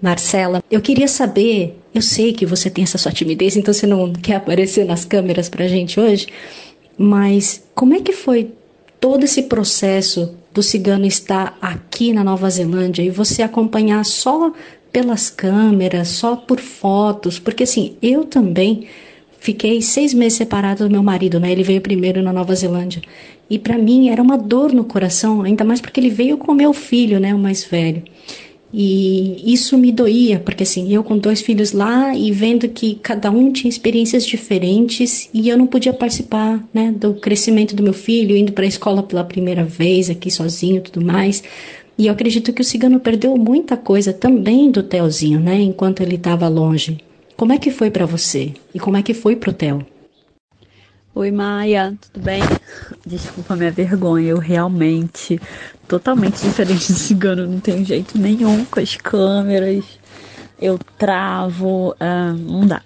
Marcela, 0.00 0.62
eu 0.70 0.80
queria 0.80 1.08
saber, 1.08 1.78
eu 1.94 2.00
sei 2.00 2.32
que 2.32 2.46
você 2.46 2.70
tem 2.70 2.84
essa 2.84 2.98
sua 2.98 3.12
timidez, 3.12 3.56
então 3.56 3.72
você 3.72 3.86
não 3.86 4.12
quer 4.12 4.36
aparecer 4.36 4.84
nas 4.84 5.04
câmeras 5.04 5.48
pra 5.48 5.68
gente 5.68 6.00
hoje, 6.00 6.28
mas 6.96 7.62
como 7.74 7.94
é 7.94 8.00
que 8.00 8.12
foi 8.12 8.52
todo 9.00 9.24
esse 9.24 9.44
processo 9.44 10.34
do 10.52 10.62
cigano 10.62 11.06
estar 11.06 11.56
aqui 11.60 12.12
na 12.12 12.24
Nova 12.24 12.48
Zelândia 12.50 13.02
e 13.02 13.10
você 13.10 13.42
acompanhar 13.42 14.04
só 14.04 14.52
pelas 14.92 15.30
câmeras, 15.30 16.08
só 16.08 16.34
por 16.34 16.58
fotos, 16.58 17.38
porque 17.38 17.62
assim, 17.62 17.96
eu 18.02 18.24
também 18.24 18.86
fiquei 19.38 19.80
seis 19.80 20.12
meses 20.12 20.38
separado 20.38 20.84
do 20.84 20.90
meu 20.90 21.02
marido, 21.02 21.40
né? 21.40 21.50
Ele 21.50 21.62
veio 21.62 21.80
primeiro 21.80 22.22
na 22.22 22.32
Nova 22.32 22.54
Zelândia. 22.54 23.00
E 23.48 23.58
para 23.58 23.78
mim 23.78 24.08
era 24.08 24.22
uma 24.22 24.36
dor 24.36 24.72
no 24.72 24.84
coração, 24.84 25.42
ainda 25.42 25.64
mais 25.64 25.80
porque 25.80 25.98
ele 25.98 26.10
veio 26.10 26.36
com 26.36 26.52
meu 26.52 26.72
filho, 26.72 27.18
né? 27.18 27.34
O 27.34 27.38
mais 27.38 27.64
velho. 27.64 28.02
E 28.72 29.52
isso 29.52 29.76
me 29.76 29.90
doía, 29.90 30.38
porque 30.38 30.62
assim, 30.62 30.92
eu 30.92 31.02
com 31.02 31.18
dois 31.18 31.40
filhos 31.40 31.72
lá 31.72 32.14
e 32.14 32.30
vendo 32.30 32.68
que 32.68 32.94
cada 33.02 33.30
um 33.30 33.52
tinha 33.52 33.68
experiências 33.68 34.24
diferentes 34.24 35.28
e 35.34 35.48
eu 35.48 35.58
não 35.58 35.66
podia 35.66 35.92
participar, 35.92 36.64
né, 36.72 36.92
do 36.92 37.14
crescimento 37.14 37.74
do 37.74 37.82
meu 37.82 37.92
filho, 37.92 38.36
indo 38.36 38.52
para 38.52 38.64
a 38.64 38.68
escola 38.68 39.02
pela 39.02 39.24
primeira 39.24 39.64
vez 39.64 40.08
aqui 40.08 40.30
sozinho 40.30 40.76
e 40.76 40.80
tudo 40.80 41.04
mais. 41.04 41.42
E 41.98 42.06
eu 42.06 42.12
acredito 42.12 42.52
que 42.52 42.62
o 42.62 42.64
cigano 42.64 43.00
perdeu 43.00 43.36
muita 43.36 43.76
coisa 43.76 44.12
também 44.12 44.70
do 44.70 44.82
Telzinho, 44.82 45.40
né, 45.40 45.60
enquanto 45.60 46.00
ele 46.00 46.14
estava 46.14 46.46
longe. 46.48 46.98
Como 47.36 47.52
é 47.52 47.58
que 47.58 47.70
foi 47.70 47.90
para 47.90 48.06
você? 48.06 48.52
E 48.72 48.78
como 48.78 48.96
é 48.96 49.02
que 49.02 49.14
foi 49.14 49.34
pro 49.34 49.52
Theo? 49.52 49.84
Oi, 51.12 51.32
Maia, 51.32 51.98
tudo 52.00 52.22
bem? 52.22 52.40
Desculpa 53.04 53.56
minha 53.56 53.72
vergonha, 53.72 54.28
eu 54.28 54.38
realmente 54.38 55.40
totalmente 55.88 56.40
diferente 56.40 56.92
do 56.92 56.98
cigano, 56.98 57.48
não 57.48 57.58
tem 57.58 57.84
jeito 57.84 58.16
nenhum 58.16 58.64
com 58.64 58.78
as 58.78 58.94
câmeras. 58.94 59.84
Eu 60.62 60.78
travo, 60.96 61.90
uh, 61.94 62.32
não 62.38 62.64
dá. 62.64 62.80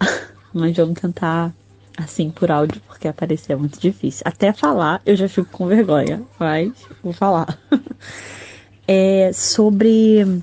Mas 0.55 0.75
vamos 0.75 0.99
tentar 0.99 1.53
assim 1.99 2.31
por 2.31 2.51
áudio, 2.51 2.81
porque 2.87 3.07
aparecer 3.07 3.53
é 3.53 3.57
muito 3.57 3.79
difícil. 3.79 4.23
Até 4.25 4.55
falar 4.55 5.03
eu 5.05 5.15
já 5.17 5.29
fico 5.29 5.51
com 5.51 5.67
vergonha, 5.67 6.23
mas 6.41 6.73
vou 7.03 7.13
falar. 7.13 7.59
é 8.89 9.33
sobre 9.35 10.43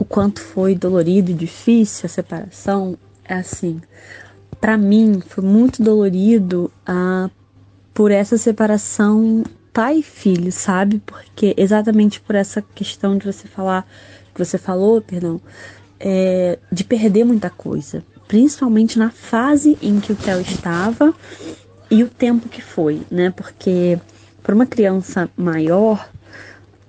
o 0.00 0.04
quanto 0.04 0.40
foi 0.40 0.74
dolorido 0.74 1.30
e 1.30 1.34
difícil 1.34 2.06
a 2.06 2.08
separação, 2.08 2.98
é 3.24 3.34
assim 3.34 3.80
para 4.60 4.76
mim 4.76 5.20
foi 5.26 5.44
muito 5.44 5.82
dolorido 5.82 6.70
ah, 6.86 7.30
por 7.92 8.10
essa 8.10 8.36
separação 8.36 9.44
pai 9.72 9.98
e 9.98 10.02
filho, 10.02 10.50
sabe? 10.50 11.02
Porque 11.04 11.54
exatamente 11.56 12.20
por 12.20 12.34
essa 12.34 12.62
questão 12.74 13.18
de 13.18 13.26
você 13.26 13.46
falar, 13.46 13.86
que 14.34 14.42
você 14.42 14.56
falou, 14.56 15.02
perdão, 15.02 15.40
é, 16.00 16.58
de 16.72 16.82
perder 16.82 17.24
muita 17.24 17.50
coisa, 17.50 18.02
principalmente 18.26 18.98
na 18.98 19.10
fase 19.10 19.76
em 19.82 20.00
que 20.00 20.12
o 20.12 20.16
Theo 20.16 20.40
estava 20.40 21.14
e 21.90 22.02
o 22.02 22.08
tempo 22.08 22.48
que 22.48 22.62
foi, 22.62 23.02
né? 23.10 23.30
Porque 23.30 23.98
para 24.42 24.54
uma 24.54 24.66
criança 24.66 25.28
maior, 25.36 26.08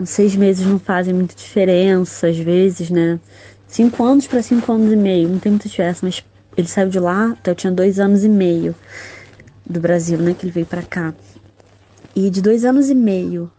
seis 0.06 0.36
meses 0.36 0.66
não 0.66 0.80
fazem 0.80 1.14
muita 1.14 1.36
diferença, 1.36 2.28
às 2.28 2.38
vezes, 2.38 2.90
né? 2.90 3.20
Cinco 3.68 4.04
anos 4.04 4.28
para 4.28 4.42
cinco 4.42 4.72
anos 4.72 4.94
e 4.94 4.96
meio, 4.96 5.28
não 5.28 5.40
tem 5.40 5.52
muita 5.52 5.68
diferença, 5.68 6.06
mas 6.06 6.24
ele 6.58 6.68
saiu 6.68 6.90
de 6.90 7.00
lá, 7.00 7.38
então 7.40 7.52
eu 7.52 7.56
tinha 7.56 7.72
dois 7.72 8.00
anos 8.00 8.24
e 8.24 8.30
meio 8.30 8.76
do 9.66 9.80
Brasil, 9.80 10.18
né? 10.18 10.34
Que 10.34 10.46
ele 10.46 10.52
veio 10.52 10.66
para 10.66 10.82
cá. 10.82 11.14
E 12.16 12.30
de 12.32 12.42
dois 12.42 12.66
anos 12.66 12.90
e 12.90 12.96
meio 12.96 13.52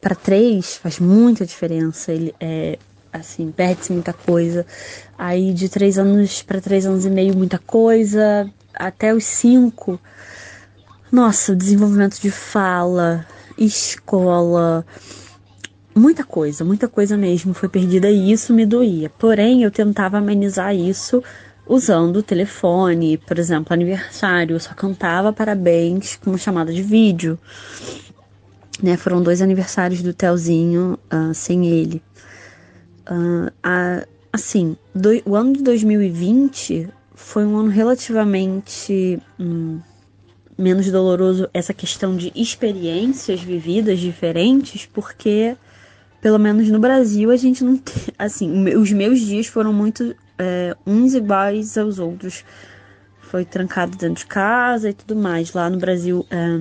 para 0.00 0.16
três 0.16 0.76
faz 0.76 0.98
muita 0.98 1.46
diferença. 1.46 2.12
Ele 2.12 2.34
é 2.40 2.78
assim, 3.12 3.52
perde-se 3.52 3.92
muita 3.92 4.12
coisa. 4.12 4.66
Aí 5.16 5.52
de 5.52 5.68
três 5.68 5.98
anos 5.98 6.42
para 6.42 6.60
três 6.60 6.84
anos 6.84 7.06
e 7.06 7.10
meio, 7.10 7.36
muita 7.36 7.58
coisa. 7.58 8.50
Até 8.74 9.14
os 9.14 9.24
cinco, 9.24 10.00
nossa, 11.12 11.54
desenvolvimento 11.54 12.18
de 12.18 12.30
fala, 12.30 13.26
escola, 13.56 14.84
muita 15.94 16.24
coisa, 16.24 16.64
muita 16.64 16.88
coisa 16.88 17.16
mesmo 17.16 17.52
foi 17.52 17.68
perdida 17.68 18.10
e 18.10 18.32
isso 18.32 18.52
me 18.52 18.64
doía. 18.64 19.10
Porém, 19.10 19.62
eu 19.62 19.70
tentava 19.70 20.18
amenizar 20.18 20.74
isso 20.74 21.22
usando 21.66 22.16
o 22.16 22.22
telefone, 22.22 23.18
por 23.18 23.38
exemplo, 23.38 23.72
aniversário, 23.72 24.56
eu 24.56 24.60
só 24.60 24.74
cantava 24.74 25.32
parabéns 25.32 26.16
com 26.16 26.30
uma 26.30 26.38
chamada 26.38 26.72
de 26.72 26.82
vídeo. 26.82 27.38
Né, 28.82 28.96
foram 28.96 29.22
dois 29.22 29.40
aniversários 29.40 30.02
do 30.02 30.12
Telzinho 30.12 30.98
uh, 31.12 31.32
sem 31.32 31.66
ele. 31.68 32.02
Uh, 33.08 33.52
assim, 34.32 34.76
do, 34.94 35.10
o 35.24 35.36
ano 35.36 35.52
de 35.52 35.62
2020 35.62 36.88
foi 37.14 37.44
um 37.44 37.56
ano 37.56 37.68
relativamente 37.68 39.20
hum, 39.38 39.78
menos 40.58 40.90
doloroso 40.90 41.48
essa 41.54 41.72
questão 41.72 42.16
de 42.16 42.32
experiências 42.34 43.40
vividas 43.40 44.00
diferentes, 44.00 44.86
porque 44.86 45.56
pelo 46.22 46.38
menos 46.38 46.70
no 46.70 46.78
Brasil 46.78 47.32
a 47.32 47.36
gente 47.36 47.64
não 47.64 47.76
tem, 47.76 48.04
assim, 48.16 48.68
os 48.76 48.92
meus 48.92 49.20
dias 49.20 49.48
foram 49.48 49.72
muito 49.72 50.14
é, 50.38 50.74
uns 50.86 51.14
iguais 51.14 51.76
aos 51.76 51.98
outros. 51.98 52.44
Foi 53.20 53.44
trancado 53.44 53.96
dentro 53.96 54.22
de 54.22 54.26
casa 54.26 54.90
e 54.90 54.92
tudo 54.92 55.16
mais. 55.16 55.52
Lá 55.52 55.68
no 55.68 55.78
Brasil, 55.78 56.24
é, 56.30 56.60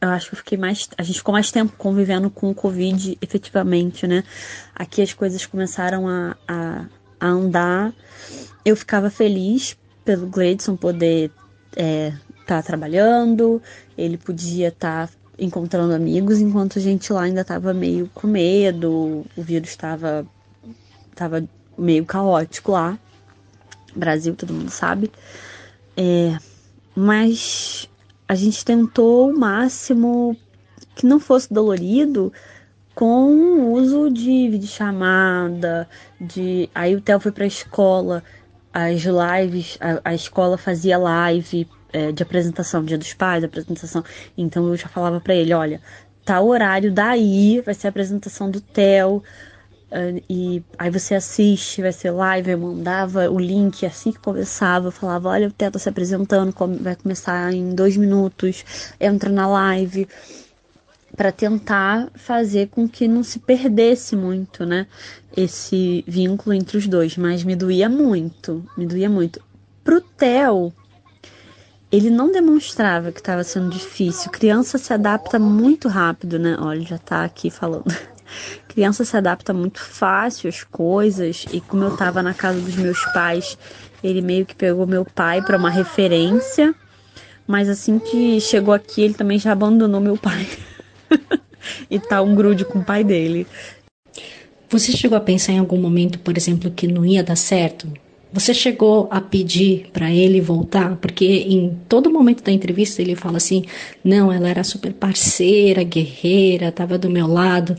eu 0.00 0.08
acho 0.08 0.28
que 0.28 0.34
eu 0.34 0.38
fiquei 0.38 0.56
mais. 0.56 0.88
A 0.96 1.02
gente 1.02 1.18
ficou 1.18 1.32
mais 1.32 1.50
tempo 1.50 1.74
convivendo 1.76 2.30
com 2.30 2.50
o 2.50 2.54
Covid 2.54 3.18
efetivamente, 3.20 4.06
né? 4.06 4.24
Aqui 4.74 5.02
as 5.02 5.12
coisas 5.12 5.44
começaram 5.44 6.08
a, 6.08 6.36
a, 6.48 6.86
a 7.20 7.28
andar. 7.28 7.92
Eu 8.64 8.76
ficava 8.76 9.10
feliz 9.10 9.76
pelo 10.04 10.26
Gleidson 10.26 10.76
poder 10.76 11.30
estar 11.70 11.82
é, 11.82 12.12
tá 12.46 12.62
trabalhando, 12.62 13.60
ele 13.98 14.16
podia 14.16 14.68
estar 14.68 15.08
tá 15.08 15.14
encontrando 15.38 15.94
amigos, 15.94 16.40
enquanto 16.40 16.78
a 16.78 16.82
gente 16.82 17.12
lá 17.12 17.22
ainda 17.22 17.40
estava 17.40 17.74
meio 17.74 18.10
com 18.14 18.26
medo, 18.26 19.24
o 19.36 19.42
vírus 19.42 19.70
estava 19.70 20.26
tava 21.14 21.44
meio 21.78 22.04
caótico 22.04 22.72
lá. 22.72 22.98
Brasil, 23.94 24.34
todo 24.34 24.52
mundo 24.52 24.70
sabe. 24.70 25.10
É, 25.96 26.36
mas 26.94 27.88
a 28.28 28.34
gente 28.34 28.64
tentou 28.64 29.30
o 29.30 29.38
máximo 29.38 30.36
que 30.94 31.06
não 31.06 31.20
fosse 31.20 31.52
dolorido 31.52 32.32
com 32.94 33.26
o 33.26 33.72
uso 33.72 34.10
de 34.10 34.48
videochamada, 34.48 35.88
de 36.20 36.70
aí 36.74 36.94
o 36.94 37.00
Theo 37.00 37.18
foi 37.18 37.32
para 37.32 37.44
a 37.44 37.48
escola, 37.48 38.22
as 38.72 39.02
lives, 39.02 39.76
a, 39.80 40.10
a 40.10 40.14
escola 40.14 40.56
fazia 40.56 40.96
live 40.96 41.68
é, 41.94 42.10
de 42.10 42.22
apresentação, 42.24 42.84
dia 42.84 42.98
dos 42.98 43.14
pais, 43.14 43.44
apresentação. 43.44 44.04
Então 44.36 44.66
eu 44.68 44.76
já 44.76 44.88
falava 44.88 45.20
para 45.20 45.34
ele, 45.34 45.54
olha, 45.54 45.80
tá 46.24 46.40
o 46.40 46.48
horário 46.48 46.92
daí, 46.92 47.62
vai 47.64 47.72
ser 47.72 47.86
a 47.86 47.90
apresentação 47.90 48.50
do 48.50 48.60
Theo. 48.60 49.22
Uh, 49.92 50.20
e 50.28 50.60
aí 50.76 50.90
você 50.90 51.14
assiste, 51.14 51.80
vai 51.80 51.92
ser 51.92 52.10
live, 52.10 52.50
eu 52.50 52.58
mandava 52.58 53.30
o 53.30 53.38
link 53.38 53.86
assim 53.86 54.10
que 54.10 54.18
começava, 54.18 54.88
eu 54.88 54.92
falava, 54.92 55.28
olha 55.28 55.46
o 55.46 55.52
Teto 55.52 55.78
se 55.78 55.88
apresentando, 55.88 56.52
vai 56.80 56.96
começar 56.96 57.54
em 57.54 57.76
dois 57.76 57.96
minutos, 57.96 58.64
entra 58.98 59.30
na 59.30 59.46
live, 59.46 60.08
para 61.16 61.30
tentar 61.30 62.10
fazer 62.16 62.70
com 62.70 62.88
que 62.88 63.06
não 63.06 63.22
se 63.22 63.38
perdesse 63.38 64.16
muito, 64.16 64.66
né, 64.66 64.88
esse 65.36 66.04
vínculo 66.08 66.56
entre 66.56 66.76
os 66.76 66.88
dois, 66.88 67.16
mas 67.16 67.44
me 67.44 67.54
doía 67.54 67.88
muito, 67.88 68.68
me 68.76 68.86
doía 68.86 69.08
muito. 69.08 69.40
Pro 69.84 70.00
Theo, 70.00 70.72
ele 71.94 72.10
não 72.10 72.32
demonstrava 72.32 73.12
que 73.12 73.20
estava 73.20 73.44
sendo 73.44 73.70
difícil, 73.70 74.28
criança 74.32 74.78
se 74.78 74.92
adapta 74.92 75.38
muito 75.38 75.86
rápido, 75.86 76.40
né, 76.40 76.56
olha, 76.58 76.80
já 76.80 76.98
tá 76.98 77.24
aqui 77.24 77.50
falando. 77.50 77.84
Criança 78.66 79.04
se 79.04 79.16
adapta 79.16 79.52
muito 79.52 79.78
fácil 79.80 80.48
às 80.48 80.64
coisas 80.64 81.46
e 81.52 81.60
como 81.60 81.84
eu 81.84 81.92
estava 81.92 82.20
na 82.20 82.34
casa 82.34 82.60
dos 82.60 82.74
meus 82.74 82.98
pais, 83.12 83.56
ele 84.02 84.20
meio 84.20 84.44
que 84.44 84.56
pegou 84.56 84.88
meu 84.88 85.04
pai 85.04 85.40
para 85.40 85.56
uma 85.56 85.70
referência, 85.70 86.74
Mas 87.46 87.68
assim 87.68 88.00
que 88.00 88.40
chegou 88.40 88.74
aqui, 88.74 89.02
ele 89.02 89.14
também 89.14 89.38
já 89.38 89.52
abandonou 89.52 90.00
meu 90.00 90.16
pai. 90.16 90.48
e 91.88 92.00
tá 92.00 92.22
um 92.22 92.34
grude 92.34 92.64
com 92.64 92.80
o 92.80 92.84
pai 92.84 93.04
dele. 93.04 93.46
Você 94.68 94.90
chegou 94.90 95.16
a 95.16 95.20
pensar 95.20 95.52
em 95.52 95.58
algum 95.58 95.80
momento, 95.80 96.18
por 96.18 96.36
exemplo, 96.36 96.70
que 96.70 96.88
não 96.88 97.04
ia 97.04 97.22
dar 97.22 97.36
certo? 97.36 97.86
Você 98.34 98.52
chegou 98.52 99.06
a 99.12 99.20
pedir 99.20 99.86
para 99.92 100.10
ele 100.10 100.40
voltar? 100.40 100.96
Porque 100.96 101.24
em 101.24 101.78
todo 101.88 102.10
momento 102.10 102.42
da 102.42 102.50
entrevista 102.50 103.00
ele 103.00 103.14
fala 103.14 103.36
assim: 103.36 103.64
não, 104.02 104.32
ela 104.32 104.48
era 104.48 104.64
super 104.64 104.92
parceira, 104.92 105.84
guerreira, 105.84 106.68
estava 106.68 106.98
do 106.98 107.08
meu 107.08 107.28
lado. 107.28 107.76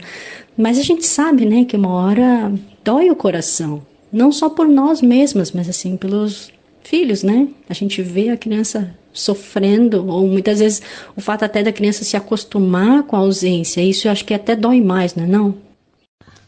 Mas 0.56 0.78
a 0.78 0.82
gente 0.82 1.04
sabe, 1.04 1.44
né, 1.44 1.66
que 1.66 1.76
uma 1.76 1.92
hora 1.92 2.50
dói 2.82 3.10
o 3.10 3.16
coração. 3.16 3.82
Não 4.10 4.32
só 4.32 4.48
por 4.48 4.66
nós 4.66 5.02
mesmas, 5.02 5.52
mas 5.52 5.68
assim, 5.68 5.94
pelos 5.94 6.50
filhos, 6.82 7.22
né? 7.22 7.48
A 7.68 7.74
gente 7.74 8.00
vê 8.00 8.30
a 8.30 8.36
criança 8.38 8.96
sofrendo, 9.12 10.06
ou 10.08 10.26
muitas 10.26 10.60
vezes 10.60 10.80
o 11.14 11.20
fato 11.20 11.44
até 11.44 11.62
da 11.62 11.72
criança 11.72 12.02
se 12.02 12.16
acostumar 12.16 13.02
com 13.02 13.14
a 13.14 13.18
ausência. 13.18 13.82
Isso 13.82 14.08
eu 14.08 14.12
acho 14.12 14.24
que 14.24 14.32
até 14.32 14.56
dói 14.56 14.80
mais, 14.80 15.14
não 15.14 15.24
é 15.24 15.26
não? 15.26 15.54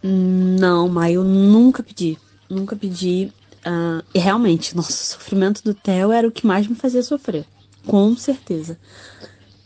Não, 0.02 0.88
mas 0.88 1.14
eu 1.14 1.24
nunca 1.24 1.82
pedi. 1.82 2.16
Nunca 2.48 2.74
pedi. 2.74 3.30
Uh, 3.66 4.02
e 4.14 4.18
realmente, 4.18 4.76
nosso 4.76 4.92
sofrimento 4.92 5.62
do 5.62 5.74
Theo 5.74 6.12
era 6.12 6.26
o 6.26 6.32
que 6.32 6.46
mais 6.46 6.66
me 6.66 6.74
fazia 6.74 7.02
sofrer. 7.02 7.44
Com 7.86 8.16
certeza. 8.16 8.78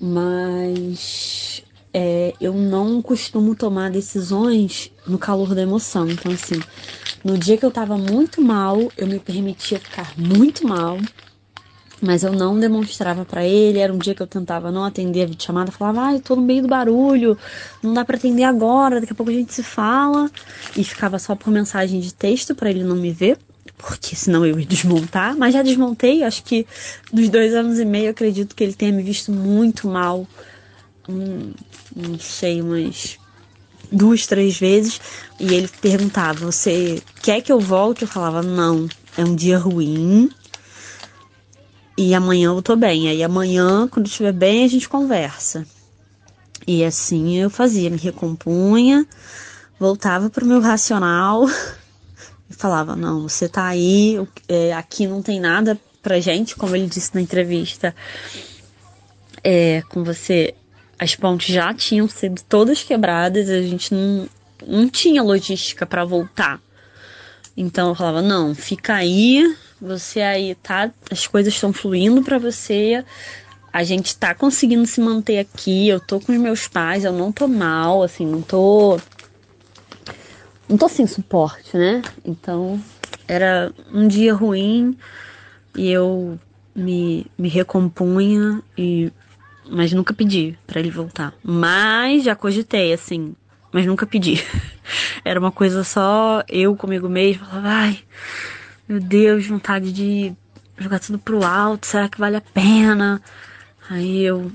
Mas 0.00 1.62
é, 1.92 2.34
eu 2.40 2.54
não 2.54 3.02
costumo 3.02 3.54
tomar 3.54 3.90
decisões 3.90 4.90
no 5.06 5.18
calor 5.18 5.54
da 5.54 5.62
emoção. 5.62 6.08
Então, 6.08 6.32
assim, 6.32 6.60
no 7.24 7.36
dia 7.36 7.56
que 7.56 7.64
eu 7.64 7.70
tava 7.70 7.96
muito 7.96 8.40
mal, 8.40 8.90
eu 8.96 9.06
me 9.06 9.18
permitia 9.18 9.78
ficar 9.78 10.12
muito 10.16 10.66
mal 10.66 10.98
mas 12.02 12.24
eu 12.24 12.32
não 12.32 12.58
demonstrava 12.58 13.24
para 13.24 13.44
ele. 13.44 13.78
Era 13.78 13.92
um 13.92 13.98
dia 13.98 14.14
que 14.14 14.20
eu 14.20 14.26
tentava 14.26 14.72
não 14.72 14.84
atender 14.84 15.22
a 15.22 15.26
videochamada, 15.26 15.70
falava, 15.70 16.00
ai, 16.00 16.18
tô 16.18 16.34
no 16.34 16.42
meio 16.42 16.62
do 16.62 16.68
barulho, 16.68 17.38
não 17.80 17.94
dá 17.94 18.04
para 18.04 18.16
atender 18.16 18.42
agora, 18.42 19.00
daqui 19.00 19.12
a 19.12 19.14
pouco 19.14 19.30
a 19.30 19.34
gente 19.34 19.54
se 19.54 19.62
fala. 19.62 20.28
E 20.76 20.82
ficava 20.82 21.18
só 21.20 21.36
por 21.36 21.50
mensagem 21.50 22.00
de 22.00 22.12
texto 22.12 22.56
para 22.56 22.68
ele 22.68 22.82
não 22.82 22.96
me 22.96 23.12
ver, 23.12 23.38
porque 23.82 24.16
senão 24.16 24.46
eu 24.46 24.58
ia 24.58 24.66
desmontar. 24.66 25.36
Mas 25.36 25.52
já 25.52 25.62
desmontei, 25.62 26.22
acho 26.22 26.42
que 26.44 26.66
nos 27.12 27.28
dois 27.28 27.54
anos 27.54 27.78
e 27.78 27.84
meio, 27.84 28.10
acredito 28.10 28.54
que 28.54 28.64
ele 28.64 28.74
tenha 28.74 28.92
me 28.92 29.02
visto 29.02 29.30
muito 29.30 29.86
mal. 29.88 30.26
Hum, 31.08 31.52
não 31.94 32.18
sei, 32.18 32.62
umas 32.62 33.18
duas, 33.90 34.26
três 34.26 34.56
vezes. 34.58 35.00
E 35.38 35.52
ele 35.52 35.68
perguntava: 35.80 36.46
Você 36.46 37.02
quer 37.22 37.42
que 37.42 37.52
eu 37.52 37.60
volte? 37.60 38.02
Eu 38.02 38.08
falava: 38.08 38.42
Não, 38.42 38.88
é 39.18 39.24
um 39.24 39.34
dia 39.34 39.58
ruim 39.58 40.30
e 41.96 42.14
amanhã 42.14 42.48
eu 42.48 42.62
tô 42.62 42.74
bem. 42.76 43.08
Aí 43.08 43.22
amanhã, 43.22 43.86
quando 43.88 44.06
estiver 44.06 44.32
bem, 44.32 44.64
a 44.64 44.68
gente 44.68 44.88
conversa. 44.88 45.66
E 46.66 46.84
assim 46.84 47.36
eu 47.36 47.50
fazia, 47.50 47.90
me 47.90 47.96
recompunha, 47.96 49.06
voltava 49.78 50.30
pro 50.30 50.46
meu 50.46 50.60
racional 50.60 51.46
falava: 52.52 52.94
Não, 52.94 53.22
você 53.22 53.48
tá 53.48 53.66
aí, 53.66 54.20
é, 54.48 54.72
aqui 54.72 55.06
não 55.06 55.22
tem 55.22 55.40
nada 55.40 55.78
pra 56.02 56.20
gente, 56.20 56.56
como 56.56 56.76
ele 56.76 56.86
disse 56.86 57.14
na 57.14 57.20
entrevista. 57.20 57.94
É, 59.44 59.82
com 59.88 60.04
você, 60.04 60.54
as 60.98 61.16
pontes 61.16 61.52
já 61.52 61.72
tinham 61.74 62.08
sido 62.08 62.42
todas 62.48 62.82
quebradas, 62.82 63.48
a 63.48 63.60
gente 63.60 63.92
não, 63.92 64.28
não 64.66 64.88
tinha 64.88 65.22
logística 65.22 65.84
para 65.84 66.04
voltar. 66.04 66.60
Então 67.56 67.88
eu 67.88 67.94
falava: 67.94 68.22
Não, 68.22 68.54
fica 68.54 68.94
aí, 68.94 69.56
você 69.80 70.20
aí 70.20 70.54
tá, 70.54 70.90
as 71.10 71.26
coisas 71.26 71.52
estão 71.52 71.72
fluindo 71.72 72.22
para 72.22 72.38
você. 72.38 73.04
A 73.72 73.82
gente 73.84 74.16
tá 74.16 74.34
conseguindo 74.34 74.86
se 74.86 75.00
manter 75.00 75.38
aqui. 75.38 75.88
Eu 75.88 75.98
tô 75.98 76.20
com 76.20 76.32
os 76.32 76.38
meus 76.38 76.68
pais, 76.68 77.04
eu 77.04 77.12
não 77.12 77.32
tô 77.32 77.48
mal, 77.48 78.02
assim, 78.02 78.26
não 78.26 78.42
tô 78.42 79.00
não 80.72 80.78
tô 80.78 80.88
sem 80.88 81.06
suporte, 81.06 81.76
né? 81.76 82.00
Então, 82.24 82.82
era 83.28 83.70
um 83.92 84.08
dia 84.08 84.32
ruim 84.32 84.96
e 85.76 85.90
eu 85.90 86.40
me, 86.74 87.26
me 87.36 87.46
recompunha 87.46 88.62
e 88.76 89.12
mas 89.68 89.92
nunca 89.92 90.14
pedi 90.14 90.58
para 90.66 90.80
ele 90.80 90.90
voltar. 90.90 91.34
Mas 91.42 92.24
já 92.24 92.34
cogitei 92.34 92.90
assim, 92.92 93.36
mas 93.70 93.84
nunca 93.84 94.06
pedi. 94.06 94.42
Era 95.24 95.38
uma 95.38 95.52
coisa 95.52 95.84
só 95.84 96.42
eu 96.48 96.74
comigo 96.74 97.08
mesmo, 97.08 97.44
falava, 97.44 97.68
ai, 97.68 97.98
meu 98.88 98.98
Deus, 98.98 99.46
vontade 99.46 99.92
de 99.92 100.32
jogar 100.78 100.98
tudo 100.98 101.18
pro 101.18 101.44
alto, 101.44 101.86
será 101.86 102.08
que 102.08 102.18
vale 102.18 102.36
a 102.36 102.40
pena? 102.40 103.22
Aí 103.88 104.22
eu 104.22 104.50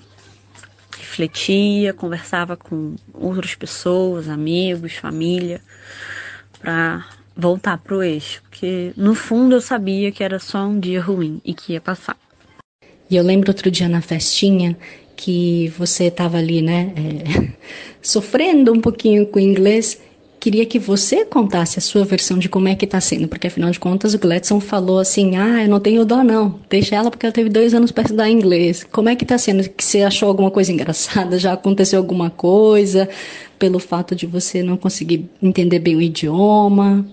refletia, 1.00 1.94
conversava 1.94 2.56
com 2.56 2.96
outras 3.14 3.56
pessoas, 3.56 4.28
amigos, 4.28 4.94
família, 4.94 5.62
para 6.60 7.08
voltar 7.36 7.78
pro 7.78 8.02
eixo, 8.02 8.42
porque 8.50 8.92
no 8.98 9.14
fundo 9.14 9.56
eu 9.56 9.62
sabia 9.62 10.12
que 10.12 10.24
era 10.24 10.40
só 10.40 10.66
um 10.66 10.80
dia 10.80 11.02
ruim 11.02 11.40
e 11.46 11.54
que 11.54 11.74
ia 11.74 11.82
passar. 11.82 12.18
E 13.10 13.16
eu 13.16 13.24
lembro 13.24 13.52
outro 13.52 13.70
dia 13.70 13.88
na 13.88 14.02
festinha 14.02 14.78
que 15.16 15.70
você 15.78 16.06
estava 16.06 16.38
ali, 16.38 16.62
né, 16.62 16.94
é, 16.96 17.54
sofrendo 18.02 18.74
um 18.74 18.82
pouquinho 18.82 19.26
com 19.28 19.40
o 19.40 19.42
inglês 19.42 20.00
queria 20.40 20.66
que 20.66 20.80
você 20.80 21.26
contasse 21.26 21.80
a 21.80 21.82
sua 21.82 22.06
versão 22.06 22.38
de 22.38 22.48
como 22.48 22.68
é 22.68 22.76
que 22.76 22.86
está 22.86 23.00
sendo, 23.02 23.28
porque 23.28 23.48
afinal 23.48 23.72
de 23.72 23.80
contas 23.80 24.14
o 24.14 24.20
Gladson 24.20 24.60
falou 24.60 25.00
assim, 25.00 25.36
ah, 25.38 25.64
eu 25.64 25.70
não 25.70 25.80
tenho 25.80 26.06
dó 26.06 26.24
não, 26.24 26.60
deixa 26.70 26.96
ela 26.96 27.10
porque 27.10 27.26
ela 27.26 27.34
teve 27.34 27.50
dois 27.50 27.74
anos 27.74 27.92
para 27.92 28.04
estudar 28.04 28.30
inglês. 28.30 28.84
Como 28.84 29.10
é 29.10 29.16
que 29.16 29.24
está 29.24 29.38
sendo? 29.38 29.68
Que 29.70 29.84
você 29.84 30.04
achou 30.04 30.30
alguma 30.30 30.52
coisa 30.52 30.72
engraçada? 30.72 31.38
Já 31.40 31.54
aconteceu 31.54 32.00
alguma 32.00 32.30
coisa 32.30 33.10
pelo 33.58 33.80
fato 33.80 34.16
de 34.16 34.26
você 34.26 34.62
não 34.62 34.78
conseguir 34.78 35.30
entender 35.42 35.80
bem 35.80 35.96
o 35.96 36.02
idioma? 36.02 37.06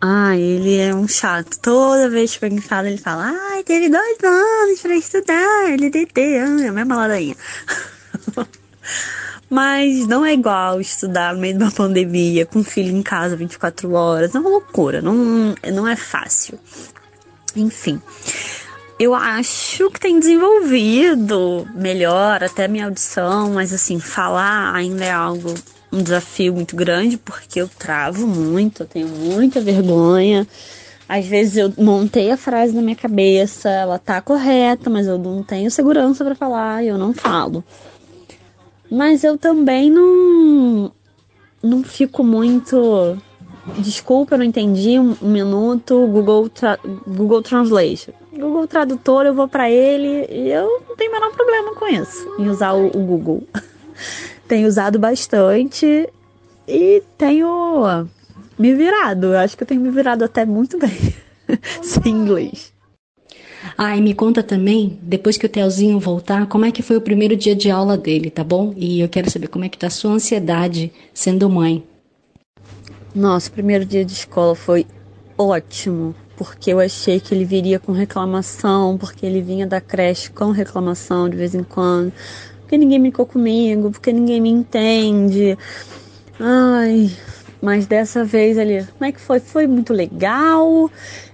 Ah, 0.00 0.36
ele 0.36 0.78
é 0.78 0.94
um 0.94 1.06
chato. 1.06 1.58
Toda 1.60 2.10
vez 2.10 2.36
que 2.36 2.44
eu 2.44 2.60
fala, 2.60 2.88
ele 2.88 2.98
fala, 2.98 3.32
ai, 3.52 3.62
teve 3.62 3.88
dois 3.88 4.18
anos 4.22 4.80
para 4.80 4.96
estudar, 4.96 5.70
ele 5.72 5.86
é 5.86 6.70
mesma 6.72 6.96
ladainha. 6.96 7.36
Mas 9.52 10.06
não 10.06 10.24
é 10.24 10.32
igual 10.32 10.80
estudar 10.80 11.34
no 11.34 11.40
meio 11.40 11.58
de 11.58 11.62
uma 11.62 11.70
pandemia, 11.70 12.46
com 12.46 12.64
filho 12.64 12.96
em 12.96 13.02
casa 13.02 13.36
24 13.36 13.92
horas. 13.92 14.34
É 14.34 14.38
uma 14.38 14.48
loucura, 14.48 15.02
não, 15.02 15.54
não 15.74 15.86
é 15.86 15.94
fácil. 15.94 16.58
Enfim, 17.54 18.00
eu 18.98 19.14
acho 19.14 19.90
que 19.90 20.00
tem 20.00 20.18
desenvolvido 20.18 21.68
melhor 21.74 22.42
até 22.42 22.66
minha 22.66 22.86
audição, 22.86 23.52
mas 23.52 23.74
assim, 23.74 24.00
falar 24.00 24.74
ainda 24.74 25.04
é 25.04 25.12
algo, 25.12 25.52
um 25.92 26.02
desafio 26.02 26.54
muito 26.54 26.74
grande, 26.74 27.18
porque 27.18 27.60
eu 27.60 27.68
travo 27.68 28.26
muito, 28.26 28.84
eu 28.84 28.86
tenho 28.86 29.08
muita 29.08 29.60
vergonha. 29.60 30.48
Às 31.06 31.26
vezes 31.26 31.58
eu 31.58 31.70
montei 31.76 32.30
a 32.30 32.38
frase 32.38 32.74
na 32.74 32.80
minha 32.80 32.96
cabeça, 32.96 33.68
ela 33.68 33.98
tá 33.98 34.18
correta, 34.22 34.88
mas 34.88 35.06
eu 35.06 35.18
não 35.18 35.42
tenho 35.42 35.70
segurança 35.70 36.24
para 36.24 36.34
falar 36.34 36.82
e 36.82 36.88
eu 36.88 36.96
não 36.96 37.12
falo. 37.12 37.62
Mas 38.92 39.24
eu 39.24 39.38
também 39.38 39.90
não, 39.90 40.92
não 41.62 41.82
fico 41.82 42.22
muito. 42.22 43.16
Desculpa, 43.78 44.34
eu 44.34 44.38
não 44.38 44.44
entendi 44.44 44.98
um, 44.98 45.16
minuto. 45.22 46.06
Google, 46.08 46.50
tra 46.50 46.78
Google 47.06 47.40
Translation. 47.40 48.12
Google 48.34 48.66
Tradutor, 48.66 49.24
eu 49.24 49.32
vou 49.32 49.48
para 49.48 49.70
ele 49.70 50.26
e 50.30 50.50
eu 50.50 50.84
não 50.86 50.94
tenho 50.94 51.10
o 51.10 51.14
menor 51.14 51.32
problema 51.32 51.74
com 51.74 51.88
isso, 51.88 52.34
em 52.38 52.50
usar 52.50 52.74
o, 52.74 52.88
o 52.88 53.02
Google. 53.06 53.42
tenho 54.46 54.68
usado 54.68 54.98
bastante 54.98 56.06
e 56.68 57.02
tenho 57.16 58.06
me 58.58 58.74
virado. 58.74 59.28
Eu 59.28 59.38
acho 59.38 59.56
que 59.56 59.62
eu 59.62 59.66
tenho 59.66 59.80
me 59.80 59.90
virado 59.90 60.22
até 60.22 60.44
muito 60.44 60.78
bem 60.78 61.14
sem 61.82 62.12
inglês. 62.12 62.74
Ah, 63.76 63.96
e 63.96 64.00
me 64.00 64.14
conta 64.14 64.42
também, 64.42 64.98
depois 65.02 65.36
que 65.36 65.46
o 65.46 65.48
Telzinho 65.48 65.98
voltar, 65.98 66.46
como 66.46 66.64
é 66.64 66.70
que 66.70 66.82
foi 66.82 66.96
o 66.96 67.00
primeiro 67.00 67.36
dia 67.36 67.54
de 67.54 67.70
aula 67.70 67.96
dele, 67.96 68.30
tá 68.30 68.44
bom? 68.44 68.74
E 68.76 69.00
eu 69.00 69.08
quero 69.08 69.30
saber 69.30 69.48
como 69.48 69.64
é 69.64 69.68
que 69.68 69.78
tá 69.78 69.86
a 69.86 69.90
sua 69.90 70.12
ansiedade 70.12 70.92
sendo 71.14 71.48
mãe. 71.48 71.82
Nossa, 73.14 73.48
o 73.48 73.52
primeiro 73.52 73.84
dia 73.84 74.04
de 74.04 74.12
escola 74.12 74.54
foi 74.54 74.86
ótimo, 75.36 76.14
porque 76.36 76.72
eu 76.72 76.80
achei 76.80 77.20
que 77.20 77.34
ele 77.34 77.44
viria 77.44 77.78
com 77.78 77.92
reclamação, 77.92 78.96
porque 78.96 79.24
ele 79.24 79.40
vinha 79.40 79.66
da 79.66 79.80
creche 79.80 80.30
com 80.30 80.50
reclamação 80.50 81.28
de 81.28 81.36
vez 81.36 81.54
em 81.54 81.62
quando, 81.62 82.12
porque 82.60 82.76
ninguém 82.76 83.02
ficou 83.02 83.26
comigo, 83.26 83.90
porque 83.90 84.12
ninguém 84.12 84.40
me 84.40 84.50
entende. 84.50 85.58
Ai, 86.40 87.10
mas 87.62 87.86
dessa 87.86 88.24
vez 88.24 88.58
ali, 88.58 88.84
como 88.98 89.04
é 89.08 89.12
que 89.12 89.20
foi? 89.20 89.38
Foi 89.38 89.68
muito 89.68 89.92
legal. 89.92 90.90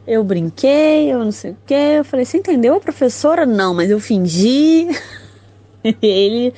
Eu 0.07 0.23
brinquei, 0.23 1.11
eu 1.11 1.25
não 1.25 1.33
sei 1.33 1.53
o 1.53 1.57
que. 1.67 1.73
Eu 1.73 2.05
falei, 2.05 2.27
você 2.27 2.37
entendeu 2.37 2.75
a 2.75 2.81
professora? 2.81 3.47
Não, 3.47 3.73
mas 3.73 3.91
eu 3.91 3.99
fingi. 3.99 4.89
ele, 6.03 6.53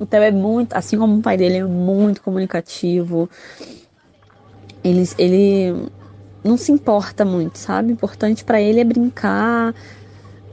o 0.00 0.04
Theo 0.04 0.22
é 0.24 0.32
muito, 0.32 0.74
assim 0.74 0.98
como 0.98 1.16
o 1.16 1.22
pai 1.22 1.36
dele, 1.36 1.58
é 1.58 1.64
muito 1.64 2.20
comunicativo. 2.22 3.30
Ele, 4.82 5.08
ele 5.16 5.88
não 6.42 6.56
se 6.56 6.72
importa 6.72 7.24
muito, 7.24 7.56
sabe? 7.56 7.90
O 7.90 7.92
importante 7.92 8.44
para 8.44 8.60
ele 8.60 8.80
é 8.80 8.84
brincar. 8.84 9.72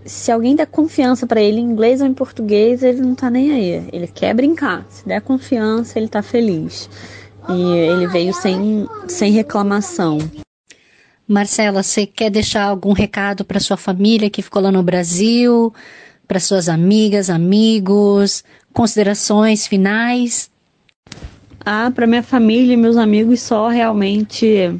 se 0.05 0.31
alguém 0.31 0.55
der 0.55 0.67
confiança 0.67 1.25
para 1.25 1.41
ele 1.41 1.59
em 1.59 1.63
inglês 1.63 1.99
ou 1.99 2.05
em 2.05 2.13
português, 2.13 2.83
ele 2.83 3.01
não 3.01 3.15
tá 3.15 3.27
nem 3.27 3.51
aí. 3.51 3.89
Ele 3.91 4.05
quer 4.05 4.35
brincar. 4.35 4.85
Se 4.87 5.03
der 5.07 5.19
confiança, 5.21 5.97
ele 5.97 6.07
tá 6.07 6.21
feliz. 6.21 6.87
E 7.49 7.61
ele 7.61 8.07
veio 8.07 8.33
sem, 8.33 8.87
sem 9.07 9.31
reclamação. 9.31 10.17
Marcela, 11.27 11.81
você 11.81 12.05
quer 12.05 12.29
deixar 12.29 12.65
algum 12.65 12.93
recado 12.93 13.43
para 13.43 13.59
sua 13.59 13.77
família 13.77 14.29
que 14.29 14.41
ficou 14.41 14.61
lá 14.61 14.71
no 14.71 14.83
Brasil, 14.83 15.73
para 16.27 16.39
suas 16.39 16.69
amigas, 16.69 17.29
amigos, 17.29 18.43
considerações 18.73 19.65
finais? 19.65 20.51
Ah, 21.65 21.91
para 21.93 22.05
minha 22.05 22.21
família 22.21 22.73
e 22.73 22.77
meus 22.77 22.95
amigos 22.95 23.41
só 23.41 23.69
realmente 23.69 24.79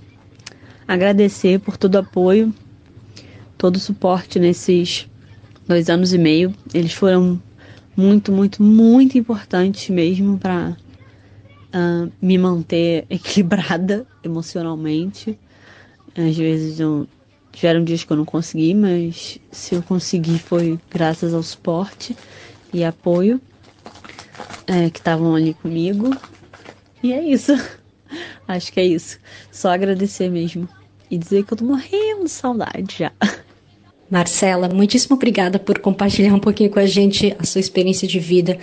agradecer 0.88 1.59
por 1.59 1.78
todo 1.78 1.95
o 1.95 1.99
apoio, 1.99 2.53
todo 3.57 3.78
o 3.78 3.80
suporte 3.80 4.38
nesses 4.38 5.07
dois 5.68 5.89
anos 5.89 6.13
e 6.13 6.18
meio. 6.18 6.53
Eles 6.74 6.93
foram 6.93 7.41
muito, 7.97 8.32
muito, 8.32 8.61
muito 8.61 9.18
importantes 9.18 9.89
mesmo 9.89 10.38
para 10.38 10.78
uh, 11.76 12.11
me 12.21 12.38
manter 12.38 13.05
equilibrada 13.11 14.07
emocionalmente. 14.23 15.38
Às 16.17 16.38
vezes 16.38 16.80
eu, 16.80 17.05
tiveram 17.51 17.84
dias 17.84 18.03
que 18.03 18.11
eu 18.11 18.17
não 18.17 18.26
consegui, 18.26 18.73
mas 18.73 19.38
se 19.51 19.76
eu 19.76 19.84
consegui 19.84 20.39
foi 20.39 20.80
graças 20.89 21.34
ao 21.34 21.43
suporte 21.43 22.15
e 22.73 22.84
apoio 22.84 23.41
é, 24.65 24.89
que 24.89 24.99
estavam 24.99 25.36
ali 25.36 25.53
comigo. 25.53 26.15
E 27.03 27.13
é 27.13 27.21
isso. 27.21 27.51
Acho 28.47 28.71
que 28.71 28.80
é 28.80 28.86
isso. 28.86 29.19
Só 29.51 29.69
agradecer 29.69 30.30
mesmo. 30.30 30.67
E 31.09 31.17
dizer 31.17 31.43
que 31.43 31.53
eu 31.53 31.57
tô 31.57 31.65
morrendo 31.65 32.23
de 32.23 32.32
saudade 32.32 32.95
já. 32.97 33.11
Marcela, 34.09 34.69
muitíssimo 34.69 35.15
obrigada 35.15 35.59
por 35.59 35.80
compartilhar 35.80 36.34
um 36.34 36.39
pouquinho 36.39 36.69
com 36.69 36.80
a 36.80 36.86
gente 36.86 37.36
a 37.39 37.43
sua 37.43 37.59
experiência 37.59 38.07
de 38.07 38.19
vida. 38.19 38.57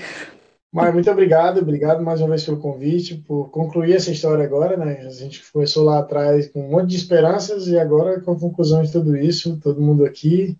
Mas 0.73 0.95
muito 0.95 1.11
obrigado, 1.11 1.59
obrigado 1.59 2.03
mais 2.03 2.21
uma 2.21 2.31
vez 2.31 2.45
pelo 2.45 2.57
convite, 2.57 3.17
por 3.17 3.51
concluir 3.51 3.93
essa 3.93 4.11
história 4.11 4.43
agora, 4.43 4.75
né? 4.75 5.03
A 5.07 5.11
gente 5.11 5.45
começou 5.53 5.85
lá 5.85 5.99
atrás 5.99 6.49
com 6.49 6.67
um 6.67 6.71
monte 6.71 6.91
de 6.91 6.97
esperanças 6.97 7.67
e 7.69 7.79
agora 7.79 8.19
com 8.23 8.33
a 8.33 8.41
conclusão 8.41 8.83
de 8.83 8.91
tudo 8.91 9.15
isso, 9.15 9.61
todo 9.63 9.83
mundo 9.83 10.07
aqui, 10.07 10.57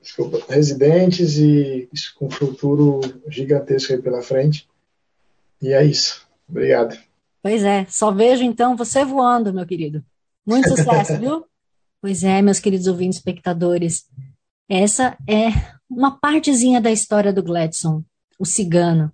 desculpa, 0.00 0.40
residentes 0.48 1.36
e 1.36 1.90
com 2.18 2.26
um 2.26 2.30
futuro 2.30 3.00
gigantesco 3.28 3.92
aí 3.92 4.00
pela 4.00 4.22
frente. 4.22 4.66
E 5.60 5.74
é 5.74 5.84
isso. 5.84 6.26
Obrigado. 6.48 6.96
Pois 7.42 7.62
é, 7.62 7.84
só 7.86 8.10
vejo 8.10 8.42
então 8.42 8.74
você 8.74 9.04
voando, 9.04 9.52
meu 9.52 9.66
querido. 9.66 10.02
Muito 10.46 10.70
sucesso, 10.70 11.18
viu? 11.18 11.44
Pois 12.02 12.24
é, 12.24 12.40
meus 12.40 12.58
queridos 12.58 12.86
ouvintes 12.86 13.18
espectadores. 13.18 14.06
Essa 14.66 15.18
é 15.28 15.48
uma 15.86 16.18
partezinha 16.18 16.80
da 16.80 16.90
história 16.90 17.30
do 17.30 17.42
Gladson, 17.42 18.02
o 18.38 18.46
cigano. 18.46 19.12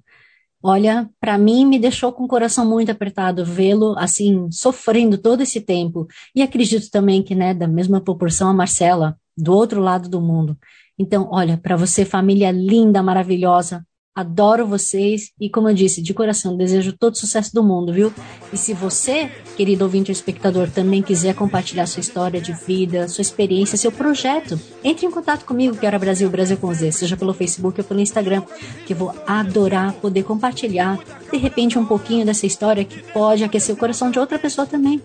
Olha, 0.68 1.08
para 1.20 1.38
mim 1.38 1.64
me 1.64 1.78
deixou 1.78 2.12
com 2.12 2.24
o 2.24 2.28
coração 2.28 2.68
muito 2.68 2.90
apertado 2.90 3.44
vê-lo 3.44 3.94
assim 3.96 4.50
sofrendo 4.50 5.16
todo 5.16 5.40
esse 5.40 5.60
tempo. 5.60 6.08
E 6.34 6.42
acredito 6.42 6.90
também 6.90 7.22
que, 7.22 7.36
né, 7.36 7.54
da 7.54 7.68
mesma 7.68 8.00
proporção 8.00 8.48
a 8.48 8.52
Marcela, 8.52 9.16
do 9.38 9.54
outro 9.54 9.80
lado 9.80 10.08
do 10.08 10.20
mundo. 10.20 10.58
Então, 10.98 11.28
olha, 11.30 11.56
para 11.56 11.76
você 11.76 12.04
família 12.04 12.50
linda, 12.50 13.00
maravilhosa, 13.00 13.86
Adoro 14.16 14.66
vocês 14.66 15.30
e, 15.38 15.50
como 15.50 15.68
eu 15.68 15.74
disse, 15.74 16.00
de 16.00 16.14
coração, 16.14 16.56
desejo 16.56 16.94
todo 16.94 17.18
sucesso 17.18 17.54
do 17.54 17.62
mundo, 17.62 17.92
viu? 17.92 18.10
E 18.50 18.56
se 18.56 18.72
você, 18.72 19.30
querido 19.58 19.84
ouvinte 19.84 20.10
ou 20.10 20.12
espectador, 20.14 20.70
também 20.70 21.02
quiser 21.02 21.34
compartilhar 21.34 21.84
sua 21.84 22.00
história 22.00 22.40
de 22.40 22.54
vida, 22.54 23.08
sua 23.08 23.20
experiência, 23.20 23.76
seu 23.76 23.92
projeto, 23.92 24.58
entre 24.82 25.04
em 25.04 25.10
contato 25.10 25.44
comigo, 25.44 25.76
que 25.76 25.84
era 25.84 25.98
Brasil, 25.98 26.30
Brasil 26.30 26.56
com 26.56 26.72
Z, 26.72 26.92
seja 26.92 27.14
pelo 27.14 27.34
Facebook 27.34 27.78
ou 27.78 27.86
pelo 27.86 28.00
Instagram, 28.00 28.42
que 28.86 28.94
eu 28.94 28.96
vou 28.96 29.14
adorar 29.26 29.92
poder 29.92 30.22
compartilhar, 30.22 30.98
de 31.30 31.36
repente, 31.36 31.78
um 31.78 31.84
pouquinho 31.84 32.24
dessa 32.24 32.46
história 32.46 32.86
que 32.86 33.02
pode 33.12 33.44
aquecer 33.44 33.74
o 33.74 33.78
coração 33.78 34.10
de 34.10 34.18
outra 34.18 34.38
pessoa 34.38 34.66
também. 34.66 34.98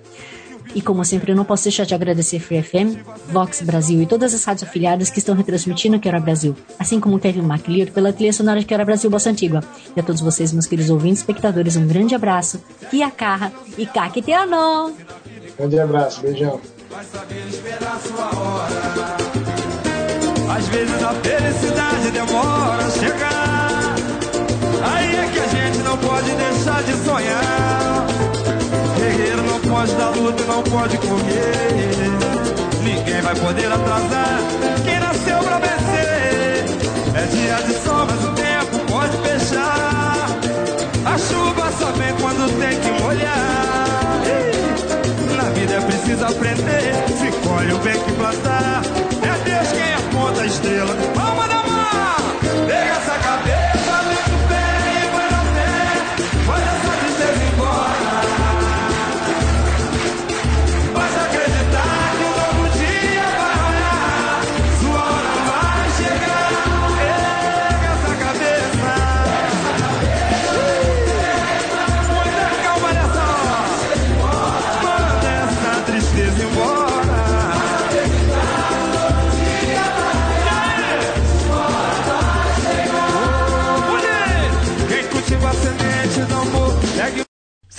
E 0.74 0.82
como 0.82 1.03
sempre, 1.03 1.32
eu 1.32 1.36
não 1.36 1.43
posso 1.43 1.63
deixar 1.63 1.86
de 1.86 1.93
agradecer 1.93 2.39
Free 2.39 2.63
FM, 2.63 2.97
Vox 3.28 3.61
Brasil 3.61 4.01
e 4.01 4.05
todas 4.05 4.34
as 4.34 4.43
rádios 4.43 4.67
afiliadas 4.67 5.09
que 5.09 5.19
estão 5.19 5.36
retransmitindo 5.36 5.99
Quero 5.99 6.22
Brasil, 6.22 6.55
assim 6.80 6.99
como 6.99 7.19
Kevin 7.19 7.41
MacLeod 7.41 7.91
pela 7.91 8.13
trilha 8.13 8.32
sonora 8.32 8.59
de 8.59 8.65
Quero 8.65 8.86
Brasil 8.86 9.09
Bossa 9.09 9.30
Antigua. 9.30 9.61
E 9.95 9.99
a 9.99 10.03
todos 10.03 10.22
vocês, 10.22 10.53
meus 10.53 10.65
queridos 10.65 10.89
ouvintes 10.89 11.19
e 11.19 11.24
espectadores, 11.24 11.76
um 11.76 11.88
grande 11.88 12.15
abraço, 12.15 12.63
Kia 12.89 13.11
Carra 13.11 13.51
e 13.78 13.86
Kakiteano! 13.86 14.93
Grande 15.57 15.80
abraço, 15.80 16.22
beijão. 16.22 16.59
Às 20.49 20.67
vezes 20.67 21.03
a 21.03 21.13
felicidade 21.13 22.11
demora 22.11 22.86
a 22.86 22.91
chegar. 22.91 23.95
Aí 24.84 25.15
é 25.15 25.30
que 25.32 25.39
a 25.39 25.47
gente 25.47 25.78
não 25.80 25.97
pode 25.97 26.32
deixar 26.32 26.84
de 26.84 26.93
sonhar 27.05 28.20
guerreiro 29.01 29.41
não 29.43 29.59
pode 29.59 29.93
dar 29.95 30.09
luta, 30.11 30.43
não 30.45 30.61
pode 30.63 30.97
correr. 30.99 31.91
Ninguém 32.83 33.21
vai 33.21 33.35
poder 33.35 33.71
atrasar 33.71 34.39
quem 34.85 34.99
nasceu 34.99 35.39
pra 35.39 35.57
vencer. 35.57 36.65
É 37.15 37.25
dia 37.25 37.55
de 37.67 37.73
sol, 37.83 38.05
mas 38.05 38.23
o 38.23 38.31
tempo 38.33 38.79
pode 38.91 39.17
fechar. 39.17 40.27
A 41.03 41.17
chuva 41.17 41.71
só 41.79 41.91
vem 41.93 42.13
quando 42.21 42.59
tem 42.59 42.79
que 42.79 43.01
molhar. 43.01 44.21
Na 45.35 45.49
vida 45.49 45.73
é 45.73 45.81
preciso 45.81 46.25
aprender. 46.25 46.93
Se 47.17 47.31
colhe 47.47 47.73
o 47.73 47.79
bem 47.79 47.99
que 47.99 48.11
plantar. 48.13 48.90